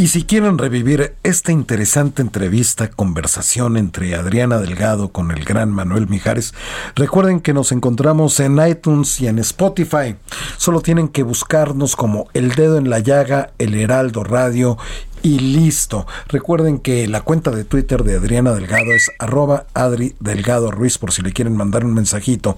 Y 0.00 0.06
si 0.06 0.24
quieren 0.24 0.56
revivir 0.56 1.14
esta 1.24 1.52
interesante 1.52 2.22
entrevista, 2.22 2.88
conversación 2.88 3.76
entre 3.76 4.14
Adriana 4.14 4.56
Delgado 4.56 5.10
con 5.10 5.30
el 5.30 5.44
gran 5.44 5.70
Manuel 5.70 6.08
Mijares, 6.08 6.54
recuerden 6.94 7.40
que 7.40 7.52
nos 7.52 7.70
encontramos 7.70 8.40
en 8.40 8.58
iTunes 8.66 9.20
y 9.20 9.26
en 9.26 9.38
Spotify. 9.40 10.16
Solo 10.56 10.80
tienen 10.80 11.08
que 11.08 11.22
buscarnos 11.22 11.96
como 11.96 12.30
El 12.32 12.52
Dedo 12.52 12.78
en 12.78 12.88
la 12.88 13.00
Llaga, 13.00 13.52
El 13.58 13.74
Heraldo 13.74 14.24
Radio 14.24 14.78
y 15.22 15.38
listo. 15.38 16.06
Recuerden 16.28 16.78
que 16.78 17.06
la 17.06 17.20
cuenta 17.20 17.50
de 17.50 17.64
Twitter 17.64 18.02
de 18.02 18.16
Adriana 18.16 18.54
Delgado 18.54 18.92
es 18.94 19.10
arroba 19.18 19.66
Adri 19.74 20.14
Delgado 20.18 20.70
Ruiz 20.70 20.96
por 20.96 21.12
si 21.12 21.20
le 21.20 21.34
quieren 21.34 21.58
mandar 21.58 21.84
un 21.84 21.92
mensajito. 21.92 22.56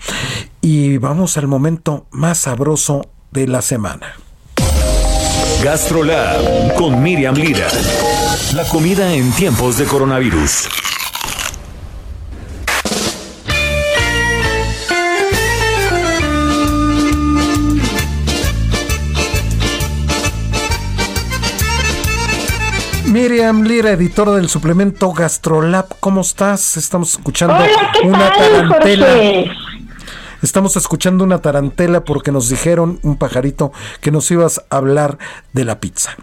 Y 0.61 0.99
vamos 0.99 1.37
al 1.37 1.49
momento 1.49 2.07
más 2.13 2.39
sabroso 2.39 3.11
de 3.33 3.49
la 3.49 3.63
semana. 3.63 4.15
GastroLab 5.63 6.75
con 6.75 7.01
Miriam 7.01 7.37
Lira. 7.37 7.69
La 8.55 8.65
comida 8.65 9.15
en 9.15 9.31
tiempos 9.31 9.79
de 9.79 9.85
coronavirus. 9.85 10.69
Miriam 23.07 23.63
Lira, 23.63 23.93
editora 23.93 24.33
del 24.33 24.49
suplemento 24.49 25.13
GastroLab, 25.13 26.01
¿cómo 26.01 26.23
estás? 26.23 26.77
Estamos 26.77 27.13
escuchando 27.13 27.65
una 28.03 28.33
tarantela. 28.33 29.07
Estamos 30.43 30.77
escuchando 30.77 31.23
una 31.23 31.41
tarantela 31.41 32.05
porque 32.05 32.33
nos 32.33 32.49
dijeron, 32.49 32.99
un 33.05 33.17
pajarito, 33.17 33.73
que 34.01 34.11
nos 34.11 34.29
ibas 34.31 34.67
a 34.71 34.77
hablar 34.77 35.19
de 35.53 35.65
la 35.65 35.79
pizza. 35.79 36.17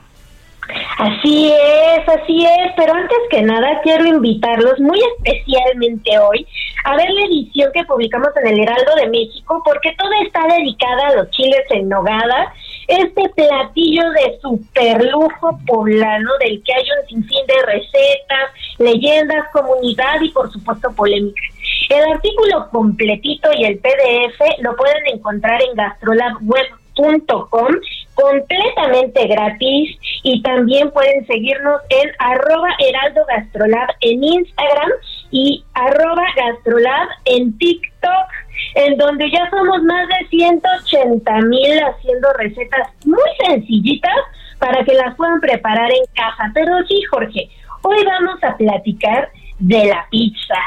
Así 0.97 1.51
es, 1.51 2.07
así 2.07 2.45
es, 2.45 2.74
pero 2.76 2.93
antes 2.93 3.17
que 3.32 3.41
nada 3.41 3.80
quiero 3.82 4.05
invitarlos 4.05 4.80
muy 4.80 4.99
especialmente 5.17 6.20
hoy 6.20 6.45
a 6.84 6.95
ver 6.95 7.09
la 7.09 7.26
edición 7.26 7.72
que 7.74 7.84
publicamos 7.86 8.30
en 8.43 8.53
el 8.53 8.59
Heraldo 8.59 8.95
de 8.95 9.07
México 9.07 9.61
porque 9.65 9.95
toda 9.97 10.22
está 10.22 10.41
dedicada 10.57 11.07
a 11.07 11.15
los 11.15 11.30
chiles 11.32 11.63
en 11.72 11.89
nogada, 11.89 12.53
este 12.88 13.30
platillo 13.30 14.03
de 14.11 14.39
super 14.41 15.03
lujo 15.05 15.59
poblano 15.65 16.32
del 16.39 16.61
que 16.63 16.74
hay 16.74 16.84
un 16.84 17.07
sinfín 17.07 17.47
de 17.47 17.65
recetas, 17.65 18.51
leyendas, 18.78 19.45
comunidad 19.53 20.22
y 20.22 20.30
por 20.30 20.51
supuesto 20.51 20.91
polémica. 20.93 21.41
El 21.89 22.11
artículo 22.11 22.69
completito 22.69 23.49
y 23.57 23.65
el 23.65 23.79
PDF 23.79 24.39
lo 24.61 24.75
pueden 24.75 25.07
encontrar 25.11 25.59
en 25.61 25.75
gastrolabweb.com 25.75 27.67
completamente 28.13 29.27
gratis 29.27 29.97
y 30.23 30.41
también 30.43 30.91
pueden 30.91 31.25
seguirnos 31.25 31.81
en 31.89 32.11
arroba 32.19 32.69
heraldo 32.79 33.21
gastrolab 33.27 33.89
en 34.01 34.23
Instagram 34.23 34.91
y 35.31 35.63
arroba 35.73 36.23
gastrolab 36.35 37.07
en 37.25 37.57
TikTok 37.57 38.27
en 38.75 38.97
donde 38.97 39.31
ya 39.31 39.49
somos 39.49 39.81
más 39.83 40.07
de 40.09 40.27
180 40.29 41.41
mil 41.41 41.79
haciendo 41.79 42.33
recetas 42.33 42.87
muy 43.05 43.29
sencillitas 43.47 44.15
para 44.59 44.83
que 44.83 44.93
las 44.93 45.15
puedan 45.15 45.39
preparar 45.39 45.89
en 45.91 46.05
casa. 46.13 46.51
Pero 46.53 46.85
sí, 46.87 47.01
Jorge, 47.09 47.49
hoy 47.81 48.05
vamos 48.05 48.43
a 48.43 48.55
platicar 48.57 49.31
de 49.59 49.85
la 49.85 50.05
pizza 50.11 50.59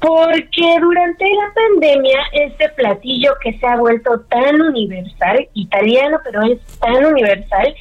porque 0.00 0.78
durante 0.80 1.24
la 1.24 1.52
pandemia 1.54 2.18
este 2.32 2.68
platillo 2.70 3.32
que 3.42 3.58
se 3.58 3.66
ha 3.66 3.76
vuelto 3.76 4.20
tan 4.28 4.60
universal, 4.60 5.48
italiano, 5.54 6.18
pero 6.24 6.42
es 6.42 6.60
tan 6.78 7.04
universal, 7.04 7.74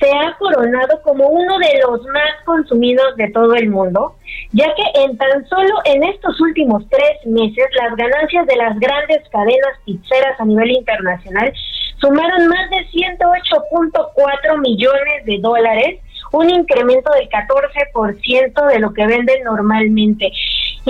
se 0.00 0.10
ha 0.10 0.34
coronado 0.38 1.00
como 1.02 1.28
uno 1.28 1.58
de 1.58 1.78
los 1.82 2.02
más 2.06 2.32
consumidos 2.44 3.14
de 3.16 3.30
todo 3.30 3.54
el 3.54 3.68
mundo, 3.68 4.16
ya 4.52 4.66
que 4.74 5.00
en 5.02 5.16
tan 5.18 5.46
solo 5.46 5.74
en 5.84 6.02
estos 6.04 6.40
últimos 6.40 6.82
tres 6.88 7.26
meses 7.26 7.66
las 7.80 7.94
ganancias 7.96 8.46
de 8.46 8.56
las 8.56 8.78
grandes 8.80 9.28
cadenas 9.30 9.78
pizzeras 9.84 10.40
a 10.40 10.44
nivel 10.44 10.70
internacional 10.70 11.52
sumaron 12.00 12.48
más 12.48 12.70
de 12.70 12.78
108.4 12.88 14.60
millones 14.60 15.24
de 15.26 15.38
dólares, 15.38 16.00
un 16.32 16.48
incremento 16.48 17.12
del 17.12 17.28
14% 17.28 18.66
de 18.68 18.78
lo 18.78 18.92
que 18.94 19.06
venden 19.06 19.44
normalmente. 19.44 20.32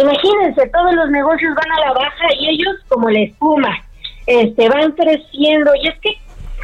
Imagínense, 0.01 0.67
todos 0.69 0.95
los 0.95 1.11
negocios 1.11 1.55
van 1.55 1.73
a 1.73 1.87
la 1.87 1.93
baja 1.93 2.35
y 2.39 2.49
ellos 2.51 2.75
como 2.89 3.11
la 3.11 3.21
espuma, 3.21 3.85
este, 4.27 4.69
van 4.69 4.93
creciendo. 4.93 5.73
Y 5.83 5.89
es 5.89 5.99
que, 6.01 6.17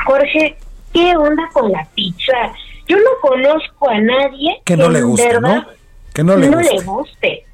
Jorge, 0.07 0.57
¿qué 0.93 1.17
onda 1.17 1.49
con 1.53 1.71
la 1.71 1.87
pizza? 1.95 2.53
Yo 2.89 2.97
no 2.97 3.11
conozco 3.21 3.91
a 3.91 3.99
nadie 4.01 4.61
que 4.65 4.77
no 4.77 4.89
le 4.89 5.03
guste, 5.03 5.41
¿no? 5.41 5.67
Que 6.15 6.23
no 6.23 6.37
le 6.37 6.49
guste. 6.49 7.45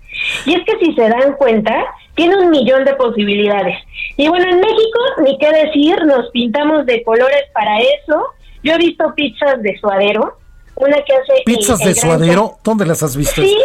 Y 0.47 0.55
es 0.55 0.65
que 0.65 0.79
si 0.79 0.95
se 0.95 1.09
dan 1.09 1.33
cuenta, 1.35 1.75
tiene 2.15 2.37
un 2.37 2.51
millón 2.51 2.85
de 2.85 2.95
posibilidades. 2.95 3.77
Y 4.17 4.29
bueno, 4.29 4.45
en 4.51 4.61
México, 4.61 5.01
ni 5.25 5.39
qué 5.39 5.51
decir, 5.51 5.97
nos 6.05 6.31
pintamos 6.31 6.87
de 6.87 7.03
colores 7.03 7.45
para 7.55 7.79
eso. 7.81 8.27
Yo 8.63 8.75
he 8.75 8.79
visto 8.79 9.13
pizzas 9.17 9.61
de 9.63 9.77
suadero, 9.79 10.39
una 10.77 10.97
que 11.03 11.15
hace... 11.15 11.43
¿Pizzas 11.45 11.79
de 11.81 11.95
suadero? 11.95 12.59
¿Dónde 12.63 12.87
las 12.87 13.03
has 13.03 13.17
visto? 13.17 13.43
Sí, 13.43 13.57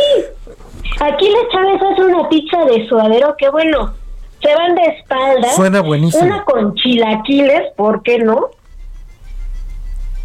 aquí 1.00 1.30
la 1.30 1.50
Chávez 1.52 1.82
hace 1.82 2.04
una 2.04 2.30
pizza 2.30 2.66
de 2.66 2.88
suadero 2.88 3.36
que 3.38 3.50
bueno, 3.50 3.94
se 4.42 4.56
van 4.56 4.76
de 4.76 4.84
espalda. 4.84 5.50
Suena 5.50 5.82
buenísimo. 5.82 6.24
Una 6.24 6.44
con 6.44 6.76
chilaquiles, 6.76 7.74
¿por 7.76 8.04
qué 8.04 8.20
no? 8.20 8.52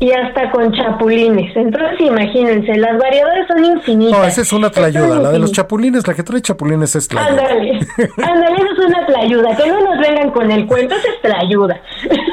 y 0.03 0.11
hasta 0.11 0.51
con 0.51 0.73
chapulines. 0.73 1.57
Entonces, 1.57 2.01
imagínense, 2.01 2.77
las 2.77 2.99
variedades 2.99 3.47
son 3.47 3.65
infinitas. 3.65 4.19
No, 4.19 4.25
esa 4.25 4.41
es 4.41 4.53
una 4.53 4.69
tlayuda. 4.69 5.21
La 5.21 5.31
de 5.31 5.39
los 5.39 5.53
chapulines, 5.53 6.09
la 6.09 6.15
que 6.15 6.25
trae 6.25 6.43
chapulines 6.43 6.97
es 6.97 7.07
tlayuda. 7.07 7.31
Ándale, 7.31 7.79
ándale, 8.17 8.57
eso 8.57 8.73
es 8.73 8.87
una 8.89 9.07
tlayuda. 9.07 9.57
Que 9.57 9.69
no 9.69 9.81
nos 9.81 9.99
vengan 10.01 10.33
con 10.33 10.51
el 10.51 10.67
cuento, 10.67 10.97
esa 10.97 11.09
es 11.09 11.21
tlayuda. 11.23 11.81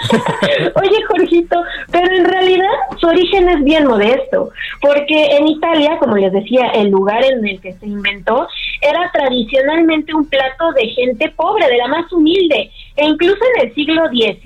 Oye, 0.75 1.03
Jorgito, 1.07 1.61
pero 1.91 2.13
en 2.15 2.25
realidad 2.25 2.67
su 2.99 3.07
origen 3.07 3.49
es 3.49 3.63
bien 3.63 3.87
modesto. 3.87 4.49
Porque 4.81 5.37
en 5.37 5.47
Italia, 5.47 5.97
como 5.99 6.17
les 6.17 6.31
decía, 6.31 6.67
el 6.73 6.89
lugar 6.89 7.23
en 7.23 7.47
el 7.47 7.61
que 7.61 7.73
se 7.73 7.85
inventó 7.85 8.47
era 8.81 9.11
tradicionalmente 9.11 10.13
un 10.13 10.27
plato 10.29 10.71
de 10.73 10.87
gente 10.87 11.31
pobre, 11.35 11.67
de 11.67 11.77
la 11.77 11.87
más 11.87 12.11
humilde. 12.11 12.71
E 12.95 13.05
incluso 13.05 13.39
en 13.55 13.67
el 13.67 13.75
siglo 13.75 14.09
XIX, 14.09 14.43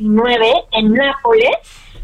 en 0.72 0.94
Nápoles, 0.94 1.52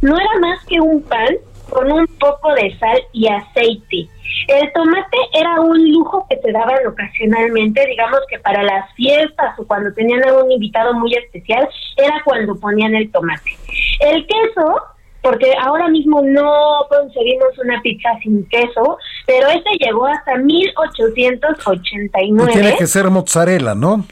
no 0.01 0.15
era 0.15 0.39
más 0.39 0.65
que 0.65 0.79
un 0.79 1.01
pan 1.03 1.35
con 1.69 1.91
un 1.91 2.07
poco 2.19 2.53
de 2.55 2.77
sal 2.77 2.99
y 3.13 3.27
aceite. 3.27 4.09
El 4.47 4.71
tomate 4.73 5.17
era 5.33 5.59
un 5.59 5.91
lujo 5.91 6.25
que 6.29 6.37
se 6.37 6.51
daban 6.51 6.85
ocasionalmente, 6.87 7.85
digamos 7.85 8.19
que 8.29 8.39
para 8.39 8.63
las 8.63 8.91
fiestas 8.95 9.59
o 9.59 9.65
cuando 9.65 9.93
tenían 9.93 10.27
a 10.27 10.33
un 10.33 10.51
invitado 10.51 10.93
muy 10.93 11.13
especial, 11.13 11.67
era 11.97 12.21
cuando 12.23 12.59
ponían 12.59 12.95
el 12.95 13.11
tomate. 13.11 13.51
El 13.99 14.25
queso, 14.25 14.81
porque 15.21 15.53
ahora 15.61 15.89
mismo 15.89 16.21
no 16.21 16.51
conseguimos 16.89 17.57
una 17.63 17.79
pizza 17.81 18.09
sin 18.23 18.47
queso, 18.49 18.97
pero 19.25 19.49
este 19.49 19.69
llegó 19.79 20.07
hasta 20.07 20.37
1889. 20.37 22.51
tiene 22.51 22.75
que 22.77 22.87
ser 22.87 23.09
mozzarella, 23.09 23.75
¿no? 23.75 24.05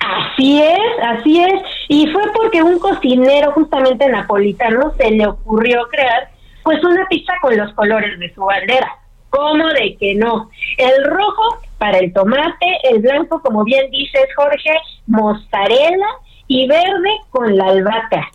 Así 0.00 0.60
es, 0.60 0.78
así 1.02 1.40
es. 1.40 1.62
Y 1.88 2.08
fue 2.08 2.22
porque 2.34 2.62
un 2.62 2.78
cocinero 2.78 3.52
justamente 3.52 4.06
napolitano 4.08 4.92
se 4.96 5.10
le 5.10 5.26
ocurrió 5.26 5.86
crear 5.90 6.33
pues 6.64 6.82
una 6.82 7.06
pizza 7.08 7.34
con 7.40 7.56
los 7.56 7.72
colores 7.74 8.18
de 8.18 8.34
su 8.34 8.44
bandera. 8.44 8.98
¿Cómo 9.30 9.68
de 9.68 9.96
que 9.98 10.14
no? 10.14 10.50
El 10.78 11.04
rojo 11.04 11.58
para 11.78 11.98
el 11.98 12.12
tomate, 12.12 12.78
el 12.84 13.00
blanco, 13.00 13.40
como 13.42 13.64
bien 13.64 13.90
dices 13.90 14.26
Jorge, 14.36 14.72
mozzarella 15.06 16.06
y 16.48 16.66
verde 16.66 17.10
con 17.30 17.56
la 17.56 17.66
albahaca. 17.66 18.28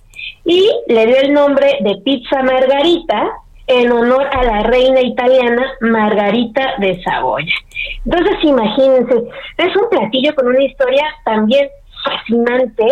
Y 0.46 0.70
le 0.88 1.06
dio 1.08 1.18
el 1.18 1.34
nombre 1.34 1.78
de 1.82 1.96
pizza 2.04 2.44
margarita 2.44 3.32
en 3.68 3.92
honor 3.92 4.28
a 4.32 4.44
la 4.44 4.64
reina 4.64 5.02
italiana 5.02 5.64
Margarita 5.82 6.74
de 6.80 7.02
Saboya. 7.04 7.54
Entonces, 8.04 8.44
imagínense, 8.44 9.16
es 9.58 9.76
un 9.76 9.90
platillo 9.90 10.34
con 10.36 10.48
una 10.48 10.64
historia 10.64 11.06
también 11.24 11.70
fascinante 12.04 12.86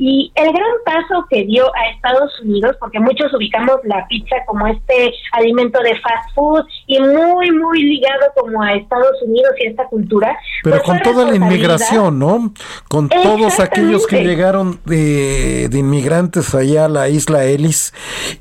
y 0.00 0.32
el 0.34 0.50
gran 0.50 0.72
paso 0.82 1.26
que 1.28 1.44
dio 1.44 1.66
a 1.76 1.90
Estados 1.90 2.32
Unidos, 2.40 2.74
porque 2.80 2.98
muchos 2.98 3.34
ubicamos 3.34 3.76
la 3.84 4.06
pizza 4.08 4.36
como 4.46 4.66
este 4.66 5.12
alimento 5.32 5.78
de 5.82 5.90
fast 6.00 6.34
food 6.34 6.64
y 6.86 6.98
muy, 7.00 7.50
muy 7.50 7.82
ligado 7.82 8.32
como 8.34 8.62
a 8.62 8.72
Estados 8.72 9.22
Unidos 9.22 9.52
y 9.58 9.66
esta 9.66 9.84
cultura. 9.88 10.38
Pero 10.64 10.76
pues 10.76 10.86
con 10.86 11.02
toda 11.02 11.26
la 11.26 11.36
inmigración, 11.36 12.18
¿no? 12.18 12.50
Con 12.88 13.10
todos 13.10 13.60
aquellos 13.60 14.06
que 14.06 14.24
llegaron 14.24 14.80
de, 14.86 15.68
de 15.68 15.78
inmigrantes 15.78 16.54
allá 16.54 16.86
a 16.86 16.88
la 16.88 17.10
isla 17.10 17.44
Ellis 17.44 17.92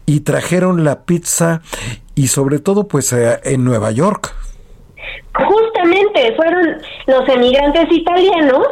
y 0.05 0.21
trajeron 0.21 0.85
la 0.85 1.03
pizza 1.03 1.61
y 2.15 2.27
sobre 2.27 2.59
todo 2.59 2.87
pues 2.87 3.11
eh, 3.11 3.37
en 3.43 3.65
Nueva 3.65 3.91
York. 3.91 4.33
Justamente 5.35 6.35
fueron 6.37 6.81
los 7.07 7.27
emigrantes 7.27 7.91
italianos 7.91 8.65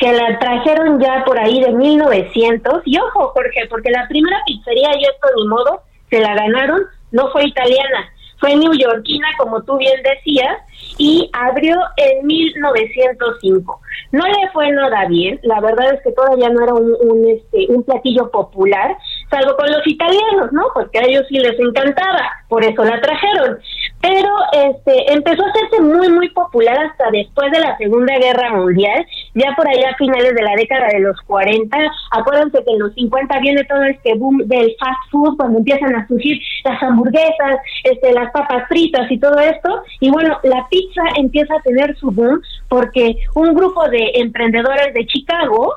que 0.00 0.12
la 0.12 0.38
trajeron 0.38 0.98
ya 0.98 1.22
por 1.26 1.38
ahí 1.38 1.60
de 1.60 1.72
1900. 1.72 2.82
Y 2.86 2.98
ojo, 2.98 3.28
Jorge, 3.34 3.66
porque 3.68 3.90
la 3.90 4.08
primera 4.08 4.38
pizzería, 4.46 4.88
y 4.98 5.02
esto 5.02 5.28
ni 5.36 5.46
modo, 5.46 5.82
se 6.08 6.20
la 6.20 6.34
ganaron, 6.34 6.80
no 7.12 7.30
fue 7.30 7.44
italiana, 7.44 8.10
fue 8.38 8.56
neoyorquina, 8.56 9.28
como 9.38 9.62
tú 9.62 9.76
bien 9.76 10.02
decías, 10.02 10.56
y 10.96 11.30
abrió 11.34 11.76
en 11.98 12.26
1905. 12.26 13.80
No 14.12 14.26
le 14.26 14.50
fue 14.54 14.72
nada 14.72 15.06
bien, 15.06 15.38
la 15.42 15.60
verdad 15.60 15.94
es 15.94 16.02
que 16.02 16.12
todavía 16.12 16.48
no 16.48 16.64
era 16.64 16.72
un, 16.72 16.96
un, 17.02 17.28
este, 17.28 17.66
un 17.68 17.82
platillo 17.84 18.30
popular, 18.30 18.96
salvo 19.30 19.54
con 19.56 19.70
los 19.70 19.86
italianos, 19.86 20.50
¿no? 20.52 20.62
Porque 20.74 20.98
a 20.98 21.02
ellos 21.02 21.26
sí 21.28 21.38
les 21.38 21.58
encantaba, 21.60 22.22
por 22.48 22.64
eso 22.64 22.82
la 22.82 23.00
trajeron 23.02 23.58
pero 24.00 24.30
este 24.52 25.12
empezó 25.12 25.44
a 25.44 25.50
hacerse 25.50 25.82
muy 25.82 26.08
muy 26.08 26.28
popular 26.30 26.78
hasta 26.78 27.10
después 27.10 27.50
de 27.52 27.60
la 27.60 27.76
Segunda 27.76 28.18
Guerra 28.18 28.54
Mundial, 28.54 29.06
ya 29.34 29.54
por 29.56 29.68
allá 29.68 29.90
a 29.90 29.96
finales 29.96 30.34
de 30.34 30.42
la 30.42 30.54
década 30.56 30.88
de 30.88 31.00
los 31.00 31.20
40, 31.22 31.76
acuérdense 32.12 32.64
que 32.64 32.72
en 32.72 32.78
los 32.78 32.94
50 32.94 33.38
viene 33.40 33.64
todo 33.64 33.82
este 33.84 34.14
boom 34.14 34.38
del 34.46 34.74
fast 34.78 35.10
food 35.10 35.36
cuando 35.36 35.58
empiezan 35.58 35.94
a 35.94 36.06
surgir 36.08 36.40
las 36.64 36.82
hamburguesas, 36.82 37.56
este 37.84 38.12
las 38.12 38.30
papas 38.32 38.66
fritas 38.68 39.10
y 39.10 39.18
todo 39.18 39.38
esto, 39.38 39.82
y 40.00 40.10
bueno, 40.10 40.38
la 40.44 40.66
pizza 40.70 41.02
empieza 41.16 41.54
a 41.54 41.62
tener 41.62 41.96
su 41.96 42.10
boom 42.10 42.40
porque 42.68 43.16
un 43.34 43.54
grupo 43.54 43.88
de 43.88 44.12
emprendedores 44.14 44.94
de 44.94 45.06
Chicago 45.06 45.74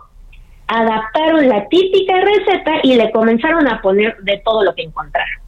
adaptaron 0.68 1.48
la 1.50 1.68
típica 1.68 2.14
receta 2.22 2.80
y 2.84 2.96
le 2.96 3.12
comenzaron 3.12 3.68
a 3.68 3.82
poner 3.82 4.16
de 4.22 4.42
todo 4.44 4.64
lo 4.64 4.74
que 4.74 4.84
encontraron. 4.84 5.43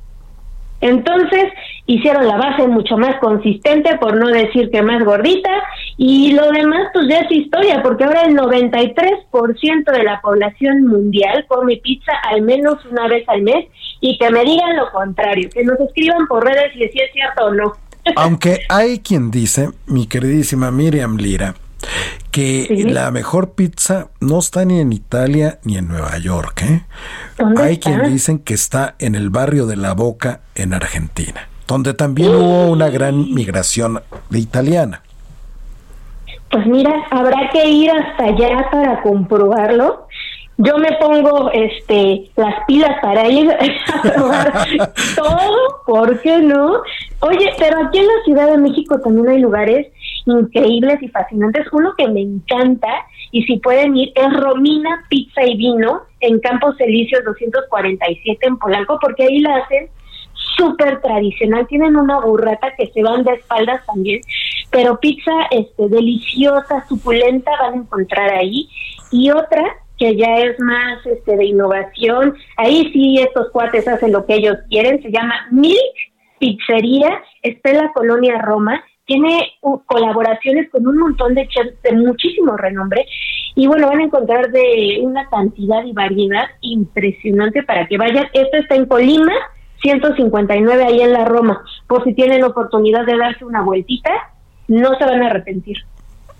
Entonces 0.81 1.45
hicieron 1.85 2.27
la 2.27 2.37
base 2.37 2.67
mucho 2.67 2.97
más 2.97 3.17
consistente, 3.19 3.97
por 3.97 4.17
no 4.17 4.27
decir 4.27 4.69
que 4.71 4.81
más 4.81 5.03
gordita, 5.03 5.49
y 5.97 6.33
lo 6.33 6.51
demás 6.51 6.89
pues 6.93 7.07
ya 7.09 7.19
es 7.19 7.31
historia, 7.31 7.81
porque 7.81 8.03
ahora 8.03 8.23
el 8.23 8.35
93% 8.35 9.91
de 9.91 10.03
la 10.03 10.19
población 10.21 10.85
mundial 10.85 11.45
come 11.47 11.77
pizza 11.77 12.11
al 12.29 12.41
menos 12.41 12.83
una 12.85 13.07
vez 13.07 13.27
al 13.27 13.41
mes, 13.41 13.65
y 14.01 14.17
que 14.17 14.29
me 14.29 14.43
digan 14.43 14.75
lo 14.75 14.91
contrario, 14.91 15.49
que 15.53 15.63
nos 15.63 15.79
escriban 15.79 16.27
por 16.27 16.43
redes 16.43 16.73
si 16.73 16.83
es 16.83 17.11
cierto 17.13 17.45
o 17.45 17.53
no. 17.53 17.73
Aunque 18.15 18.59
hay 18.69 18.99
quien 18.99 19.31
dice, 19.31 19.69
mi 19.87 20.07
queridísima 20.07 20.71
Miriam 20.71 21.17
Lira, 21.17 21.55
que 22.31 22.85
la 22.89 23.11
mejor 23.11 23.51
pizza 23.51 24.09
no 24.19 24.39
está 24.39 24.65
ni 24.65 24.79
en 24.79 24.93
Italia 24.93 25.59
ni 25.63 25.77
en 25.77 25.87
Nueva 25.87 26.17
York. 26.17 26.63
¿eh? 26.63 26.81
Hay 27.57 27.79
quien 27.79 28.11
dicen 28.11 28.39
que 28.39 28.53
está 28.53 28.95
en 28.99 29.15
el 29.15 29.29
barrio 29.29 29.65
de 29.65 29.75
La 29.75 29.93
Boca 29.93 30.41
en 30.55 30.73
Argentina, 30.73 31.47
donde 31.67 31.93
también 31.93 32.29
hubo 32.35 32.67
una 32.67 32.89
gran 32.89 33.33
migración 33.33 34.01
de 34.29 34.39
italiana. 34.39 35.01
Pues 36.51 36.67
mira, 36.67 36.93
habrá 37.11 37.49
que 37.51 37.67
ir 37.67 37.91
hasta 37.91 38.25
allá 38.25 38.69
para 38.71 39.01
comprobarlo. 39.01 40.07
Yo 40.57 40.77
me 40.77 40.91
pongo 40.93 41.51
este 41.51 42.29
las 42.37 42.63
pilas 42.65 42.97
para 43.01 43.27
ir 43.27 43.51
a 43.93 44.01
probar 44.01 44.53
todo, 45.15 45.81
¿por 45.85 46.21
qué 46.21 46.39
no? 46.39 46.81
Oye, 47.19 47.51
pero 47.57 47.85
aquí 47.85 47.99
en 47.99 48.07
la 48.07 48.23
Ciudad 48.23 48.51
de 48.51 48.57
México 48.57 48.99
también 48.99 49.27
hay 49.27 49.39
lugares 49.39 49.87
increíbles 50.25 51.01
y 51.01 51.09
fascinantes. 51.09 51.67
Uno 51.71 51.93
que 51.97 52.07
me 52.07 52.21
encanta, 52.21 52.89
y 53.31 53.43
si 53.43 53.57
pueden 53.57 53.95
ir, 53.97 54.11
es 54.15 54.33
Romina 54.33 55.05
Pizza 55.09 55.43
y 55.43 55.57
Vino 55.57 56.03
en 56.21 56.39
Campos 56.39 56.75
Elíseos 56.79 57.23
247 57.25 58.47
en 58.47 58.57
Polanco, 58.57 58.97
porque 59.01 59.23
ahí 59.23 59.39
la 59.39 59.57
hacen 59.57 59.89
súper 60.57 61.01
tradicional. 61.01 61.67
Tienen 61.67 61.95
una 61.95 62.19
burrata 62.19 62.73
que 62.77 62.87
se 62.87 63.03
van 63.03 63.23
de 63.23 63.33
espaldas 63.33 63.85
también, 63.85 64.21
pero 64.71 64.99
pizza 64.99 65.31
este, 65.51 65.89
deliciosa, 65.89 66.85
suculenta 66.87 67.51
van 67.59 67.73
a 67.73 67.77
encontrar 67.77 68.33
ahí. 68.33 68.69
Y 69.11 69.31
otra 69.31 69.63
que 69.97 70.15
ya 70.15 70.35
es 70.37 70.59
más 70.59 71.05
este 71.05 71.37
de 71.37 71.45
innovación. 71.45 72.35
Ahí 72.57 72.91
sí 72.91 73.19
estos 73.19 73.49
cuates 73.51 73.87
hacen 73.87 74.11
lo 74.11 74.25
que 74.25 74.35
ellos 74.35 74.57
quieren, 74.69 75.01
se 75.01 75.11
llama 75.11 75.47
Milk 75.51 75.77
Pizzería, 76.39 77.21
está 77.41 77.71
en 77.71 77.77
la 77.77 77.93
colonia 77.93 78.41
Roma 78.41 78.83
tiene 79.05 79.53
colaboraciones 79.85 80.69
con 80.71 80.87
un 80.87 80.97
montón 80.97 81.35
de 81.35 81.47
chefs 81.47 81.81
de 81.83 81.93
muchísimo 81.93 82.57
renombre 82.57 83.05
y 83.55 83.67
bueno, 83.67 83.87
van 83.87 83.99
a 83.99 84.03
encontrar 84.03 84.51
de 84.51 84.99
una 85.01 85.29
cantidad 85.29 85.83
y 85.85 85.93
variedad 85.93 86.45
impresionante 86.61 87.63
para 87.63 87.87
que 87.87 87.97
vayan. 87.97 88.27
Esto 88.33 88.57
está 88.57 88.75
en 88.75 88.85
Colima, 88.85 89.33
159 89.81 90.83
ahí 90.83 91.01
en 91.01 91.13
la 91.13 91.25
Roma. 91.25 91.63
Por 91.87 92.03
si 92.03 92.13
tienen 92.13 92.43
oportunidad 92.43 93.05
de 93.05 93.17
darse 93.17 93.45
una 93.45 93.61
vueltita, 93.61 94.11
no 94.67 94.95
se 94.97 95.05
van 95.05 95.21
a 95.21 95.27
arrepentir. 95.27 95.77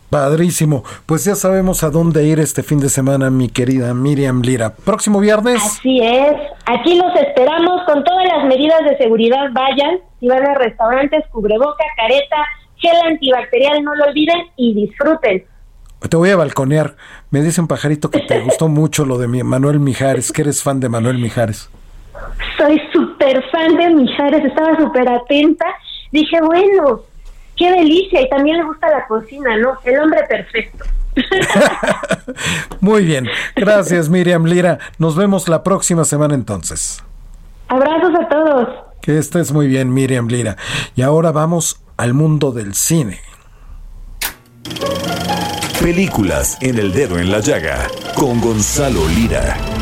Padrísimo. 0.10 0.84
Pues 1.06 1.26
ya 1.26 1.36
sabemos 1.36 1.84
a 1.84 1.90
dónde 1.90 2.26
ir 2.26 2.40
este 2.40 2.64
fin 2.64 2.80
de 2.80 2.90
semana, 2.90 3.30
mi 3.30 3.50
querida 3.50 3.94
Miriam 3.94 4.42
Lira. 4.42 4.74
Próximo 4.74 5.20
viernes. 5.20 5.62
Así 5.64 6.00
es. 6.02 6.36
Aquí 6.66 6.96
los 6.96 7.14
esperamos 7.16 7.82
con 7.86 8.04
todas 8.04 8.26
las 8.28 8.46
medidas 8.46 8.80
de 8.90 8.98
seguridad. 8.98 9.50
Vayan. 9.54 10.00
Si 10.20 10.28
van 10.28 10.46
a 10.46 10.54
restaurantes, 10.56 11.24
cubreboca, 11.32 11.84
careta, 11.98 12.38
gel 12.78 12.96
antibacterial, 13.08 13.84
no 13.84 13.96
lo 13.96 14.06
olviden 14.06 14.38
y 14.56 14.74
disfruten. 14.74 15.44
Te 16.10 16.18
voy 16.18 16.30
a 16.30 16.36
balconear. 16.36 16.96
Me 17.32 17.42
dice 17.42 17.62
un 17.62 17.68
pajarito 17.68 18.10
que 18.10 18.20
te 18.20 18.40
gustó 18.42 18.68
mucho 18.70 19.06
lo 19.06 19.18
de 19.18 19.28
mi 19.28 19.44
Manuel 19.44 19.80
Mijares, 19.80 20.32
que 20.32 20.44
eres 20.44 20.62
fan 20.62 20.80
de 20.80 20.90
Manuel 20.90 21.18
Mijares. 21.18 21.70
Soy 22.58 22.82
súper 22.94 23.44
fan 23.52 23.76
de 23.76 23.90
Mijares, 23.90 24.46
estaba 24.46 24.78
súper 24.78 25.10
atenta. 25.10 25.66
Dije, 26.12 26.40
bueno, 26.42 27.02
qué 27.58 27.72
delicia 27.72 28.22
y 28.22 28.30
también 28.30 28.58
le 28.58 28.64
gusta 28.64 28.90
la 28.90 29.06
cocina, 29.08 29.58
¿no? 29.58 29.78
El 29.84 30.00
hombre 30.00 30.22
perfecto. 30.28 30.86
Muy 32.82 33.06
bien, 33.06 33.28
gracias 33.56 34.10
Miriam 34.10 34.46
Lira. 34.46 34.80
Nos 34.98 35.16
vemos 35.16 35.48
la 35.48 35.64
próxima 35.64 36.04
semana 36.04 36.36
entonces. 36.36 37.04
Abrazos 37.68 38.14
a 38.20 38.28
todos. 38.28 38.70
Que 39.02 39.18
estés 39.18 39.52
muy 39.52 39.68
bien 39.68 39.94
Miriam 39.94 40.28
Lira. 40.28 40.58
Y 40.96 41.02
ahora 41.02 41.32
vamos 41.32 41.82
al 41.98 42.14
mundo 42.14 42.52
del 42.52 42.74
cine. 42.74 43.20
Películas 45.80 46.58
en 46.62 46.80
el 46.80 46.92
dedo 46.92 47.20
en 47.20 47.32
la 47.32 47.40
llaga 47.40 47.88
con 48.16 48.42
Gonzalo 48.42 49.08
Lira. 49.10 49.75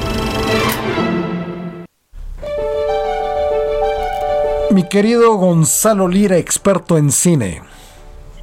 Mi 4.73 4.81
querido 4.89 5.35
Gonzalo 5.35 6.07
Lira, 6.07 6.37
experto 6.37 6.97
en 6.97 7.11
cine. 7.11 7.61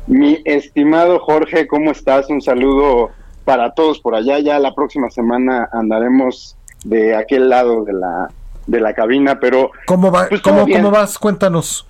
Mi 0.07 0.41
estimado 0.45 1.19
Jorge, 1.19 1.67
¿cómo 1.67 1.91
estás? 1.91 2.31
Un 2.31 2.41
saludo 2.41 3.11
para 3.45 3.73
todos 3.73 3.99
por 3.99 4.15
allá. 4.15 4.39
Ya 4.39 4.61
la 4.61 4.73
próxima 4.73 5.11
semana 5.11 5.69
andaremos 5.73 6.57
de 6.85 7.17
aquel 7.17 7.49
lado 7.49 7.83
de 7.83 7.95
la, 7.95 8.31
de 8.69 8.81
la 8.81 8.95
cabina, 8.95 9.41
pero... 9.41 9.73
¿Cómo, 9.87 10.13
va, 10.13 10.29
pues, 10.29 10.41
¿cómo, 10.41 10.69
¿cómo 10.69 10.93
vas? 10.93 11.19
Cuéntanos. 11.19 11.85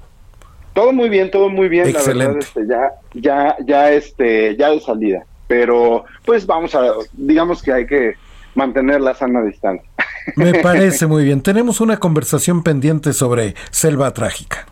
Todo 0.72 0.94
muy 0.94 1.10
bien, 1.10 1.30
todo 1.30 1.50
muy 1.50 1.68
bien. 1.68 1.88
Excelente. 1.88 2.38
este, 2.38 2.66
ya, 2.66 2.92
ya, 3.12 3.56
ya, 3.66 3.92
este, 3.92 4.56
ya 4.56 4.70
de 4.70 4.80
salida. 4.80 5.22
Pero, 5.48 6.06
pues 6.24 6.46
vamos 6.46 6.74
a, 6.74 6.94
digamos 7.12 7.62
que 7.62 7.74
hay 7.74 7.86
que 7.86 8.14
mantener 8.54 9.02
la 9.02 9.12
sana 9.12 9.42
distancia. 9.42 9.86
Me 10.36 10.54
parece 10.54 11.06
muy 11.06 11.24
bien. 11.24 11.40
Tenemos 11.40 11.80
una 11.80 11.98
conversación 11.98 12.62
pendiente 12.62 13.12
sobre 13.12 13.54
Selva 13.70 14.12
Trágica. 14.12 14.66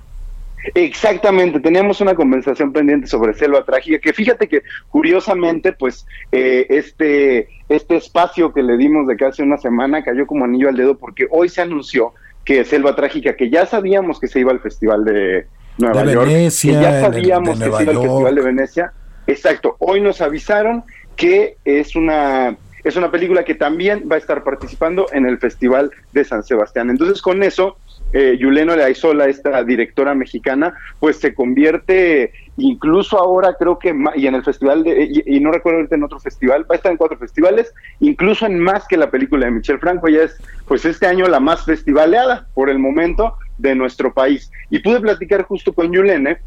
Exactamente, 0.75 1.61
teníamos 1.61 2.01
una 2.01 2.15
conversación 2.15 2.73
pendiente 2.73 3.07
sobre 3.07 3.35
Selva 3.35 3.65
Trágica, 3.65 3.99
que 3.99 4.13
fíjate 4.13 4.49
que 4.49 4.63
curiosamente, 4.91 5.73
pues, 5.73 6.07
eh, 6.33 6.67
este, 6.69 7.49
este 7.69 7.97
espacio 7.97 8.53
que 8.53 8.63
le 8.63 8.77
dimos 8.77 9.07
de 9.07 9.17
casi 9.17 9.43
una 9.43 9.57
semana 9.57 10.03
cayó 10.03 10.27
como 10.27 10.45
anillo 10.45 10.69
al 10.69 10.77
dedo 10.77 10.99
porque 10.99 11.27
hoy 11.31 11.49
se 11.49 11.63
anunció 11.63 12.13
que 12.45 12.65
Selva 12.65 12.97
Trágica, 12.97 13.37
que 13.37 13.51
ya 13.51 13.67
sabíamos 13.67 14.21
que 14.21 14.27
se 14.27 14.41
iba 14.41 14.51
al 14.51 14.61
Festival 14.61 15.05
de 15.05 15.47
Nueva 15.79 16.05
York, 16.05 16.29
Venecia, 16.29 16.73
que 16.73 16.83
ya 16.83 17.01
sabíamos 17.01 17.59
que 17.59 17.65
se 17.65 17.83
iba 17.83 17.93
al 17.93 17.99
Festival 17.99 18.35
de 18.35 18.43
Venecia, 18.43 18.93
exacto, 19.27 19.77
hoy 19.79 20.01
nos 20.01 20.21
avisaron 20.21 20.85
que 21.17 21.57
es 21.65 21.97
una 21.97 22.57
es 22.89 22.97
una 22.97 23.11
película 23.11 23.45
que 23.45 23.55
también 23.55 24.09
va 24.11 24.17
a 24.17 24.19
estar 24.19 24.43
participando 24.45 25.07
en 25.13 25.27
el 25.27 25.39
Festival 25.39 25.91
de 26.13 26.25
San 26.25 26.43
Sebastián. 26.43 26.91
Entonces, 26.91 27.21
con 27.21 27.43
eso, 27.43 27.77
eh, 28.13 28.37
Yuleno 28.39 28.75
esta 28.75 29.63
directora 29.65 30.15
mexicana, 30.15 30.75
pues 30.99 31.19
se 31.19 31.35
convierte 31.35 32.33
incluso 32.57 33.19
ahora 33.19 33.55
creo 33.59 33.79
que 33.79 33.95
y 34.17 34.27
en 34.27 34.35
el 34.35 34.43
festival 34.43 34.83
de 34.83 35.23
y, 35.25 35.39
no 35.39 35.53
recuerdo 35.53 35.79
ahorita 35.79 35.95
en 35.95 36.03
otro 36.03 36.19
festival 36.19 36.63
va 36.69 36.75
a 36.75 36.77
estar 36.77 36.91
en 36.91 36.99
cuatro 36.99 37.17
festivales 37.17 37.73
incluso 38.01 38.47
en 38.47 38.59
más 38.59 38.85
que 38.89 38.97
la 38.97 39.13
película 39.13 39.47
de 39.47 39.53
Michel 39.53 39.79
Franco 39.79 40.09
ya 40.09 40.23
es 40.23 40.37
pues 40.67 40.85
este 40.85 41.07
año 41.07 41.29
la 41.29 41.39
más 41.39 41.65
festivaleada 41.65 42.49
por 42.55 42.69
el 42.69 42.81
momento 42.81 43.37
de 43.59 43.77
nuestro 43.77 44.13
país 44.13 44.51
y 44.71 44.81
pude 44.81 45.01
platicar 45.01 45.45
justo 45.45 45.73
con 45.73 45.93
Yulene 45.93 46.39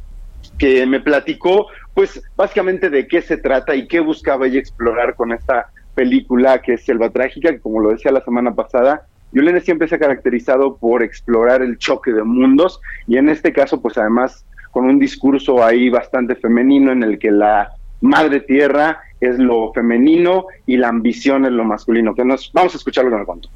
que 0.58 0.86
me 0.86 1.00
platicó 1.00 1.68
pues 1.94 2.22
básicamente 2.36 2.90
de 2.90 3.08
qué 3.08 3.22
se 3.22 3.38
trata 3.38 3.74
y 3.76 3.88
qué 3.88 4.02
buscaba 4.02 4.48
ella 4.48 4.60
explorar 4.60 5.16
con 5.16 5.32
esta 5.32 5.70
película 5.94 6.62
que 6.62 6.74
es 6.74 6.86
Selva 6.86 7.10
Trágica, 7.10 7.52
que 7.52 7.60
como 7.60 7.80
lo 7.80 7.92
decía 7.92 8.12
la 8.12 8.24
semana 8.24 8.54
pasada, 8.54 9.08
Yulene 9.32 9.62
siempre 9.62 9.88
se 9.88 9.96
ha 9.96 10.00
caracterizado 10.00 10.78
por 10.78 11.04
explorar 11.04 11.62
el 11.62 11.78
choque 11.78 12.12
de 12.12 12.24
mundos 12.24 12.82
y 13.08 13.18
en 13.18 13.30
este 13.30 13.54
caso 13.54 13.82
pues 13.82 13.98
además 13.98 14.46
con 14.72 14.86
un 14.86 15.00
discurso 15.00 15.64
ahí 15.64 15.90
bastante 15.90 16.36
femenino 16.36 16.92
en 16.92 17.04
el 17.04 17.20
que 17.20 17.32
la 17.32 17.72
madre 18.02 18.40
tierra 18.42 19.02
es 19.20 19.38
lo 19.38 19.72
femenino 19.74 20.48
y 20.66 20.78
la 20.78 20.90
ambición 20.90 21.46
es 21.46 21.52
lo 21.52 21.64
masculino. 21.64 22.16
Que 22.16 22.26
nos 22.26 22.52
vamos 22.52 22.74
a 22.74 22.78
escuchar 22.78 23.06
lo 23.06 23.12
que 23.12 23.18
me 23.18 23.26
contó. 23.26 23.50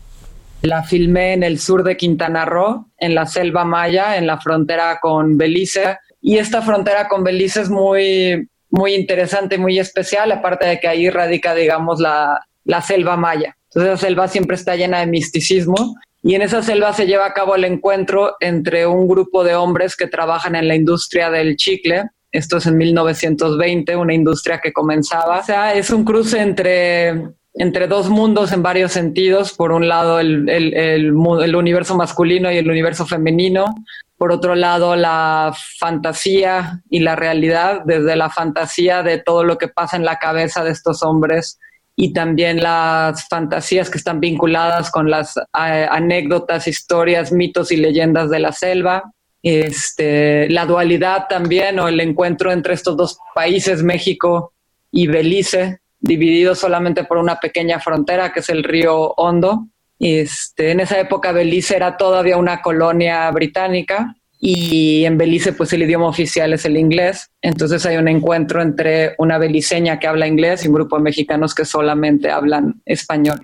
La 0.62 0.84
filmé 0.84 1.34
en 1.34 1.44
el 1.44 1.60
sur 1.60 1.84
de 1.84 1.98
Quintana 1.98 2.46
Roo, 2.46 2.88
en 2.98 3.16
la 3.16 3.26
selva 3.26 3.66
maya, 3.66 4.18
en 4.18 4.28
la 4.28 4.40
frontera 4.40 5.00
con 5.02 5.38
Belice. 5.38 5.98
Y 6.22 6.38
esta 6.38 6.62
frontera 6.62 7.08
con 7.08 7.24
Belice 7.24 7.62
es 7.62 7.70
muy 7.70 8.48
muy 8.76 8.94
interesante, 8.94 9.58
muy 9.58 9.80
especial, 9.80 10.32
aparte 10.32 10.68
de 10.68 10.80
que 10.80 10.88
ahí 10.88 11.10
radica, 11.10 11.56
digamos, 11.56 12.00
la, 12.00 12.46
la 12.66 12.82
selva 12.82 13.16
maya. 13.16 13.56
Entonces, 13.70 13.92
la 13.92 13.98
selva 13.98 14.28
siempre 14.28 14.56
está 14.56 14.76
llena 14.76 15.00
de 15.00 15.08
misticismo 15.08 15.96
y 16.22 16.36
en 16.36 16.42
esa 16.42 16.62
selva 16.62 16.92
se 16.92 17.08
lleva 17.08 17.26
a 17.26 17.34
cabo 17.34 17.56
el 17.56 17.64
encuentro 17.64 18.36
entre 18.40 18.86
un 18.86 19.08
grupo 19.08 19.44
de 19.44 19.56
hombres 19.56 19.96
que 19.96 20.08
trabajan 20.08 20.56
en 20.56 20.68
la 20.68 20.76
industria 20.76 21.30
del 21.30 21.56
chicle. 21.56 22.04
Esto 22.32 22.58
es 22.58 22.66
en 22.66 22.78
1920, 22.78 23.96
una 23.96 24.14
industria 24.14 24.60
que 24.60 24.74
comenzaba. 24.74 25.40
O 25.40 25.44
sea, 25.44 25.74
es 25.74 25.90
un 25.90 26.04
cruce 26.04 26.42
entre, 26.42 27.30
entre 27.54 27.88
dos 27.88 28.10
mundos 28.10 28.52
en 28.52 28.64
varios 28.64 28.92
sentidos. 28.92 29.54
Por 29.54 29.72
un 29.72 29.88
lado, 29.88 30.20
el, 30.20 30.50
el, 30.50 30.74
el 30.74 31.56
universo 31.56 31.96
masculino 31.96 32.52
y 32.52 32.58
el 32.58 32.70
universo 32.70 33.06
femenino 33.06 33.74
por 34.18 34.32
otro 34.32 34.56
lado, 34.56 34.96
la 34.96 35.54
fantasía 35.78 36.82
y 36.90 37.00
la 37.00 37.16
realidad, 37.16 37.82
desde 37.86 38.16
la 38.16 38.30
fantasía 38.30 39.04
de 39.04 39.20
todo 39.20 39.44
lo 39.44 39.58
que 39.58 39.68
pasa 39.68 39.98
en 39.98 40.06
la 40.06 40.20
cabeza 40.20 40.64
de 40.64 40.72
estos 40.72 41.04
hombres 41.04 41.60
y 41.98 42.14
también 42.14 42.62
las 42.62 43.28
fantasías 43.28 43.90
que 43.90 43.98
están 43.98 44.20
vinculadas 44.20 44.92
con 44.92 45.10
las 45.10 45.36
anécdotas, 45.52 46.68
historias, 46.68 47.32
mitos 47.32 47.72
y 47.72 47.78
leyendas 47.78 48.30
de 48.30 48.40
la 48.40 48.52
selva. 48.52 49.04
Este, 49.44 50.50
la 50.50 50.66
dualidad 50.66 51.28
también 51.30 51.80
o 51.80 51.88
el 51.88 52.00
encuentro 52.00 52.52
entre 52.52 52.74
estos 52.74 52.98
dos 52.98 53.18
países, 53.34 53.84
México 53.84 54.54
y 54.92 55.08
Belice, 55.08 55.82
divididos 56.00 56.60
solamente 56.60 57.04
por 57.04 57.18
una 57.18 57.40
pequeña 57.40 57.80
frontera 57.80 58.34
que 58.34 58.40
es 58.40 58.50
el 58.50 58.64
río 58.64 59.14
Hondo. 59.18 59.68
Este, 60.00 60.72
en 60.72 60.82
esa 60.82 61.00
época 61.00 61.32
Belice 61.32 61.76
era 61.76 61.98
todavía 61.98 62.38
una 62.38 62.62
colonia 62.62 63.30
británica 63.32 64.16
y 64.40 65.06
en 65.06 65.18
Belice 65.18 65.54
pues 65.54 65.72
el 65.74 65.84
idioma 65.84 66.08
oficial 66.08 66.54
es 66.54 66.66
el 66.66 66.78
inglés. 66.78 67.32
Entonces 67.42 67.86
hay 67.86 67.98
un 67.98 68.08
encuentro 68.08 68.62
entre 68.62 69.16
una 69.18 69.38
beliceña 69.38 70.00
que 70.00 70.08
habla 70.08 70.28
inglés 70.28 70.64
y 70.64 70.68
un 70.68 70.76
grupo 70.76 70.98
de 70.98 71.04
mexicanos 71.04 71.56
que 71.56 71.66
solamente 71.66 72.30
hablan 72.30 72.82
español. 72.86 73.40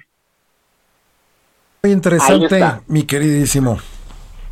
Muy 1.84 1.94
interesante, 1.94 2.62
mi 2.88 3.04
queridísimo. 3.04 3.80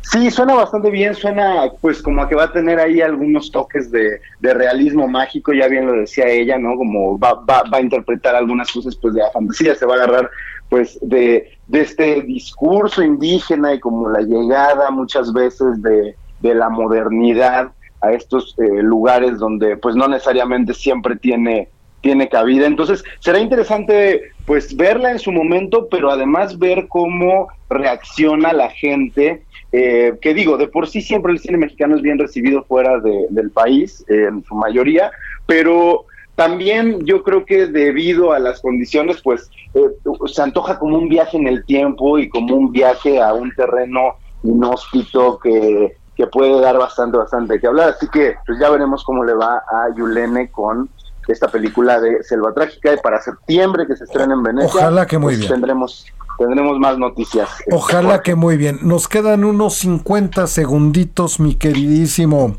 Sí, 0.02 0.28
suena 0.32 0.54
bastante 0.54 0.90
bien, 0.90 1.14
suena 1.14 1.70
pues 1.80 2.02
como 2.02 2.22
a 2.22 2.28
que 2.28 2.34
va 2.34 2.44
a 2.44 2.52
tener 2.52 2.80
ahí 2.80 3.00
algunos 3.00 3.52
toques 3.52 3.92
de, 3.92 4.20
realismo 4.40 5.06
mágico, 5.06 5.52
ya 5.52 5.68
bien 5.68 5.86
lo 5.86 5.92
decía 5.92 6.26
ella, 6.26 6.58
¿no? 6.58 6.74
Como 6.74 7.16
va, 7.16 7.34
va, 7.34 7.62
va, 7.72 7.78
a 7.78 7.80
interpretar 7.80 8.34
algunas 8.34 8.72
cosas 8.72 8.96
pues 8.96 9.14
de 9.14 9.20
la 9.20 9.30
fantasía, 9.30 9.76
se 9.76 9.86
va 9.86 9.94
a 9.94 9.96
agarrar 9.98 10.28
pues 10.70 10.98
de, 11.02 11.50
de 11.66 11.80
este 11.80 12.22
discurso 12.22 13.02
indígena 13.02 13.74
y 13.74 13.80
como 13.80 14.08
la 14.08 14.22
llegada 14.22 14.90
muchas 14.90 15.32
veces 15.32 15.82
de, 15.82 16.14
de 16.38 16.54
la 16.54 16.70
modernidad 16.70 17.72
a 18.00 18.12
estos 18.12 18.54
eh, 18.58 18.82
lugares 18.82 19.38
donde 19.38 19.76
pues 19.76 19.94
no 19.94 20.08
necesariamente 20.08 20.72
siempre 20.72 21.16
tiene 21.16 21.68
tiene 22.00 22.30
cabida. 22.30 22.66
Entonces, 22.66 23.04
será 23.18 23.40
interesante 23.40 24.22
pues 24.46 24.74
verla 24.74 25.10
en 25.10 25.18
su 25.18 25.32
momento, 25.32 25.86
pero 25.90 26.10
además 26.10 26.58
ver 26.58 26.86
cómo 26.88 27.48
reacciona 27.68 28.54
la 28.54 28.70
gente, 28.70 29.44
eh, 29.70 30.14
que 30.22 30.32
digo, 30.32 30.56
de 30.56 30.66
por 30.66 30.88
sí 30.88 31.02
siempre 31.02 31.32
el 31.32 31.40
cine 31.40 31.58
mexicano 31.58 31.96
es 31.96 32.02
bien 32.02 32.18
recibido 32.18 32.64
fuera 32.64 32.98
del 33.00 33.50
país, 33.50 34.02
en 34.08 34.42
su 34.44 34.54
mayoría, 34.54 35.12
pero 35.44 36.06
también 36.40 37.04
yo 37.04 37.22
creo 37.22 37.44
que 37.44 37.66
debido 37.66 38.32
a 38.32 38.38
las 38.38 38.62
condiciones, 38.62 39.20
pues 39.22 39.50
eh, 39.74 39.90
se 40.24 40.40
antoja 40.40 40.78
como 40.78 40.96
un 40.96 41.06
viaje 41.06 41.36
en 41.36 41.46
el 41.46 41.66
tiempo 41.66 42.18
y 42.18 42.30
como 42.30 42.56
un 42.56 42.72
viaje 42.72 43.20
a 43.20 43.34
un 43.34 43.52
terreno 43.54 44.14
inhóspito 44.42 45.38
que, 45.38 45.98
que 46.16 46.26
puede 46.28 46.58
dar 46.58 46.78
bastante, 46.78 47.18
bastante 47.18 47.60
que 47.60 47.66
hablar. 47.66 47.90
Así 47.90 48.08
que 48.08 48.36
pues 48.46 48.58
ya 48.58 48.70
veremos 48.70 49.04
cómo 49.04 49.22
le 49.22 49.34
va 49.34 49.56
a 49.56 49.94
Yulene 49.94 50.50
con 50.50 50.88
esta 51.28 51.48
película 51.48 52.00
de 52.00 52.22
Selva 52.22 52.52
Trágica 52.52 52.92
y 52.94 52.96
para 52.98 53.20
septiembre 53.20 53.86
que 53.86 53.96
se 53.96 54.04
estrena 54.04 54.34
en 54.34 54.42
Venecia. 54.42 54.80
Ojalá 54.80 55.06
que 55.06 55.18
muy 55.18 55.34
pues, 55.34 55.38
bien. 55.40 55.52
Tendremos 55.52 56.06
tendremos 56.38 56.78
más 56.78 56.96
noticias. 56.96 57.48
Ojalá 57.70 58.22
que 58.22 58.34
muy 58.34 58.56
bien. 58.56 58.78
Nos 58.82 59.08
quedan 59.08 59.44
unos 59.44 59.74
50 59.74 60.46
segunditos, 60.46 61.38
mi 61.38 61.54
queridísimo 61.54 62.56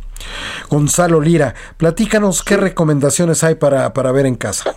Gonzalo 0.70 1.20
Lira. 1.20 1.56
Platícanos 1.78 2.44
qué 2.44 2.58
recomendaciones 2.58 3.44
hay 3.44 3.56
para, 3.56 3.92
para 3.94 4.12
ver 4.12 4.28
en 4.28 4.36
casa. 4.36 4.76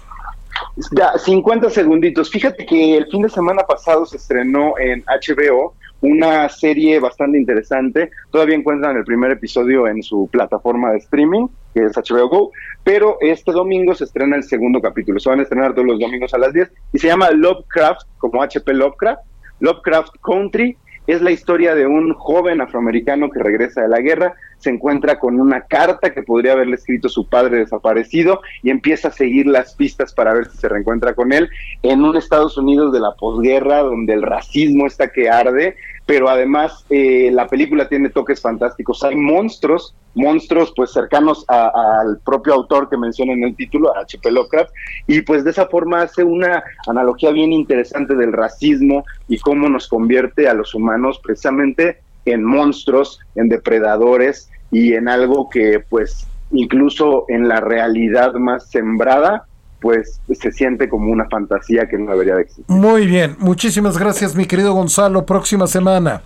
Ya, 0.93 1.13
50 1.19 1.69
segunditos. 1.71 2.31
Fíjate 2.31 2.65
que 2.65 2.97
el 2.97 3.07
fin 3.07 3.23
de 3.23 3.29
semana 3.29 3.63
pasado 3.65 4.07
se 4.07 4.17
estrenó 4.17 4.79
en 4.79 5.05
HBO 5.05 5.75
una 6.05 6.47
serie 6.51 7.01
bastante 7.01 7.39
interesante. 7.39 8.11
Todavía 8.31 8.57
encuentran 8.57 8.97
el 8.97 9.05
primer 9.05 9.33
episodio 9.33 9.89
en 9.89 10.03
su 10.03 10.29
plataforma 10.31 10.91
de 10.91 10.99
streaming, 10.99 11.47
que 11.73 11.85
es 11.85 11.97
HBO 11.97 12.29
Go, 12.29 12.53
pero 12.83 13.17
este 13.21 13.53
domingo 13.53 13.95
se 13.95 14.05
estrena 14.05 14.37
el 14.37 14.45
segundo 14.45 14.83
capítulo. 14.83 15.19
Se 15.19 15.31
van 15.31 15.41
a 15.41 15.45
estrenar 15.45 15.73
todos 15.73 15.87
los 15.87 15.99
domingos 15.99 16.35
a 16.35 16.39
las 16.39 16.53
10 16.53 16.71
y 16.93 16.99
se 16.99 17.07
llama 17.07 17.31
Lovecraft, 17.31 18.07
como 18.19 18.43
HP 18.43 18.75
Lovecraft, 18.75 19.23
Lovecraft 19.61 20.17
Country. 20.23 20.77
Es 21.07 21.23
la 21.23 21.31
historia 21.31 21.75
de 21.75 21.87
un 21.87 22.13
joven 22.13 22.61
afroamericano 22.61 23.31
que 23.31 23.43
regresa 23.43 23.83
de 23.83 23.89
la 23.89 24.01
guerra, 24.01 24.35
se 24.65 24.71
encuentra 24.71 25.19
con 25.19 25.39
una 25.39 25.61
carta 25.61 26.15
que 26.15 26.23
podría 26.23 26.53
haberle 26.53 26.77
escrito 26.77 27.11
su 27.11 27.29
padre 27.29 27.59
desaparecido 27.59 28.41
y 28.63 28.71
empieza 28.71 29.09
a 29.09 29.13
seguir 29.13 29.47
las 29.47 29.75
pistas 29.75 30.15
para 30.15 30.33
ver 30.33 30.47
si 30.51 30.57
se 30.57 30.71
reencuentra 30.71 31.15
con 31.15 31.35
él 31.35 31.51
en 31.83 32.03
un 32.03 32.17
Estados 32.17 32.57
Unidos 32.57 32.91
de 32.93 33.01
la 33.01 33.13
posguerra 33.13 33.83
donde 33.83 34.15
el 34.15 34.23
racismo 34.23 34.87
está 34.87 35.09
que 35.09 35.29
arde, 35.29 35.77
pero 36.07 36.31
además 36.31 36.87
eh, 36.89 37.31
la 37.31 37.47
película 37.47 37.91
tiene 37.91 38.09
toques 38.09 38.41
fantásticos. 38.41 39.05
Hay 39.05 39.17
monstruos, 39.17 39.95
monstruos 40.15 40.73
pues 40.75 40.93
cercanos 40.93 41.45
al 41.49 42.19
propio 42.25 42.55
autor 42.55 42.89
que 42.89 42.97
menciona 42.97 43.35
en 43.35 43.45
el 43.45 43.57
título, 43.57 43.95
a 43.95 44.01
H.P. 44.01 44.31
Lovecraft, 44.31 44.73
y 45.07 45.21
pues 45.21 45.45
de 45.45 45.51
esa 45.51 45.67
forma 45.67 46.01
hace 46.01 46.25
una 46.25 46.65
analogía 46.87 47.33
bien 47.33 47.53
interesante 47.53 48.15
del 48.15 48.33
racismo 48.33 49.05
y 49.29 49.39
cómo 49.39 49.69
nos 49.69 49.89
convierte 49.89 50.49
a 50.49 50.55
los 50.55 50.75
humanos 50.75 51.21
precisamente 51.23 51.99
en 52.25 52.43
monstruos, 52.43 53.21
en 53.35 53.51
depredadores 53.51 54.51
y 54.75 54.95
en 54.95 55.09
algo 55.09 55.49
que 55.49 55.85
pues 55.89 56.27
incluso 56.51 57.27
en 57.29 57.49
la 57.49 57.61
realidad 57.61 58.35
más 58.35 58.69
sembrada 58.69 59.47
pues 59.81 60.21
se 60.33 60.51
siente 60.51 60.89
como 60.89 61.13
una 61.13 61.29
fantasía 61.29 61.87
que 61.89 61.97
no 61.97 62.11
debería 62.11 62.37
de 62.37 62.43
existir. 62.43 62.65
Muy 62.69 63.07
bien, 63.07 63.37
muchísimas 63.39 63.99
gracias 63.99 64.35
mi 64.35 64.47
querido 64.47 64.73
Gonzalo, 64.73 65.27
próxima 65.27 65.67
semana. 65.67 66.23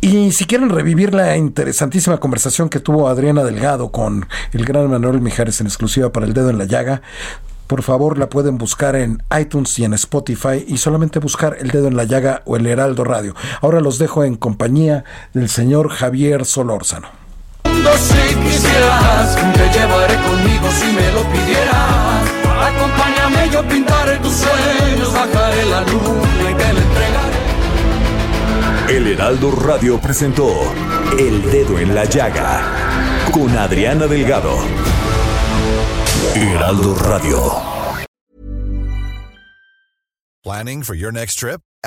Y 0.00 0.30
si 0.30 0.46
quieren 0.46 0.70
revivir 0.70 1.12
la 1.12 1.36
interesantísima 1.36 2.18
conversación 2.18 2.68
que 2.68 2.78
tuvo 2.78 3.08
Adriana 3.08 3.42
Delgado 3.42 3.90
con 3.90 4.26
el 4.52 4.64
gran 4.64 4.88
Manuel 4.88 5.20
Mijares 5.20 5.60
en 5.60 5.66
exclusiva 5.66 6.12
para 6.12 6.26
el 6.26 6.32
dedo 6.32 6.50
en 6.50 6.58
la 6.58 6.64
llaga, 6.64 7.02
por 7.66 7.82
favor 7.82 8.16
la 8.16 8.30
pueden 8.30 8.56
buscar 8.56 8.96
en 8.96 9.22
iTunes 9.38 9.78
y 9.78 9.84
en 9.84 9.92
Spotify 9.94 10.64
y 10.66 10.78
solamente 10.78 11.18
buscar 11.18 11.56
el 11.60 11.70
dedo 11.70 11.88
en 11.88 11.96
la 11.96 12.04
llaga 12.04 12.42
o 12.46 12.56
el 12.56 12.66
Heraldo 12.66 13.02
Radio. 13.04 13.34
Ahora 13.60 13.80
los 13.80 13.98
dejo 13.98 14.24
en 14.24 14.36
compañía 14.36 15.04
del 15.34 15.48
señor 15.48 15.88
Javier 15.90 16.44
Solórzano. 16.46 17.17
Si 17.96 18.34
quisieras, 18.36 19.36
te 19.54 19.78
llevaré 19.78 20.14
conmigo 20.16 20.68
si 20.78 20.86
me 20.92 21.12
lo 21.12 21.22
pidieras. 21.32 22.22
Acompáñame, 22.68 23.50
yo 23.50 23.66
pintaré 23.68 24.18
tus 24.18 24.34
sueños, 24.34 25.12
bajaré 25.12 25.64
la 25.66 25.80
luna 25.82 26.50
y 26.50 26.54
te 26.54 26.72
la 26.72 26.80
entregaré. 26.80 27.38
El 28.96 29.06
Heraldo 29.08 29.50
Radio 29.50 30.00
presentó 30.00 30.48
El 31.18 31.42
Dedo 31.50 31.78
en 31.78 31.94
la 31.94 32.04
Llaga 32.04 32.62
con 33.32 33.56
Adriana 33.56 34.06
Delgado. 34.06 34.56
Heraldo 36.34 36.94
Radio. 36.94 37.38
Planning 40.42 40.82
for 40.82 40.94
your 40.94 41.12
next 41.12 41.38
trip? 41.38 41.60